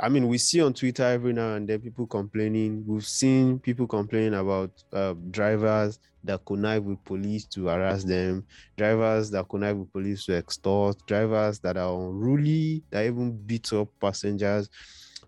I 0.00 0.08
mean, 0.08 0.28
we 0.28 0.38
see 0.38 0.62
on 0.62 0.74
Twitter 0.74 1.02
every 1.02 1.32
now 1.32 1.54
and 1.54 1.68
then 1.68 1.80
people 1.80 2.06
complaining. 2.06 2.84
We've 2.86 3.04
seen 3.04 3.58
people 3.58 3.86
complaining 3.86 4.34
about 4.34 4.70
uh, 4.92 5.14
drivers 5.30 5.98
that 6.22 6.44
connive 6.44 6.84
with 6.84 7.02
police 7.04 7.46
to 7.46 7.66
harass 7.66 8.04
them, 8.04 8.44
drivers 8.76 9.30
that 9.30 9.48
connive 9.48 9.76
with 9.76 9.92
police 9.92 10.24
to 10.26 10.36
extort, 10.36 11.04
drivers 11.06 11.58
that 11.60 11.76
are 11.76 11.92
unruly, 11.92 12.82
that 12.90 13.06
even 13.06 13.36
beat 13.36 13.72
up 13.72 13.88
passengers, 14.00 14.70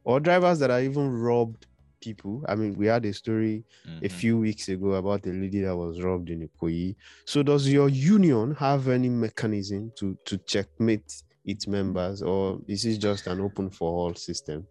or 0.05 0.21
drivers 0.21 0.61
that 0.61 0.71
are 0.71 0.81
even 0.81 1.11
robbed 1.11 1.67
people. 2.01 2.45
I 2.49 2.55
mean, 2.55 2.75
we 2.75 2.87
had 2.87 3.05
a 3.05 3.13
story 3.13 3.65
mm-hmm. 3.89 4.05
a 4.05 4.09
few 4.09 4.39
weeks 4.39 4.69
ago 4.69 4.93
about 4.93 5.27
a 5.27 5.31
lady 5.31 5.61
that 5.63 5.77
was 5.77 6.01
robbed 6.01 6.31
in 6.31 6.49
Ikoyi. 6.49 6.95
So, 7.25 7.43
does 7.43 7.69
your 7.69 7.89
union 7.89 8.55
have 8.55 8.89
any 8.89 9.09
mechanism 9.09 9.93
to 9.97 10.17
to 10.27 10.39
checkmate 10.39 11.23
its 11.45 11.67
members, 11.67 12.23
or 12.23 12.61
is 12.69 12.83
this 12.83 12.99
just 12.99 13.27
an 13.27 13.41
open 13.41 13.71
for 13.71 13.91
all 13.91 14.15
system? 14.15 14.67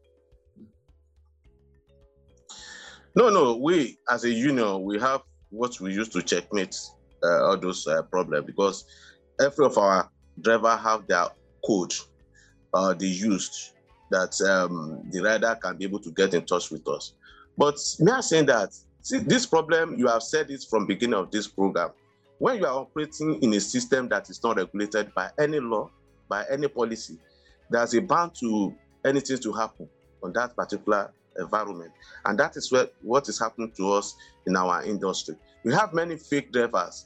No, 3.15 3.29
no. 3.29 3.55
We 3.55 3.97
as 4.09 4.23
a 4.23 4.31
union, 4.31 4.83
we 4.83 4.99
have 4.99 5.21
what 5.49 5.79
we 5.79 5.93
use 5.93 6.09
to 6.09 6.21
checkmate 6.21 6.75
uh, 7.23 7.47
all 7.47 7.57
those 7.57 7.87
uh, 7.87 8.03
problems 8.03 8.45
because 8.45 8.85
every 9.41 9.65
of 9.65 9.77
our 9.77 10.09
driver 10.41 10.75
have 10.75 11.07
their 11.07 11.25
code 11.65 11.93
uh, 12.73 12.93
they 12.93 13.07
used 13.07 13.73
that 14.11 14.39
um, 14.41 15.01
the 15.11 15.21
rider 15.21 15.57
can 15.61 15.77
be 15.77 15.85
able 15.85 15.99
to 15.99 16.11
get 16.11 16.33
in 16.33 16.45
touch 16.45 16.71
with 16.71 16.87
us. 16.87 17.13
But 17.57 17.77
me 17.99 18.11
I 18.11 18.21
saying 18.21 18.47
that 18.47 18.73
see, 19.01 19.19
this 19.19 19.45
problem 19.45 19.97
you 19.97 20.07
have 20.07 20.23
said 20.23 20.49
it 20.49 20.63
from 20.69 20.85
beginning 20.85 21.19
of 21.19 21.31
this 21.31 21.47
program. 21.47 21.89
When 22.37 22.57
you 22.57 22.65
are 22.65 22.79
operating 22.79 23.41
in 23.43 23.53
a 23.53 23.59
system 23.59 24.07
that 24.09 24.29
is 24.29 24.41
not 24.43 24.57
regulated 24.57 25.13
by 25.13 25.29
any 25.39 25.59
law, 25.59 25.89
by 26.29 26.45
any 26.49 26.67
policy, 26.67 27.17
there's 27.69 27.93
a 27.93 28.01
bound 28.01 28.35
to 28.35 28.73
anything 29.05 29.37
to 29.39 29.51
happen 29.51 29.89
on 30.23 30.33
that 30.33 30.55
particular 30.55 31.11
environment. 31.37 31.91
And 32.25 32.39
that 32.39 32.55
is 32.55 32.71
what, 32.71 32.93
what 33.01 33.27
is 33.29 33.39
happening 33.39 33.71
to 33.77 33.93
us 33.93 34.15
in 34.45 34.55
our 34.55 34.83
industry. 34.83 35.35
We 35.63 35.73
have 35.73 35.93
many 35.93 36.17
fake 36.17 36.51
drivers. 36.51 37.05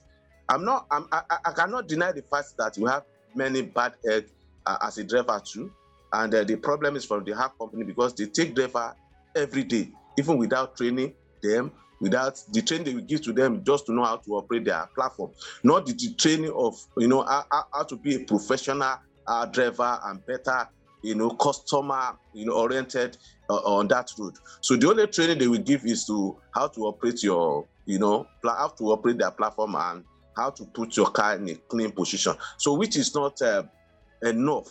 I'm 0.50 0.66
not, 0.66 0.86
I'm, 0.92 1.08
I, 1.12 1.22
I 1.46 1.52
cannot 1.52 1.88
deny 1.88 2.12
the 2.12 2.22
fact 2.22 2.54
that 2.58 2.78
we 2.78 2.90
have 2.90 3.04
many 3.36 3.62
bad 3.62 3.94
eggs 4.10 4.32
uh, 4.66 4.78
as 4.82 4.98
a 4.98 5.04
driver 5.04 5.42
too. 5.44 5.72
And 6.12 6.34
uh, 6.34 6.44
the 6.44 6.56
problem 6.58 6.96
is 6.96 7.06
from 7.06 7.24
the 7.24 7.32
hard 7.32 7.52
company 7.58 7.84
because 7.84 8.14
they 8.14 8.26
take 8.28 8.54
driver 8.54 8.96
every 9.36 9.64
day, 9.64 9.92
even 10.18 10.38
without 10.38 10.78
training 10.78 11.14
them, 11.42 11.72
without 12.00 12.40
the 12.52 12.62
training 12.62 12.86
they 12.86 12.94
will 12.94 13.02
give 13.02 13.22
to 13.22 13.34
them 13.34 13.64
just 13.64 13.86
to 13.86 13.94
know 13.94 14.04
how 14.04 14.18
to 14.18 14.36
operate 14.36 14.66
their 14.66 14.88
platform, 14.94 15.32
not 15.64 15.86
the, 15.86 15.94
the 15.94 16.14
training 16.16 16.52
of 16.56 16.76
you 16.98 17.08
know 17.08 17.24
how, 17.24 17.46
how 17.74 17.84
to 17.84 17.96
be 17.96 18.16
a 18.16 18.20
professional 18.20 19.00
uh, 19.28 19.46
driver 19.46 20.00
and 20.06 20.26
better 20.26 20.68
you 21.04 21.16
know 21.16 21.30
customer 21.32 22.18
you 22.34 22.46
know 22.46 22.54
oriented 22.54 23.18
uh, 23.50 23.56
on 23.56 23.88
that 23.90 24.10
road. 24.18 24.34
So 24.62 24.76
the 24.76 24.90
only 24.90 25.08
training 25.08 25.38
they 25.38 25.48
will 25.48 25.60
give 25.60 25.86
is 25.86 26.06
to 26.06 26.40
how 26.52 26.68
to 26.70 26.82
operate 26.82 27.22
your 27.24 27.68
you 27.86 28.00
know 28.00 28.26
how 28.44 28.70
to 28.78 28.84
operate 28.86 29.18
their 29.18 29.32
platform 29.32 29.76
and 29.76 30.04
how 30.36 30.50
to 30.50 30.66
put 30.66 30.96
your 30.98 31.08
car 31.08 31.36
in 31.36 31.50
a 31.50 31.56
clean 31.56 31.92
position. 31.92 32.34
So 32.58 32.74
which 32.74 32.96
is 32.96 33.14
not 33.14 33.42
uh, 33.42 33.64
enough 34.24 34.68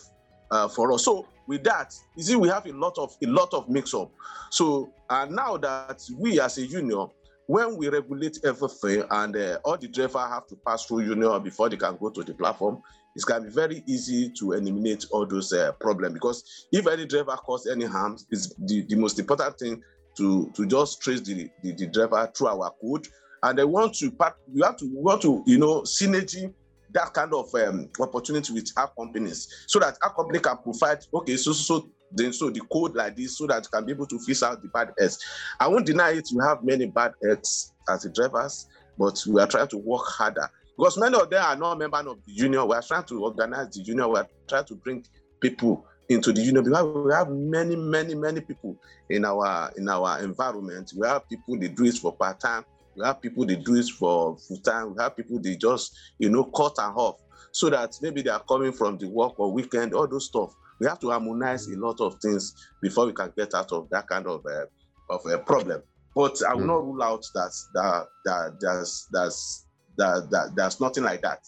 uh, 0.51 0.67
for 0.67 0.91
us. 0.91 1.05
So 1.05 1.27
with 1.47 1.63
that, 1.63 1.93
you 2.15 2.23
see, 2.23 2.35
we 2.35 2.47
have 2.49 2.65
a 2.65 2.71
lot 2.71 2.97
of 2.97 3.15
a 3.23 3.27
lot 3.27 3.53
of 3.53 3.69
mix-up. 3.69 4.11
So 4.51 4.91
and 5.09 5.31
now 5.35 5.57
that 5.57 6.01
we 6.17 6.39
as 6.39 6.57
a 6.57 6.65
union, 6.65 7.07
when 7.47 7.75
we 7.75 7.89
regulate 7.89 8.39
everything 8.43 9.03
and 9.09 9.35
uh, 9.35 9.59
all 9.63 9.77
the 9.77 9.87
driver 9.87 10.19
have 10.19 10.47
to 10.47 10.55
pass 10.65 10.85
through 10.85 11.01
union 11.01 11.43
before 11.43 11.69
they 11.69 11.77
can 11.77 11.97
go 11.97 12.09
to 12.09 12.23
the 12.23 12.33
platform, 12.33 12.81
going 13.25 13.43
to 13.43 13.49
be 13.49 13.53
very 13.53 13.83
easy 13.87 14.29
to 14.39 14.53
eliminate 14.53 15.05
all 15.11 15.25
those 15.25 15.53
uh, 15.53 15.71
problems 15.79 16.13
because 16.13 16.67
if 16.71 16.87
any 16.87 17.05
driver 17.05 17.37
cause 17.37 17.67
any 17.67 17.85
harm, 17.85 18.17
it's 18.31 18.53
the, 18.65 18.81
the 18.89 18.95
most 18.95 19.19
important 19.19 19.57
thing 19.59 19.81
to, 20.17 20.51
to 20.55 20.65
just 20.65 21.01
trace 21.01 21.21
the, 21.21 21.49
the, 21.61 21.73
the 21.73 21.87
driver 21.87 22.31
through 22.35 22.47
our 22.47 22.73
code. 22.81 23.07
And 23.43 23.59
they 23.59 23.65
want 23.65 23.95
to 23.95 24.09
part, 24.11 24.37
we 24.51 24.61
have 24.63 24.77
to 24.77 24.89
want 24.93 25.21
to, 25.23 25.43
you 25.45 25.59
know, 25.59 25.81
synergy 25.81 26.53
that 26.93 27.13
kind 27.13 27.33
of 27.33 27.53
um, 27.55 27.89
opportunity 27.99 28.53
with 28.53 28.71
our 28.77 28.89
companies 28.97 29.65
so 29.67 29.79
that 29.79 29.97
our 30.03 30.13
company 30.13 30.39
can 30.39 30.57
provide, 30.57 30.99
okay, 31.13 31.35
so, 31.37 31.51
so, 31.51 31.89
then 32.11 32.31
so 32.31 32.49
the 32.51 32.61
code 32.71 32.95
like 32.95 33.15
this 33.15 33.37
so 33.37 33.47
that 33.47 33.63
you 33.63 33.69
can 33.69 33.85
be 33.85 33.91
able 33.91 34.05
to 34.05 34.19
fix 34.19 34.43
out 34.43 34.61
the 34.61 34.67
bad 34.69 34.91
eggs. 34.99 35.17
I 35.59 35.67
won't 35.67 35.85
deny 35.85 36.11
it, 36.11 36.29
we 36.33 36.43
have 36.47 36.63
many 36.63 36.85
bad 36.85 37.13
eggs 37.27 37.73
as 37.89 38.07
drivers, 38.13 38.67
but 38.97 39.21
we 39.27 39.41
are 39.41 39.47
trying 39.47 39.67
to 39.69 39.77
work 39.77 40.05
harder 40.05 40.49
because 40.77 40.97
many 40.97 41.19
of 41.19 41.29
them 41.29 41.43
are 41.43 41.55
not 41.55 41.77
members 41.77 42.05
of 42.07 42.17
the 42.25 42.33
union. 42.33 42.67
We 42.67 42.75
are 42.75 42.81
trying 42.81 43.03
to 43.05 43.23
organize 43.23 43.69
the 43.73 43.81
union. 43.81 44.09
We 44.09 44.19
are 44.19 44.27
trying 44.47 44.65
to 44.65 44.75
bring 44.75 45.05
people 45.39 45.85
into 46.09 46.33
the 46.33 46.41
union 46.41 46.63
because 46.63 46.85
we 46.85 47.13
have 47.13 47.29
many, 47.29 47.75
many, 47.75 48.15
many 48.15 48.41
people 48.41 48.77
in 49.09 49.25
our 49.25 49.71
in 49.77 49.87
our 49.87 50.21
environment. 50.21 50.91
We 50.97 51.07
have 51.07 51.27
people 51.29 51.57
they 51.59 51.67
do 51.67 51.85
it 51.85 51.95
for 51.95 52.15
part 52.15 52.39
time. 52.39 52.65
We 52.95 53.05
have 53.05 53.21
people 53.21 53.45
they 53.45 53.55
do 53.55 53.75
it 53.75 53.87
for 53.89 54.37
full 54.37 54.57
time. 54.57 54.95
We 54.95 55.01
have 55.01 55.15
people 55.15 55.39
they 55.39 55.55
just 55.55 55.95
you 56.19 56.29
know 56.29 56.45
cut 56.45 56.73
and 56.79 56.95
off 56.95 57.19
so 57.51 57.69
that 57.69 57.95
maybe 58.01 58.21
they 58.21 58.31
are 58.31 58.43
coming 58.43 58.71
from 58.71 58.97
the 58.97 59.07
work 59.07 59.39
or 59.39 59.51
weekend, 59.51 59.93
all 59.93 60.07
those 60.07 60.25
stuff. 60.25 60.53
We 60.79 60.87
have 60.87 60.99
to 61.01 61.11
harmonize 61.11 61.67
a 61.67 61.77
lot 61.77 62.01
of 62.01 62.15
things 62.19 62.53
before 62.81 63.05
we 63.05 63.13
can 63.13 63.31
get 63.37 63.53
out 63.53 63.71
of 63.71 63.89
that 63.91 64.07
kind 64.07 64.25
of 64.27 64.43
uh, 64.45 64.65
of 65.09 65.21
a 65.27 65.37
problem. 65.37 65.81
But 66.15 66.37
I 66.47 66.53
will 66.53 66.63
mm. 66.63 66.67
not 66.67 66.83
rule 66.83 67.03
out 67.03 67.25
that 67.33 67.53
that 67.73 68.07
that 68.25 68.57
there's 68.59 69.07
there's 69.11 69.62
that, 69.97 70.29
that 70.31 70.55
there's 70.55 70.79
nothing 70.79 71.03
like 71.03 71.21
that. 71.21 71.39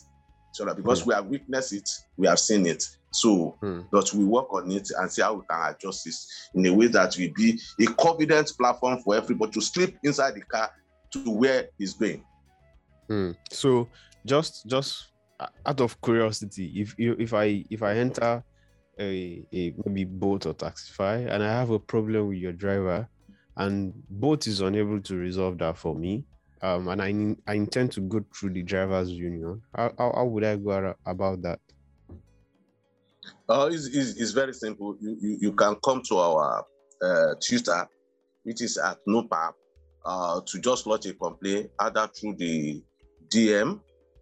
So 0.52 0.66
that 0.66 0.78
because 0.78 1.04
mm. 1.04 1.08
we 1.08 1.14
have 1.14 1.26
witnessed 1.26 1.74
it, 1.74 1.89
we 2.18 2.28
have 2.28 2.39
seen 2.39 2.66
it. 2.66 2.84
So, 3.12 3.58
mm. 3.62 3.86
but 3.91 4.14
we 4.14 4.26
work 4.26 4.54
on 4.54 4.72
it 4.72 4.89
and 4.98 5.12
see 5.12 5.22
how 5.22 5.34
we 5.36 5.41
can 5.50 5.74
adjust 5.74 6.06
this 6.06 6.50
in 6.54 6.66
a 6.66 6.74
way 6.74 6.88
that 6.88 7.16
will 7.18 7.32
be 7.36 7.60
a 7.82 7.86
confident 7.93 8.52
platform 8.58 9.00
for 9.04 9.16
everybody 9.16 9.52
to 9.54 9.62
sleep 9.62 9.98
inside 10.04 10.36
the 10.36 10.41
car 10.41 10.70
to 11.12 11.30
where 11.30 11.70
he's 11.78 11.93
going. 11.93 12.24
Mm. 13.10 13.36
So, 13.52 13.88
just 14.26 14.66
just 14.68 15.12
out 15.66 15.82
of 15.82 16.02
curiosity, 16.02 16.72
if 16.76 16.96
if 16.98 17.34
I 17.34 17.66
if 17.70 17.84
I 17.84 17.96
enter 17.96 18.43
a, 19.00 19.46
a 19.54 19.74
maybe 19.86 20.06
Bolt 20.06 20.46
or 20.46 20.54
Taxify 20.54 21.30
and 21.30 21.43
I 21.43 21.52
have 21.52 21.70
a 21.70 21.80
problem 21.80 22.30
with 22.30 22.38
your 22.38 22.54
driver, 22.54 23.08
and 23.58 23.93
Bolt 24.10 24.48
is 24.48 24.62
unable 24.62 25.02
to 25.02 25.16
resolve 25.16 25.58
that 25.60 25.78
for 25.78 25.96
me, 25.96 26.26
um, 26.66 26.88
and 26.88 27.01
I 27.01 27.51
I 27.51 27.55
intend 27.55 27.91
to 27.93 28.01
go 28.01 28.26
through 28.34 28.53
the 28.53 28.63
drivers 28.63 29.11
union, 29.11 29.61
how, 29.76 29.93
how, 29.97 30.13
how 30.16 30.26
would 30.26 30.43
I 30.43 30.55
go 30.55 30.95
about 31.05 31.41
that? 31.43 31.59
Uh, 33.47 33.70
it's, 33.72 33.88
it's, 33.88 34.20
it's 34.20 34.32
very 34.32 34.53
simple. 34.53 34.97
You, 34.99 35.18
you, 35.22 35.38
you 35.41 35.51
can 35.51 35.76
come 35.84 36.01
to 36.09 36.18
our 36.18 36.66
uh, 37.03 37.36
Twitter, 37.47 37.88
which 38.43 38.61
is 38.61 38.78
at 38.78 38.97
NOPAP, 39.07 39.53
uh, 40.05 40.41
to 40.45 40.59
just 40.59 40.88
lodge 40.88 41.05
a 41.05 41.13
complaint 41.13 41.70
either 41.80 42.07
through 42.07 42.36
the 42.36 42.82
DM 43.30 43.80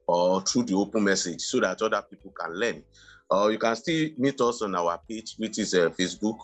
or 0.07 0.41
through 0.41 0.63
the 0.63 0.75
open 0.75 1.03
message 1.05 1.41
so 1.41 1.59
that 1.61 1.81
other 1.81 2.03
people 2.09 2.33
can 2.37 2.53
learn. 2.53 2.83
Uh, 3.31 3.47
you 3.47 3.57
can 3.57 3.75
still 3.75 4.09
meet 4.17 4.39
us 4.41 4.61
on 4.61 4.75
our 4.75 4.99
page, 5.09 5.35
which 5.37 5.59
is 5.59 5.73
uh, 5.73 5.89
Facebook, 5.97 6.37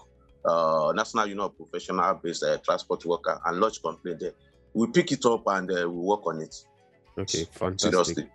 uh, 0.46 0.94
National 0.96 1.28
Union 1.28 1.46
of 1.46 1.58
Professional 1.58 2.14
Based 2.16 2.44
uh, 2.44 2.58
Transport 2.64 3.06
Worker, 3.06 3.40
and 3.46 3.60
lodge 3.60 3.82
complaint 3.82 4.22
there. 4.22 4.34
We 4.74 4.88
pick 4.88 5.12
it 5.12 5.26
up 5.26 5.44
and 5.48 5.70
uh, 5.72 5.90
we 5.90 6.00
work 6.00 6.26
on 6.26 6.42
it. 6.42 6.56
Okay, 7.18 7.46
fantastic. 7.52 7.92
Seriously. 7.92 8.30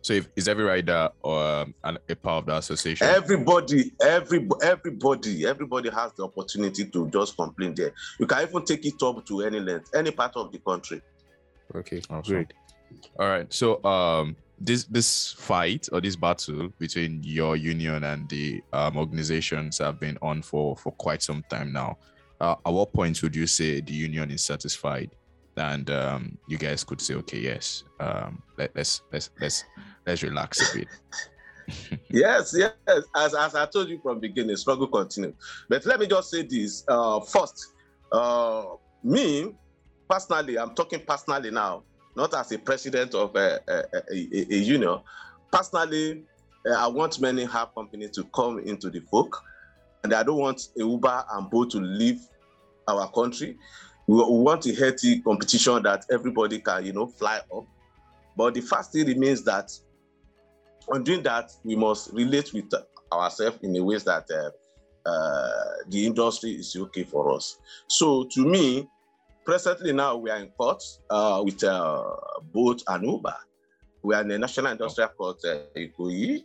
So, 0.00 0.14
if, 0.14 0.28
is 0.36 0.48
every 0.48 0.64
rider 0.64 1.10
or 1.22 1.66
um, 1.84 1.98
a 2.08 2.14
part 2.14 2.42
of 2.42 2.46
the 2.46 2.56
association? 2.56 3.06
Everybody, 3.06 3.92
every 4.00 4.48
everybody, 4.62 5.46
everybody 5.46 5.90
has 5.90 6.12
the 6.12 6.24
opportunity 6.24 6.86
to 6.86 7.10
just 7.10 7.36
complain 7.36 7.74
there. 7.74 7.92
You 8.18 8.26
can 8.26 8.48
even 8.48 8.64
take 8.64 8.86
it 8.86 9.02
up 9.02 9.26
to 9.26 9.42
any 9.42 9.60
length, 9.60 9.90
any 9.94 10.10
part 10.10 10.36
of 10.36 10.52
the 10.52 10.58
country. 10.58 11.02
Okay, 11.74 12.00
awesome. 12.08 12.32
great. 12.32 12.52
All 13.18 13.28
right. 13.28 13.52
So, 13.52 13.84
um, 13.84 14.36
this 14.60 14.84
this 14.84 15.32
fight 15.32 15.88
or 15.92 16.00
this 16.00 16.16
battle 16.16 16.68
between 16.78 17.22
your 17.22 17.56
union 17.56 18.04
and 18.04 18.28
the 18.28 18.62
um, 18.72 18.96
organizations 18.96 19.78
have 19.78 20.00
been 20.00 20.16
on 20.22 20.42
for 20.42 20.76
for 20.76 20.92
quite 20.92 21.22
some 21.22 21.44
time 21.50 21.72
now. 21.72 21.98
Uh, 22.40 22.54
at 22.64 22.72
what 22.72 22.92
point 22.92 23.20
would 23.22 23.34
you 23.34 23.46
say 23.46 23.80
the 23.80 23.92
union 23.92 24.30
is 24.30 24.44
satisfied, 24.44 25.10
and 25.58 25.90
um, 25.90 26.38
you 26.46 26.58
guys 26.58 26.84
could 26.84 27.00
say, 27.00 27.14
okay, 27.14 27.38
yes, 27.38 27.84
um, 28.00 28.42
let, 28.56 28.74
let's 28.74 29.02
let's 29.12 29.30
let's 29.40 29.64
let's 30.06 30.22
relax 30.22 30.74
a 30.74 30.78
bit. 30.78 30.88
yes, 32.10 32.54
yes. 32.56 32.72
As, 33.14 33.34
as 33.34 33.54
I 33.54 33.66
told 33.66 33.88
you 33.88 34.00
from 34.02 34.20
beginning, 34.20 34.56
struggle 34.56 34.86
continue. 34.86 35.34
But 35.68 35.84
let 35.86 36.00
me 36.00 36.06
just 36.06 36.30
say 36.30 36.42
this 36.42 36.84
uh, 36.88 37.20
first. 37.20 37.74
Uh, 38.10 38.64
me 39.04 39.54
personally, 40.08 40.58
I'm 40.58 40.74
talking 40.74 41.00
personally 41.06 41.50
now 41.50 41.82
not 42.18 42.34
as 42.34 42.50
a 42.50 42.58
president 42.58 43.14
of 43.14 43.34
a, 43.36 43.60
a, 43.68 43.84
a, 44.12 44.54
a 44.54 44.56
union. 44.56 44.98
Personally, 45.52 46.24
uh, 46.68 46.74
I 46.74 46.88
want 46.88 47.20
many 47.20 47.44
hard 47.44 47.68
companies 47.76 48.10
to 48.16 48.24
come 48.34 48.58
into 48.58 48.90
the 48.90 49.00
folk, 49.00 49.40
and 50.02 50.12
I 50.12 50.24
don't 50.24 50.38
want 50.38 50.60
Uber 50.76 51.24
and 51.32 51.48
Bolt 51.48 51.70
to 51.70 51.78
leave 51.78 52.20
our 52.88 53.08
country. 53.12 53.56
We, 54.08 54.16
we 54.16 54.42
want 54.42 54.66
a 54.66 54.74
healthy 54.74 55.20
competition 55.20 55.82
that 55.84 56.06
everybody 56.10 56.58
can, 56.60 56.84
you 56.84 56.92
know, 56.92 57.06
fly 57.06 57.40
up. 57.54 57.66
But 58.36 58.54
the 58.54 58.62
first 58.62 58.92
thing 58.92 59.06
remains 59.06 59.44
that 59.44 59.70
on 60.90 61.04
doing 61.04 61.22
that, 61.24 61.50
we 61.62 61.76
must 61.76 62.12
relate 62.12 62.52
with 62.54 62.72
ourselves 63.12 63.58
in 63.62 63.76
a 63.76 63.84
way 63.84 63.98
that 63.98 64.24
uh, 64.30 65.08
uh, 65.08 65.64
the 65.88 66.06
industry 66.06 66.52
is 66.52 66.74
okay 66.74 67.04
for 67.04 67.34
us. 67.34 67.58
So 67.88 68.24
to 68.32 68.46
me, 68.46 68.88
presently 69.44 69.92
now 69.92 70.16
we 70.16 70.30
are 70.30 70.38
in 70.38 70.48
court 70.50 70.82
uh, 71.10 71.42
with 71.44 71.62
uh, 71.62 72.04
Bolt 72.52 72.82
and 72.88 73.04
Uber. 73.04 73.36
We 74.02 74.14
are 74.14 74.22
in 74.22 74.28
the 74.28 74.38
National 74.38 74.72
Industrial 74.72 75.10
Court, 75.10 75.38
uh, 75.44 75.58
Ikoyi, 75.76 76.44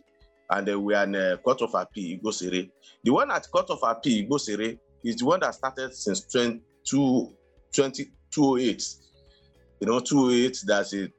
and 0.50 0.68
uh, 0.68 0.78
we 0.78 0.94
are 0.94 1.04
in 1.04 1.12
the 1.12 1.40
Court 1.42 1.62
of 1.62 1.74
Appeal, 1.74 2.18
Igbosere. 2.18 2.70
The 3.02 3.10
one 3.10 3.30
at 3.30 3.50
Court 3.50 3.70
of 3.70 3.78
Appeal, 3.82 4.26
Igbosere, 4.26 4.78
is 5.04 5.16
the 5.16 5.24
one 5.24 5.40
that 5.40 5.54
started 5.54 5.94
since 5.94 6.22
20, 6.22 6.60
2008. 7.74 8.94
You 9.80 9.86
know, 9.86 10.00
2008, 10.00 10.62
that's 10.66 10.92
it 10.92 11.12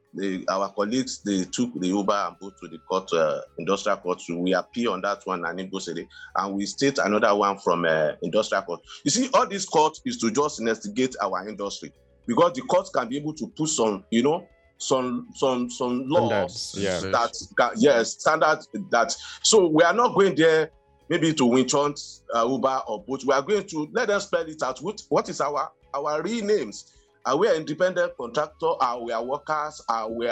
our 0.48 0.72
colleagues 0.72 1.20
they 1.24 1.44
took 1.44 1.72
the 1.78 1.88
Uber 1.88 2.12
and 2.12 2.38
Bolt 2.38 2.54
to 2.62 2.68
the 2.68 2.78
court, 2.78 3.12
uh, 3.12 3.40
industrial 3.58 3.98
court. 3.98 4.20
So 4.20 4.38
we 4.38 4.54
appeal 4.54 4.92
on 4.92 5.02
that 5.02 5.20
one 5.24 5.44
and 5.44 5.56
negotiate, 5.56 6.06
and 6.36 6.54
we 6.54 6.66
state 6.66 6.98
another 6.98 7.34
one 7.34 7.58
from 7.58 7.84
uh, 7.84 8.12
industrial 8.22 8.62
court. 8.62 8.80
You 9.04 9.10
see, 9.10 9.28
all 9.34 9.46
this 9.46 9.64
court 9.64 9.98
is 10.04 10.16
to 10.18 10.30
just 10.30 10.60
investigate 10.60 11.16
our 11.20 11.48
industry 11.48 11.92
because 12.26 12.54
the 12.54 12.62
court 12.62 12.88
can 12.94 13.08
be 13.08 13.18
able 13.18 13.34
to 13.34 13.48
put 13.48 13.68
some, 13.68 14.04
you 14.10 14.22
know, 14.22 14.46
some 14.78 15.28
some 15.34 15.70
some 15.70 16.06
laws 16.06 16.74
yeah. 16.78 17.00
that 17.00 17.32
can, 17.56 17.70
yes 17.76 18.12
standard 18.12 18.58
that. 18.90 19.14
So 19.42 19.68
we 19.68 19.82
are 19.82 19.94
not 19.94 20.14
going 20.14 20.34
there 20.34 20.70
maybe 21.08 21.32
to 21.32 21.46
win 21.46 21.66
uh, 21.72 22.46
Uber 22.46 22.82
or 22.88 23.02
Bolt. 23.04 23.24
We 23.24 23.32
are 23.32 23.42
going 23.42 23.66
to 23.68 23.88
let 23.92 24.08
them 24.08 24.20
spell 24.20 24.42
it 24.46 24.62
out. 24.62 24.80
What, 24.80 25.02
what 25.08 25.28
is 25.28 25.40
our 25.40 25.70
our 26.04 26.22
real 26.22 26.44
names? 26.44 26.92
Are 27.24 27.36
we 27.36 27.54
independent 27.54 28.16
contractor? 28.16 28.72
Are 28.80 29.02
we 29.02 29.14
workers? 29.14 29.82
Are 29.88 30.10
we, 30.10 30.28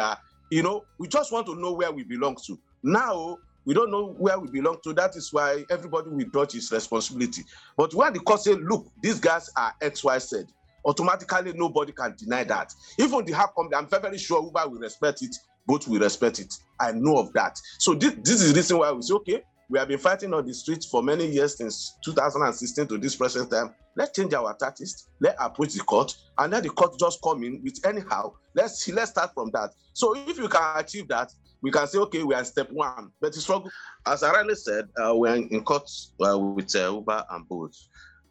you 0.50 0.62
know, 0.62 0.84
we 0.98 1.08
just 1.08 1.32
want 1.32 1.46
to 1.46 1.54
know 1.56 1.72
where 1.72 1.90
we 1.92 2.04
belong 2.04 2.36
to. 2.46 2.58
Now, 2.82 3.38
We 3.64 3.74
don't 3.74 3.90
know 3.90 4.14
where 4.18 4.38
we 4.38 4.48
belong 4.50 4.78
to. 4.84 4.92
That 4.92 5.16
is 5.16 5.32
why 5.32 5.64
everybody 5.70 6.10
will 6.10 6.26
dodge 6.32 6.52
his 6.52 6.70
responsibility. 6.70 7.42
But 7.76 7.94
when 7.94 8.12
the 8.12 8.20
court 8.20 8.40
say, 8.40 8.54
look, 8.54 8.86
these 9.02 9.18
guys 9.18 9.50
are 9.56 9.72
X, 9.80 10.04
Y, 10.04 10.18
Z, 10.18 10.42
automatically 10.84 11.52
nobody 11.54 11.92
can 11.92 12.14
deny 12.16 12.44
that. 12.44 12.74
Even 12.98 13.24
the 13.24 13.32
company, 13.32 13.74
I'm 13.74 13.88
very, 13.88 14.02
very 14.02 14.18
sure 14.18 14.44
Uber 14.44 14.68
will 14.68 14.80
respect 14.80 15.22
it, 15.22 15.34
Bolt 15.66 15.88
will 15.88 16.00
respect 16.00 16.40
it. 16.40 16.52
I 16.78 16.92
know 16.92 17.16
of 17.16 17.32
that. 17.32 17.58
So 17.78 17.94
this, 17.94 18.14
this 18.22 18.42
is 18.42 18.52
the 18.52 18.56
reason 18.56 18.78
why 18.78 18.92
we 18.92 19.00
say, 19.00 19.14
okay, 19.14 19.42
we 19.68 19.78
have 19.78 19.88
been 19.88 19.98
fighting 19.98 20.34
on 20.34 20.46
the 20.46 20.52
streets 20.52 20.86
for 20.86 21.02
many 21.02 21.26
years 21.26 21.56
since 21.56 21.96
2016 22.04 22.86
to 22.86 22.98
this 22.98 23.16
present 23.16 23.50
time. 23.50 23.74
Let's 23.96 24.12
change 24.12 24.34
our 24.34 24.54
tactics. 24.54 25.08
Let's 25.20 25.36
approach 25.40 25.74
the 25.74 25.80
court, 25.80 26.16
and 26.38 26.52
let 26.52 26.64
the 26.64 26.70
court 26.70 26.98
just 26.98 27.20
come 27.22 27.44
in 27.44 27.62
with 27.62 27.80
anyhow. 27.86 28.32
Let's 28.54 28.86
let's 28.88 29.10
start 29.10 29.32
from 29.34 29.50
that. 29.52 29.70
So 29.92 30.14
if 30.16 30.36
you 30.38 30.48
can 30.48 30.78
achieve 30.78 31.08
that, 31.08 31.32
we 31.62 31.70
can 31.70 31.86
say, 31.86 31.98
okay, 31.98 32.22
we 32.22 32.34
are 32.34 32.44
step 32.44 32.70
one. 32.70 33.10
But 33.20 33.32
the 33.32 33.40
struggle, 33.40 33.70
as 34.06 34.22
I 34.22 34.32
rightly 34.32 34.56
said, 34.56 34.88
uh, 35.02 35.14
we're 35.14 35.36
in 35.36 35.62
court 35.64 35.88
uh, 36.20 36.38
with 36.38 36.74
uh, 36.76 36.92
Uber 36.92 37.24
and 37.30 37.48
Bolt, 37.48 37.74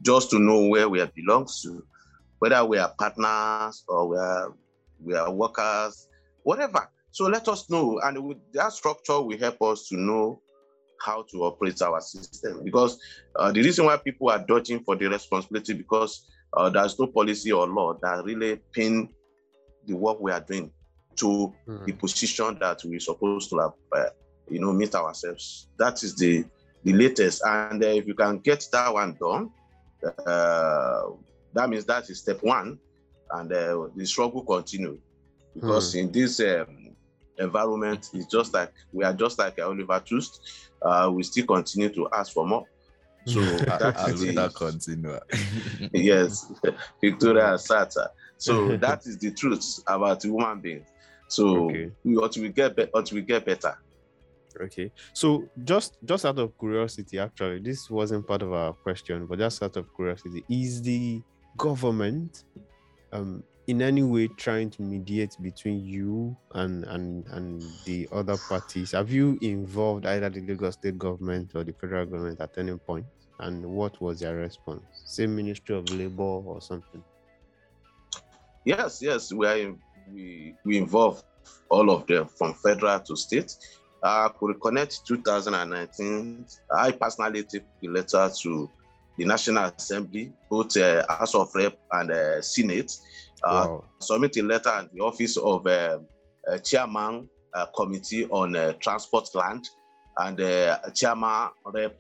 just 0.02 0.30
to 0.32 0.40
know 0.40 0.68
where 0.68 0.88
we 0.90 1.04
belong 1.16 1.48
to, 1.64 1.84
whether 2.40 2.64
we 2.66 2.78
are 2.78 2.94
partners 3.00 3.84
or 3.88 4.08
we 4.10 4.18
are 4.18 4.54
we 5.04 5.16
are 5.16 5.32
workers, 5.32 6.08
whatever. 6.44 6.90
So 7.12 7.26
let 7.26 7.48
us 7.48 7.70
know, 7.70 8.00
and 8.04 8.24
with 8.24 8.38
that 8.54 8.74
structure 8.74 9.22
will 9.22 9.38
help 9.38 9.62
us 9.62 9.88
to 9.90 9.98
know 9.98 10.42
how 11.04 11.26
to 11.32 11.44
operate 11.44 11.82
our 11.82 12.02
system. 12.02 12.64
Because 12.64 13.00
uh, 13.36 13.52
the 13.52 13.62
reason 13.62 13.86
why 13.86 13.98
people 13.98 14.30
are 14.30 14.40
dodging 14.40 14.84
for 14.84 14.96
the 14.96 15.08
responsibility 15.08 15.74
because 15.74 16.26
uh, 16.56 16.70
there's 16.70 16.98
no 17.00 17.08
policy 17.08 17.52
or 17.52 17.68
law 17.68 17.94
that 18.02 18.24
really 18.24 18.60
pin 18.72 19.10
the 19.86 19.94
work 19.94 20.20
we 20.20 20.32
are 20.32 20.40
doing 20.40 20.72
to 21.16 21.54
mm. 21.68 21.86
the 21.86 21.92
position 21.94 22.58
that 22.60 22.82
we're 22.86 23.00
supposed 23.00 23.50
to 23.50 23.60
have, 23.60 23.74
uh, 23.96 24.10
you 24.50 24.60
know, 24.60 24.72
meet 24.72 24.96
ourselves. 24.96 25.68
That 25.78 26.02
is 26.04 26.16
the 26.16 26.46
the 26.84 26.94
latest. 26.94 27.42
And 27.46 27.84
uh, 27.84 27.88
if 27.88 28.08
you 28.08 28.14
can 28.14 28.40
get 28.40 28.68
that 28.72 28.94
one 28.94 29.18
done, 29.20 29.52
uh, 30.26 31.04
that 31.54 31.70
means 31.70 31.86
that 31.86 32.10
is 32.10 32.20
step 32.20 32.42
one, 32.42 32.80
and 33.32 33.52
uh, 33.52 33.88
the 33.96 34.06
struggle 34.06 34.44
continue. 34.44 35.00
Because 35.54 35.94
mm. 35.94 36.00
in 36.00 36.12
this 36.12 36.40
um, 36.40 36.96
environment, 37.38 38.10
it's 38.14 38.26
just 38.26 38.54
like 38.54 38.74
we 38.92 39.04
are 39.04 39.14
just 39.14 39.40
like 39.40 39.60
Oliver 39.60 40.02
Twist. 40.06 40.72
Uh, 40.84 41.10
we 41.14 41.24
still 41.24 41.46
continue 41.46 41.90
to 41.90 42.10
ask 42.14 42.34
for 42.34 42.46
more. 42.46 42.66
So 43.26 43.40
that 43.42 44.10
is 44.10 44.22
the, 44.22 44.50
continue. 44.50 45.20
yes, 45.94 46.52
Victoria 47.02 47.56
Sata. 47.58 48.08
So 48.38 48.76
that 48.78 49.06
is 49.06 49.18
the 49.18 49.32
truth 49.32 49.80
about 49.88 50.24
human 50.24 50.60
beings. 50.60 50.88
So 51.30 51.66
okay. 51.70 51.92
we 52.04 52.18
ought 52.18 52.34
to 52.34 52.50
get 52.50 52.76
be- 52.76 52.90
ought 52.94 53.06
to 53.08 53.22
get 53.22 53.46
better. 53.46 53.78
Okay. 54.60 54.92
So 55.14 55.50
just 55.64 55.98
just 56.04 56.26
out 56.26 56.38
of 56.38 56.58
curiosity, 56.60 57.18
actually, 57.18 57.60
this 57.60 57.90
wasn't 57.90 58.28
part 58.28 58.42
of 58.42 58.52
our 58.52 58.74
question, 58.74 59.26
but 59.26 59.40
just 59.40 59.64
out 59.64 59.78
of 59.78 59.88
curiosity, 59.96 60.44
is 60.50 60.82
the 60.82 61.22
government 61.58 62.44
um 63.12 63.44
in 63.68 63.82
any 63.82 64.04
way 64.04 64.28
trying 64.28 64.70
to 64.70 64.82
mediate 64.82 65.36
between 65.42 65.86
you 65.86 66.36
and 66.54 66.84
and 66.86 67.26
and 67.28 67.62
the 67.86 68.08
other 68.12 68.38
parties? 68.38 68.92
Have 68.92 69.12
you 69.12 69.38
involved 69.42 70.06
either 70.06 70.30
the 70.30 70.42
Lagos 70.42 70.74
state 70.74 70.98
government 70.98 71.52
or 71.56 71.64
the 71.64 71.74
federal 71.74 72.06
government 72.06 72.42
at 72.42 72.58
any 72.58 72.76
point? 72.78 73.06
And 73.40 73.66
what 73.66 74.00
was 74.02 74.20
their 74.20 74.36
response? 74.36 74.84
Same 75.06 75.36
Ministry 75.36 75.76
of 75.76 75.90
Labor 75.92 76.24
or 76.24 76.62
something? 76.62 77.04
Yes, 78.66 79.00
yes, 79.02 79.32
we 79.34 79.48
are 79.48 79.76
we 80.12 80.56
we 80.66 80.78
involve 80.78 81.24
all 81.70 81.90
of 81.90 82.06
them 82.08 82.28
from 82.38 82.54
federal 82.54 83.00
to 83.00 83.16
state. 83.16 83.54
Uh, 84.02 84.28
could 84.30 84.60
connect 84.62 85.06
2019. 85.08 86.46
I 86.76 86.92
personally 86.92 87.44
took 87.44 87.64
the 87.82 87.88
letter 87.88 88.30
to 88.42 88.70
the 89.18 89.26
National 89.26 89.72
Assembly, 89.78 90.34
both 90.50 90.76
uh, 90.76 91.06
House 91.08 91.36
of 91.36 91.50
Rep 91.56 91.78
and 91.92 92.12
uh, 92.12 92.42
Senate, 92.42 92.92
uh, 93.44 93.68
wow. 93.68 93.84
submit 94.00 94.38
a 94.38 94.44
letter 94.44 94.70
at 94.70 94.94
the 94.94 95.02
office 95.02 95.38
of 95.38 95.66
uh, 95.68 96.00
uh, 96.50 96.58
Chairman 96.60 97.30
uh, 97.54 97.66
Committee 97.76 98.26
on 98.26 98.56
uh, 98.56 98.74
Transport 98.74 99.28
Land 99.36 99.70
and 100.18 100.40
uh, 100.40 100.78
Chairman 100.94 101.50
Rep 101.66 102.00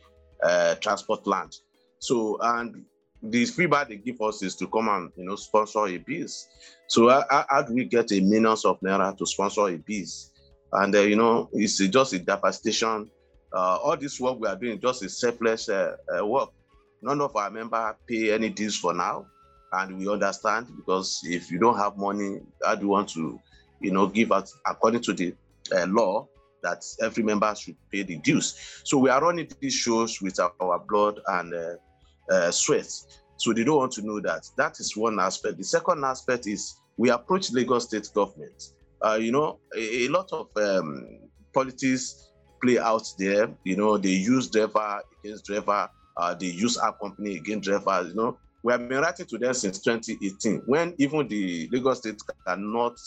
Transport 0.81 1.25
Land. 1.27 1.55
So, 1.99 2.37
and 2.41 2.83
the 3.21 3.45
feedback 3.45 3.87
they 3.87 3.95
give 3.95 4.21
us 4.21 4.43
is 4.43 4.55
to 4.57 4.67
come 4.67 4.89
and 4.89 5.11
you 5.15 5.25
know 5.25 5.35
sponsor 5.35 5.87
a 5.87 5.97
piece. 5.97 6.47
So 6.87 7.09
how, 7.09 7.61
do 7.61 7.73
we 7.73 7.85
get 7.85 8.11
a 8.11 8.19
millions 8.19 8.65
of 8.65 8.79
naira 8.81 9.17
to 9.17 9.25
sponsor 9.25 9.69
a 9.69 9.77
piece? 9.77 10.31
And 10.73 10.93
uh, 10.95 11.01
you 11.01 11.15
know 11.15 11.49
it's 11.53 11.77
just 11.77 12.13
a 12.13 12.19
devastation. 12.19 13.09
Uh, 13.53 13.77
all 13.83 13.95
this 13.95 14.19
work 14.19 14.39
we 14.39 14.47
are 14.47 14.55
doing 14.55 14.79
just 14.81 15.03
a 15.03 15.09
selfless 15.09 15.69
work. 16.21 16.49
None 17.01 17.21
of 17.21 17.35
our 17.35 17.49
members 17.49 17.95
pay 18.07 18.33
any 18.33 18.49
dues 18.49 18.77
for 18.77 18.93
now, 18.93 19.25
and 19.73 19.97
we 19.97 20.07
understand 20.07 20.67
because 20.75 21.21
if 21.23 21.51
you 21.51 21.59
don't 21.59 21.77
have 21.77 21.97
money, 21.97 22.39
how 22.63 22.75
do 22.75 22.83
you 22.83 22.89
want 22.89 23.09
to, 23.09 23.39
you 23.79 23.91
know, 23.91 24.07
give 24.07 24.31
out 24.31 24.49
according 24.65 25.01
to 25.01 25.13
the 25.13 25.33
uh, 25.75 25.85
law 25.87 26.27
that 26.61 26.83
every 27.01 27.23
member 27.23 27.53
should 27.55 27.75
pay 27.91 28.03
the 28.03 28.17
dues. 28.17 28.81
So 28.83 28.97
we 28.97 29.09
are 29.09 29.21
running 29.21 29.49
these 29.59 29.73
shows 29.73 30.21
with 30.21 30.39
our, 30.39 30.53
our 30.61 30.79
blood 30.79 31.19
and 31.27 31.53
uh, 31.53 32.33
uh, 32.33 32.51
sweat. 32.51 32.87
So 33.37 33.51
they 33.51 33.63
don't 33.63 33.77
want 33.77 33.91
to 33.93 34.01
know 34.05 34.21
that. 34.21 34.47
That 34.57 34.79
is 34.79 34.95
one 34.95 35.19
aspect. 35.19 35.57
The 35.57 35.63
second 35.63 36.05
aspect 36.05 36.47
is 36.47 36.75
we 36.97 37.09
approach 37.09 37.51
Lagos 37.51 37.85
state 37.85 38.09
government. 38.13 38.71
Uh, 39.01 39.15
you 39.19 39.31
know, 39.31 39.59
a, 39.75 40.05
a 40.05 40.07
lot 40.07 40.29
of 40.31 40.47
um, 40.55 41.19
politics 41.53 42.29
play 42.61 42.79
out 42.79 43.05
there. 43.17 43.49
You 43.65 43.75
know, 43.75 43.97
they 43.97 44.09
use 44.09 44.49
driver 44.49 45.01
against 45.19 45.45
driver. 45.45 45.89
Uh, 46.15 46.33
they 46.35 46.47
use 46.47 46.77
our 46.77 46.93
company 46.93 47.37
against 47.37 47.67
driver. 47.67 48.07
You 48.07 48.13
know, 48.13 48.37
we 48.63 48.71
have 48.71 48.87
been 48.87 49.01
writing 49.01 49.25
to 49.25 49.37
them 49.37 49.53
since 49.53 49.79
2018, 49.79 50.63
when 50.65 50.95
even 50.97 51.27
the 51.27 51.69
Lagos 51.71 51.99
state 51.99 52.19
cannot 52.47 52.97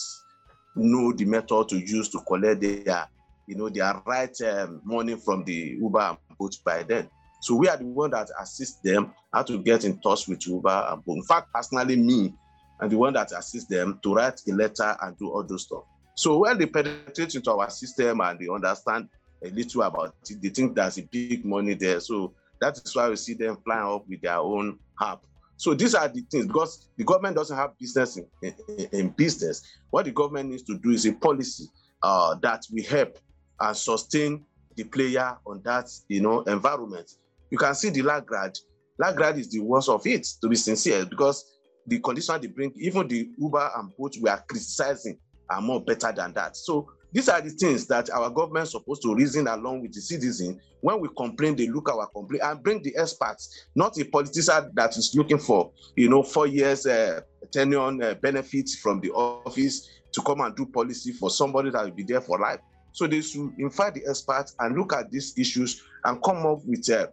know 0.75 1.13
the 1.13 1.25
method 1.25 1.69
to 1.71 1.79
use 1.79 2.11
to 2.11 2.21
collect 2.21 2.61
their, 2.61 3.09
you 3.47 3.57
know, 3.57 3.71
their 3.71 4.01
right 4.05 4.39
um, 4.43 4.83
money 4.85 5.17
from 5.17 5.45
the 5.45 5.79
Uber 5.81 6.01
and 6.01 6.19
Bolt 6.39 6.59
by 6.63 6.83
then. 6.83 7.09
So 7.41 7.55
we 7.55 7.69
are 7.69 7.77
the 7.77 7.87
one 7.87 8.11
that 8.11 8.29
assist 8.39 8.83
them 8.83 9.15
how 9.33 9.43
to 9.45 9.59
get 9.59 9.85
in 9.85 9.99
touch 10.01 10.29
with 10.29 10.47
Uber 10.47 10.89
and 10.91 11.03
Bolt. 11.05 11.19
In 11.19 11.25
fact, 11.25 11.49
personally, 11.55 11.97
me, 11.97 12.35
I'm 12.79 12.91
the 12.91 12.99
one 12.99 13.15
that 13.15 13.33
assist 13.33 13.71
them 13.71 13.99
to 14.03 14.15
write 14.15 14.41
a 14.47 14.53
letter 14.53 14.95
and 15.01 15.17
do 15.17 15.31
all 15.31 15.43
those 15.43 15.63
stuff. 15.63 15.85
So 16.15 16.39
when 16.39 16.59
they 16.59 16.67
penetrate 16.67 17.35
into 17.35 17.51
our 17.51 17.71
system 17.71 18.21
and 18.21 18.39
they 18.39 18.49
understand 18.49 19.09
a 19.43 19.49
little 19.49 19.83
about 19.83 20.15
it, 20.29 20.43
they 20.43 20.51
think 20.51 20.75
there's 20.75 20.99
a 20.99 21.03
big 21.03 21.47
money 21.47 21.75
there. 21.75 22.01
So 22.01 22.35
that 22.61 22.77
is 22.79 22.95
why 22.95 23.09
we 23.09 23.17
see 23.17 23.35
them 23.35 23.57
flying 23.65 23.87
up 23.87 24.07
with 24.07 24.21
their 24.21 24.39
own 24.39 24.79
app. 25.01 25.23
So 25.57 25.75
these 25.75 25.95
are 25.95 26.09
the 26.09 26.23
things 26.31 26.47
because 26.47 26.89
the 26.97 27.05
government 27.05 27.37
doesn't 27.37 27.57
have 27.57 27.79
business 27.79 28.17
in, 28.17 28.27
in, 28.43 28.89
in 28.93 29.09
business. 29.11 29.63
What 29.91 30.05
the 30.05 30.13
government 30.13 30.51
needs 30.51 30.63
to 30.65 30.79
do 30.79 30.91
is 30.91 31.07
a 31.07 31.13
policy 31.13 31.65
uh, 32.03 32.35
that 32.43 32.65
will 32.71 32.85
help 32.85 33.19
and 33.61 33.77
sustain 33.77 34.45
the 34.77 34.85
player 34.85 35.37
on 35.47 35.63
that 35.65 35.87
you 36.09 36.21
know 36.21 36.43
environment 36.43 37.11
you 37.51 37.59
can 37.59 37.75
see 37.75 37.91
the 37.91 38.03
LagRide. 38.03 38.59
LagRide 39.01 39.39
is 39.39 39.51
the 39.51 39.61
worst 39.61 39.89
of 39.89 40.07
it, 40.07 40.27
to 40.41 40.49
be 40.49 40.57
sincere, 40.57 41.05
because 41.05 41.45
the 41.87 41.99
condition 42.01 42.41
they 42.41 42.49
bring, 42.49 42.73
even 42.77 43.07
the 43.07 43.31
Uber 43.39 43.71
and 43.77 43.91
Bolt 43.97 44.17
we 44.21 44.29
are 44.29 44.43
criticizing 44.49 45.19
are 45.49 45.61
more 45.61 45.81
better 45.81 46.13
than 46.13 46.33
that. 46.33 46.57
So 46.57 46.89
these 47.17 47.31
are 47.31 47.41
the 47.41 47.49
things 47.49 47.87
that 47.87 48.11
our 48.11 48.29
government 48.29 48.69
supposed 48.69 49.01
to 49.01 49.15
reason 49.15 49.49
along 49.49 49.81
with 49.81 49.95
the 49.95 50.03
citizen. 50.03 50.61
When 50.83 51.01
we 51.01 51.09
complain, 51.17 51.57
they 51.57 51.67
look 51.67 51.89
our 51.89 52.07
complaint 52.09 52.43
and 52.45 52.63
bring 52.63 52.83
the 52.83 52.95
experts, 52.95 53.69
not 53.75 53.99
a 53.99 54.05
politician 54.05 54.71
that 54.75 54.95
is 54.99 55.15
looking 55.17 55.39
for, 55.39 55.73
you 55.97 56.11
know, 56.11 56.23
four 56.23 56.47
years 56.47 56.85
uh, 56.85 57.23
tenure 57.51 57.81
uh, 57.81 58.15
benefits 58.17 58.75
from 58.75 59.01
the 59.01 59.13
office 59.13 59.89
to 60.13 60.21
come 60.21 60.43
and 60.43 60.55
do 60.57 60.67
policy 60.67 61.11
for 61.13 61.31
somebody 61.31 61.71
that 61.71 61.87
will 61.87 61.91
be 61.91 62.03
there 62.03 62.21
for 62.21 62.39
life. 62.39 62.61
So 62.93 63.07
they 63.07 63.23
should 63.23 63.51
invite 63.57 63.95
the 63.95 64.03
experts 64.07 64.55
and 64.59 64.77
look 64.77 64.93
at 64.93 65.11
these 65.11 65.33
issues 65.39 65.83
and 66.05 66.23
come 66.23 66.45
up 66.45 66.67
with 66.67 66.87
uh, 66.91 67.07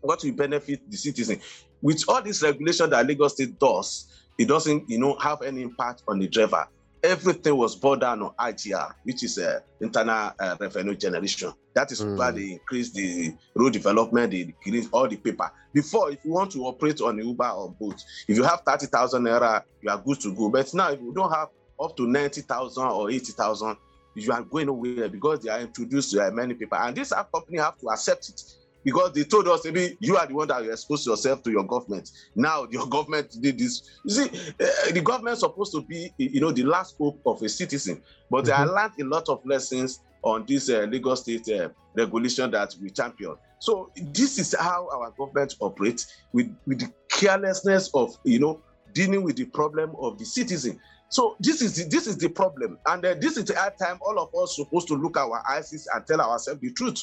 what 0.00 0.24
will 0.24 0.32
benefit 0.32 0.90
the 0.90 0.96
citizen. 0.96 1.40
With 1.82 2.02
all 2.08 2.22
this 2.22 2.42
regulation 2.42 2.88
that 2.88 3.06
Lagos 3.06 3.34
State 3.34 3.58
does, 3.58 4.10
it 4.38 4.48
doesn't, 4.48 4.88
you 4.88 4.98
know, 4.98 5.14
have 5.18 5.42
any 5.42 5.60
impact 5.60 6.04
on 6.08 6.20
the 6.20 6.26
driver. 6.26 6.66
Everything 7.02 7.56
was 7.56 7.76
brought 7.76 8.00
down 8.00 8.22
on 8.22 8.32
IGR, 8.38 8.92
which 9.04 9.22
is 9.22 9.38
uh, 9.38 9.60
internal 9.80 10.32
uh, 10.38 10.56
revenue 10.58 10.96
generation. 10.96 11.52
That 11.74 11.92
is 11.92 12.00
mm. 12.00 12.16
why 12.16 12.30
they 12.30 12.52
increase 12.52 12.90
the 12.90 13.34
road 13.54 13.72
development, 13.74 14.32
they 14.32 14.40
increase 14.40 14.88
all 14.92 15.06
the 15.06 15.16
paper. 15.16 15.50
Before, 15.72 16.10
if 16.10 16.18
you 16.24 16.32
want 16.32 16.52
to 16.52 16.64
operate 16.64 17.00
on 17.00 17.18
Uber 17.18 17.48
or 17.48 17.70
Bolt, 17.78 18.02
if 18.26 18.36
you 18.36 18.42
have 18.42 18.62
30,000 18.66 19.22
naira, 19.22 19.62
you 19.82 19.90
are 19.90 19.98
good 19.98 20.20
to 20.20 20.34
go. 20.34 20.48
But 20.48 20.72
now, 20.74 20.90
if 20.90 21.00
you 21.00 21.12
don't 21.14 21.30
have 21.30 21.48
up 21.78 21.96
to 21.96 22.06
90,000 22.06 22.82
or 22.84 23.10
80,000, 23.10 23.76
you 24.14 24.32
are 24.32 24.42
going 24.42 24.66
nowhere 24.66 25.08
because 25.08 25.40
they 25.40 25.50
are 25.50 25.60
introduced 25.60 26.12
to 26.12 26.30
many 26.30 26.54
people. 26.54 26.78
And 26.78 26.96
this 26.96 27.12
company 27.12 27.58
have 27.58 27.78
to 27.78 27.90
accept 27.90 28.30
it 28.30 28.42
because 28.86 29.12
they 29.14 29.24
told 29.24 29.48
us 29.48 29.64
maybe 29.64 29.96
you 29.98 30.16
are 30.16 30.28
the 30.28 30.32
one 30.32 30.46
that 30.46 30.64
exposed 30.64 31.04
yourself 31.08 31.42
to 31.42 31.50
your 31.50 31.64
government. 31.64 32.08
Now 32.36 32.68
your 32.70 32.86
government 32.86 33.36
did 33.40 33.58
this. 33.58 33.82
You 34.04 34.14
see, 34.14 34.52
uh, 34.60 34.92
the 34.92 35.00
government 35.00 35.34
is 35.34 35.40
supposed 35.40 35.72
to 35.72 35.82
be, 35.82 36.12
you 36.18 36.40
know, 36.40 36.52
the 36.52 36.62
last 36.62 36.94
hope 36.96 37.20
of 37.26 37.42
a 37.42 37.48
citizen, 37.48 38.00
but 38.30 38.44
mm-hmm. 38.44 38.62
I 38.62 38.64
learned 38.64 38.92
a 39.00 39.04
lot 39.04 39.28
of 39.28 39.44
lessons 39.44 39.98
on 40.22 40.44
this 40.46 40.70
uh, 40.70 40.86
Lagos 40.88 41.22
State 41.22 41.48
uh, 41.48 41.70
regulation 41.96 42.48
that 42.52 42.76
we 42.80 42.90
champion. 42.90 43.34
So 43.58 43.90
this 43.96 44.38
is 44.38 44.54
how 44.56 44.88
our 44.92 45.10
government 45.18 45.56
operates 45.60 46.06
with, 46.32 46.54
with 46.64 46.78
the 46.78 46.92
carelessness 47.10 47.90
of 47.92 48.16
you 48.22 48.38
know 48.38 48.60
dealing 48.92 49.24
with 49.24 49.34
the 49.34 49.46
problem 49.46 49.96
of 49.98 50.16
the 50.16 50.24
citizen. 50.24 50.78
So 51.08 51.36
this 51.40 51.60
is 51.60 51.76
the, 51.76 51.88
this 51.88 52.06
is 52.06 52.16
the 52.18 52.28
problem, 52.28 52.78
and 52.86 53.04
uh, 53.04 53.14
this 53.14 53.36
is 53.36 53.46
the 53.46 53.54
time 53.54 53.98
all 54.00 54.20
of 54.20 54.32
us 54.40 54.54
supposed 54.54 54.86
to 54.88 54.94
look 54.94 55.16
our 55.16 55.42
eyes 55.50 55.72
and 55.92 56.06
tell 56.06 56.20
ourselves 56.20 56.60
the 56.60 56.70
truth. 56.70 57.02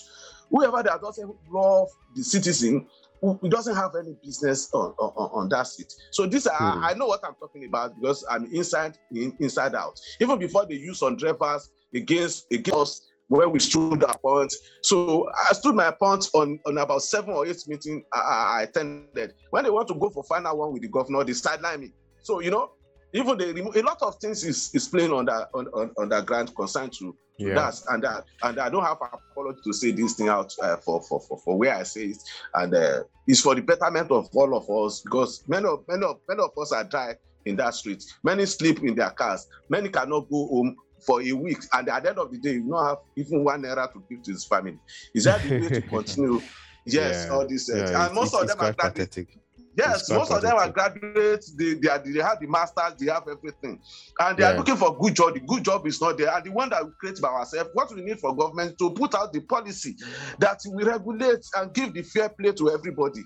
Whoever 0.50 0.84
that 0.84 1.02
doesn't 1.02 1.34
love 1.50 1.89
the 2.16 2.24
citizen, 2.24 2.88
who 3.24 3.50
doesn't 3.50 3.76
have 3.76 3.91
any 3.96 4.16
business 4.24 4.70
on, 4.74 4.94
on, 5.00 5.30
on 5.32 5.50
that 5.50 5.68
seat. 5.68 5.94
So 6.12 6.26
this. 6.26 6.46
I, 6.46 6.56
hmm. 6.56 6.84
I, 6.84 6.94
know 6.94 7.08
what 7.08 7.22
I'm 7.24 7.36
talking 7.36 7.66
about 7.66 8.00
because 8.00 8.26
I'm 8.30 8.46
inside 8.54 8.98
in, 9.12 9.36
inside 9.39 9.76
out. 9.76 10.00
Even 10.20 10.39
before 10.39 10.66
they 10.66 10.76
use 10.76 11.02
on 11.02 11.16
drivers 11.16 11.70
against 11.96 12.52
against 12.52 12.78
us 12.78 13.02
where 13.30 13.48
we 13.48 13.60
stood 13.60 14.04
our 14.04 14.18
point. 14.18 14.54
So 14.82 15.30
I 15.50 15.54
stood 15.54 15.76
my 15.76 15.91
point 15.91 16.28
on, 16.34 16.60
on 16.66 16.78
about 16.78 17.02
seven 17.02 17.34
or 17.34 17.48
eight 17.48 17.64
meetings 17.68 18.04
I, 18.14 18.20
I, 18.20 18.64
attended. 18.64 19.34
When 19.52 19.64
they 19.64 19.70
want 19.70 19.88
to 19.88 19.96
go 19.96 20.10
for 20.10 20.24
final 20.24 20.58
one 20.58 20.74
with 20.74 20.82
the 20.82 20.89
governor, 20.89 21.24
they 21.24 21.34
sideline 21.34 21.80
me. 21.80 21.94
So 22.22 22.41
you 22.41 22.52
know, 22.52 22.72
even 23.14 23.38
they 23.38 23.51
remove 23.53 23.76
a 23.76 23.82
lot 23.82 24.01
of 24.01 24.16
things 24.18 24.43
is, 24.43 24.72
is 24.74 24.88
playing 24.88 25.11
on 25.11 25.26
that 25.26 25.49
on, 25.53 25.68
on, 25.68 25.91
on 25.97 26.09
that 26.09 26.26
grant 26.26 26.55
concerned 26.55 26.91
to, 26.93 27.16
to 27.39 27.47
yeah. 27.47 27.53
that 27.53 27.76
and 27.89 28.03
that 28.03 28.26
and 28.43 28.59
I 28.59 28.70
don't 28.70 28.84
have 28.84 29.01
an 29.01 29.20
apology 29.32 29.59
to 29.64 29.74
say 29.74 29.91
this 29.91 30.14
thing 30.14 30.30
out 30.30 30.53
uh, 30.61 30.78
for, 30.78 31.01
for, 31.01 31.20
for 31.22 31.38
for 31.38 31.57
where 31.57 31.76
I 31.76 31.84
say 31.84 32.07
it 32.07 32.18
and 32.55 32.74
uh, 32.74 33.03
it's 33.28 33.41
for 33.41 33.55
the 33.55 33.61
betterment 33.61 34.11
of 34.11 34.30
all 34.34 34.55
of 34.55 34.70
us 34.70 35.01
because 35.01 35.43
many 35.47 35.66
of 35.66 35.84
many 35.88 36.03
of 36.05 36.20
many 36.28 36.41
of 36.41 36.51
us 36.57 36.72
are 36.72 36.84
dry 36.84 37.16
in 37.45 37.55
that 37.57 37.74
street. 37.76 38.03
Many 38.24 38.45
sleep 38.45 38.84
in 38.84 38.95
their 38.95 39.09
cars. 39.11 39.47
Many 39.70 39.89
cannot 39.89 40.30
go 40.30 40.47
home 40.47 40.76
for 41.05 41.22
a 41.22 41.32
week, 41.34 41.59
and 41.74 41.89
at 41.89 42.03
the 42.03 42.09
end 42.09 42.20
of 42.20 42.32
the 42.32 42.38
day, 42.38 42.53
you 42.53 42.70
don't 42.70 42.86
have 42.86 42.99
even 43.16 43.43
one 43.43 43.61
naira 43.61 43.91
to 43.91 44.03
give 44.09 44.24
to 44.24 44.32
his 44.32 44.45
family. 44.45 44.80
Is 45.14 45.26
that 45.26 45.41
the 45.43 45.59
way 45.59 45.70
to 45.70 45.82
continue? 45.89 46.41
Yes, 46.86 47.26
yeah. 47.28 47.34
all 47.34 47.47
this, 47.47 47.70
uh, 47.70 47.78
yeah, 47.78 48.05
and 48.05 48.16
most 48.16 48.34
of 48.34 48.47
them 48.47 48.57
are 48.59 48.74
pathetic. 48.74 49.38
Yes, 49.76 50.09
most 50.09 50.32
of 50.32 50.41
them 50.41 50.55
are 50.55 50.69
graduates. 50.69 51.51
They, 51.53 51.74
they, 51.74 51.89
are, 51.89 51.99
they 51.99 52.19
have 52.19 52.39
the 52.39 52.47
masters, 52.47 52.93
they 52.99 53.11
have 53.11 53.24
everything. 53.28 53.82
And 54.19 54.38
they 54.38 54.43
yeah. 54.43 54.51
are 54.51 54.57
looking 54.57 54.76
for 54.76 54.97
good 54.97 55.15
job. 55.15 55.34
The 55.34 55.39
good 55.39 55.63
job 55.65 55.88
is 55.88 55.99
not 55.99 56.17
there. 56.17 56.36
And 56.36 56.45
the 56.45 56.51
one 56.51 56.69
that 56.69 56.86
we 56.86 56.91
create 56.99 57.19
by 57.19 57.30
ourselves, 57.30 57.71
what 57.74 57.93
we 57.93 58.01
need 58.03 58.19
for 58.19 58.36
government 58.36 58.78
to 58.80 58.91
put 58.91 59.15
out 59.15 59.34
the 59.34 59.41
policy 59.41 59.95
that 60.39 60.59
we 60.71 60.84
regulate 60.84 61.45
and 61.55 61.74
give 61.74 61.93
the 61.93 62.03
fair 62.03 62.30
play 62.30 62.51
to 62.51 62.71
everybody. 62.71 63.24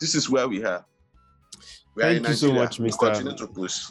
This 0.00 0.14
is 0.14 0.28
where 0.28 0.48
we 0.48 0.64
are. 0.64 0.84
We 1.94 2.02
Thank 2.02 2.26
are 2.26 2.30
you 2.30 2.34
so 2.36 2.52
much, 2.52 2.78
Mr. 2.78 2.98
Continue 2.98 3.36
to 3.36 3.46
push. 3.46 3.86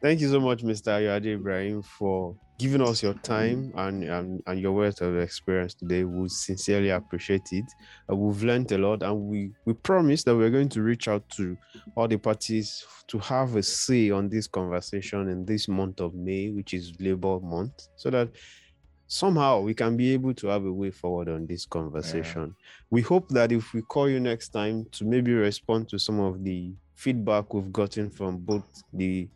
Thank 0.00 0.20
you 0.20 0.28
so 0.28 0.40
much, 0.40 0.62
Mr. 0.62 0.88
Ayoade 0.88 1.34
Ibrahim, 1.34 1.82
for 1.82 2.36
giving 2.58 2.82
us 2.82 3.02
your 3.02 3.14
time 3.14 3.72
and, 3.76 4.02
and, 4.02 4.42
and 4.46 4.60
your 4.60 4.72
words 4.72 5.00
of 5.00 5.16
experience 5.16 5.74
today. 5.74 6.02
We 6.04 6.28
sincerely 6.28 6.90
appreciate 6.90 7.52
it. 7.52 7.64
Uh, 8.10 8.16
we've 8.16 8.42
learned 8.42 8.72
a 8.72 8.78
lot, 8.78 9.02
and 9.02 9.16
we, 9.16 9.52
we 9.64 9.74
promise 9.74 10.24
that 10.24 10.36
we're 10.36 10.50
going 10.50 10.68
to 10.70 10.82
reach 10.82 11.06
out 11.06 11.28
to 11.30 11.56
all 11.94 12.08
the 12.08 12.18
parties 12.18 12.84
to 13.06 13.18
have 13.20 13.54
a 13.54 13.62
say 13.62 14.10
on 14.10 14.28
this 14.28 14.48
conversation 14.48 15.28
in 15.28 15.44
this 15.44 15.68
month 15.68 16.00
of 16.00 16.14
May, 16.14 16.50
which 16.50 16.74
is 16.74 16.92
Labor 17.00 17.38
Month, 17.40 17.88
so 17.96 18.10
that 18.10 18.28
somehow 19.06 19.60
we 19.60 19.72
can 19.72 19.96
be 19.96 20.12
able 20.12 20.34
to 20.34 20.48
have 20.48 20.64
a 20.64 20.72
way 20.72 20.90
forward 20.90 21.28
on 21.28 21.46
this 21.46 21.64
conversation. 21.64 22.54
Yeah. 22.58 22.66
We 22.90 23.02
hope 23.02 23.28
that 23.30 23.52
if 23.52 23.72
we 23.72 23.82
call 23.82 24.10
you 24.10 24.20
next 24.20 24.48
time 24.48 24.86
to 24.92 25.04
maybe 25.04 25.32
respond 25.32 25.88
to 25.90 25.98
some 25.98 26.20
of 26.20 26.42
the 26.44 26.74
feedback 26.94 27.54
we've 27.54 27.72
gotten 27.72 28.10
from 28.10 28.38
both 28.38 28.82
the 28.92 29.28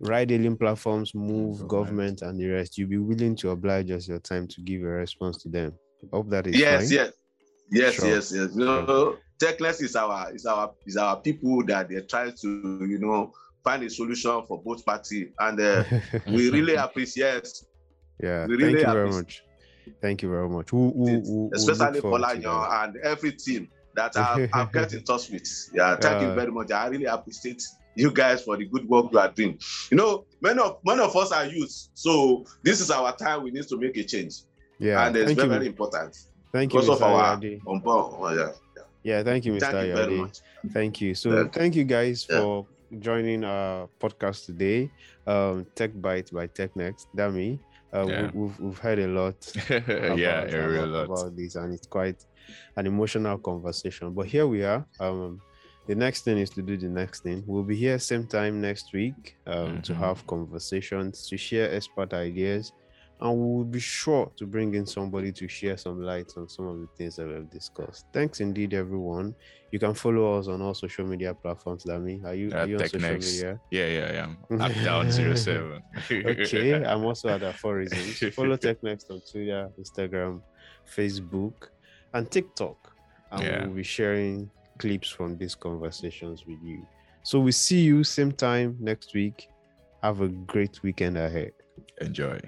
ride 0.00 0.30
hailing 0.30 0.56
platforms, 0.56 1.12
Moove, 1.12 1.66
government, 1.66 2.22
and 2.22 2.38
the 2.38 2.48
rest, 2.48 2.78
you'll 2.78 2.88
be 2.88 2.98
willing 2.98 3.36
to 3.36 3.50
oblige 3.50 3.90
us 3.90 4.08
your 4.08 4.18
time 4.18 4.46
to 4.48 4.60
give 4.60 4.82
a 4.82 4.86
response 4.86 5.42
to 5.42 5.48
them. 5.48 5.72
Hope 6.12 6.28
that 6.30 6.46
is 6.46 6.58
yes, 6.58 6.88
fine. 6.88 6.92
yes, 6.92 7.12
yes, 7.70 7.94
sure. 7.94 8.08
yes, 8.08 8.32
yes. 8.34 8.50
You 8.54 8.64
know, 8.64 9.16
TechNext 9.38 9.82
is 9.82 9.96
our 9.96 10.34
is 10.34 10.46
our 10.46 10.72
is 10.86 10.96
our 10.96 11.20
people 11.20 11.64
that 11.66 11.88
they're 11.88 12.02
trying 12.02 12.34
to 12.42 12.86
you 12.86 12.98
know 12.98 13.32
find 13.64 13.82
a 13.82 13.90
solution 13.90 14.42
for 14.46 14.62
both 14.62 14.84
parties, 14.84 15.28
and 15.38 15.60
uh, 15.60 15.84
we 16.28 16.50
really 16.50 16.74
appreciate. 16.74 17.48
Yeah, 18.22 18.46
we 18.46 18.56
really 18.56 18.74
thank 18.74 18.86
you 18.86 18.92
very 18.92 19.10
much. 19.10 19.42
Thank 20.02 20.22
you 20.22 20.30
very 20.30 20.48
much. 20.48 20.72
We'll, 20.72 20.92
we'll, 20.94 21.50
especially 21.54 22.00
we'll 22.00 22.12
Polanyo 22.12 22.84
and 22.84 22.96
every 22.98 23.32
team 23.32 23.68
that 23.94 24.16
I've, 24.16 24.48
I've 24.52 24.72
get 24.72 24.92
in 24.94 25.04
touch 25.04 25.30
with. 25.30 25.48
Yeah, 25.72 25.96
thank 25.96 26.22
uh, 26.22 26.26
you 26.26 26.34
very 26.34 26.50
much. 26.50 26.70
I 26.70 26.86
really 26.86 27.04
appreciate 27.04 27.62
you 27.96 28.12
guys 28.12 28.42
for 28.42 28.56
the 28.56 28.66
good 28.66 28.88
work 28.88 29.10
you 29.10 29.18
are 29.18 29.32
doing. 29.32 29.58
You 29.90 29.96
know, 29.96 30.26
many 30.40 30.60
of 30.60 30.78
many 30.84 31.02
of 31.02 31.16
us 31.16 31.32
are 31.32 31.46
youth, 31.46 31.88
so 31.94 32.44
this 32.62 32.80
is 32.80 32.90
our 32.90 33.16
time. 33.16 33.42
We 33.42 33.50
need 33.50 33.66
to 33.68 33.76
make 33.76 33.96
a 33.96 34.04
change. 34.04 34.42
Yeah, 34.78 35.06
and 35.06 35.16
it's 35.16 35.32
very, 35.32 35.48
very 35.48 35.66
important. 35.66 36.16
Thank 36.52 36.72
you, 36.72 36.80
because 36.80 36.90
Mr. 36.90 36.96
of 36.96 37.02
our 37.02 37.32
on. 37.34 37.82
Oh, 37.84 38.28
yeah, 38.30 38.52
yeah, 38.76 38.82
yeah. 39.02 39.22
Thank 39.22 39.46
you, 39.46 39.54
Mr. 39.54 39.72
Thank 39.72 39.88
you 39.88 39.94
very 39.94 40.16
much. 40.18 40.40
Thank 40.72 41.00
you. 41.00 41.14
So, 41.14 41.34
yeah. 41.34 41.48
thank 41.50 41.74
you 41.74 41.84
guys 41.84 42.26
yeah. 42.28 42.40
for 42.40 42.66
joining 43.00 43.44
our 43.44 43.88
podcast 43.98 44.46
today. 44.46 44.90
Um, 45.26 45.66
Tech 45.74 45.90
Bite 46.00 46.30
by 46.32 46.46
TechNext. 46.46 47.06
Dami. 47.16 47.58
Uh, 47.94 48.06
yeah. 48.06 48.30
we, 48.34 48.48
have 48.48 48.60
we've 48.60 48.78
heard 48.78 48.98
a 48.98 49.08
lot. 49.08 49.36
about, 49.70 50.18
yeah, 50.18 50.42
a 50.42 50.68
real 50.68 50.86
lot 50.86 51.04
about 51.06 51.36
this, 51.36 51.56
and 51.56 51.72
it's 51.72 51.86
quite 51.86 52.26
an 52.76 52.86
emotional 52.86 53.38
conversation. 53.38 54.12
But 54.12 54.26
here 54.26 54.46
we 54.46 54.64
are. 54.64 54.84
Um, 55.00 55.40
the 55.86 55.94
next 55.94 56.22
thing 56.22 56.38
is 56.38 56.50
to 56.50 56.62
do 56.62 56.76
the 56.76 56.88
next 56.88 57.22
thing. 57.22 57.44
We'll 57.46 57.62
be 57.62 57.76
here 57.76 57.98
same 57.98 58.26
time 58.26 58.60
next 58.60 58.92
week 58.92 59.36
um, 59.46 59.54
mm-hmm. 59.54 59.80
to 59.82 59.94
have 59.94 60.26
conversations, 60.26 61.28
to 61.28 61.36
share 61.36 61.72
expert 61.72 62.12
ideas, 62.12 62.72
and 63.20 63.32
we 63.32 63.56
will 63.56 63.64
be 63.64 63.80
sure 63.80 64.30
to 64.36 64.46
bring 64.46 64.74
in 64.74 64.84
somebody 64.84 65.32
to 65.32 65.48
share 65.48 65.76
some 65.76 66.02
light 66.02 66.32
on 66.36 66.48
some 66.48 66.66
of 66.66 66.80
the 66.80 66.88
things 66.98 67.16
that 67.16 67.26
we've 67.26 67.48
discussed. 67.50 68.06
Thanks 68.12 68.40
indeed, 68.40 68.74
everyone. 68.74 69.34
You 69.70 69.78
can 69.78 69.94
follow 69.94 70.38
us 70.38 70.48
on 70.48 70.60
all 70.60 70.74
social 70.74 71.06
media 71.06 71.34
platforms. 71.34 71.84
Dami, 71.84 72.24
are 72.24 72.34
you, 72.34 72.50
uh, 72.52 72.58
are 72.58 72.66
you 72.66 72.76
on 72.76 72.80
social 72.82 73.00
next. 73.00 73.32
media? 73.32 73.60
Yeah, 73.70 73.86
yeah, 73.86 74.12
yeah. 74.12 74.60
I'm 74.60 74.84
down 74.84 75.10
zero 75.10 75.34
seven. 75.34 75.82
okay, 76.10 76.84
I'm 76.84 77.04
also 77.04 77.28
at 77.28 77.42
Aphorisms. 77.42 78.34
Follow 78.34 78.56
TechNext 78.56 79.10
on 79.10 79.20
Twitter, 79.20 79.70
Instagram, 79.80 80.40
Facebook, 80.86 81.68
and 82.12 82.30
TikTok. 82.30 82.92
And 83.30 83.42
yeah. 83.42 83.64
we'll 83.64 83.76
be 83.76 83.82
sharing 83.82 84.50
clips 84.78 85.08
from 85.08 85.36
these 85.36 85.54
conversations 85.54 86.44
with 86.46 86.58
you. 86.62 86.86
So 87.22 87.40
we 87.40 87.52
see 87.52 87.80
you 87.80 88.04
same 88.04 88.32
time 88.32 88.76
next 88.80 89.14
week. 89.14 89.48
Have 90.02 90.20
a 90.20 90.28
great 90.28 90.82
weekend 90.82 91.16
ahead. 91.16 91.52
Enjoy. 92.00 92.40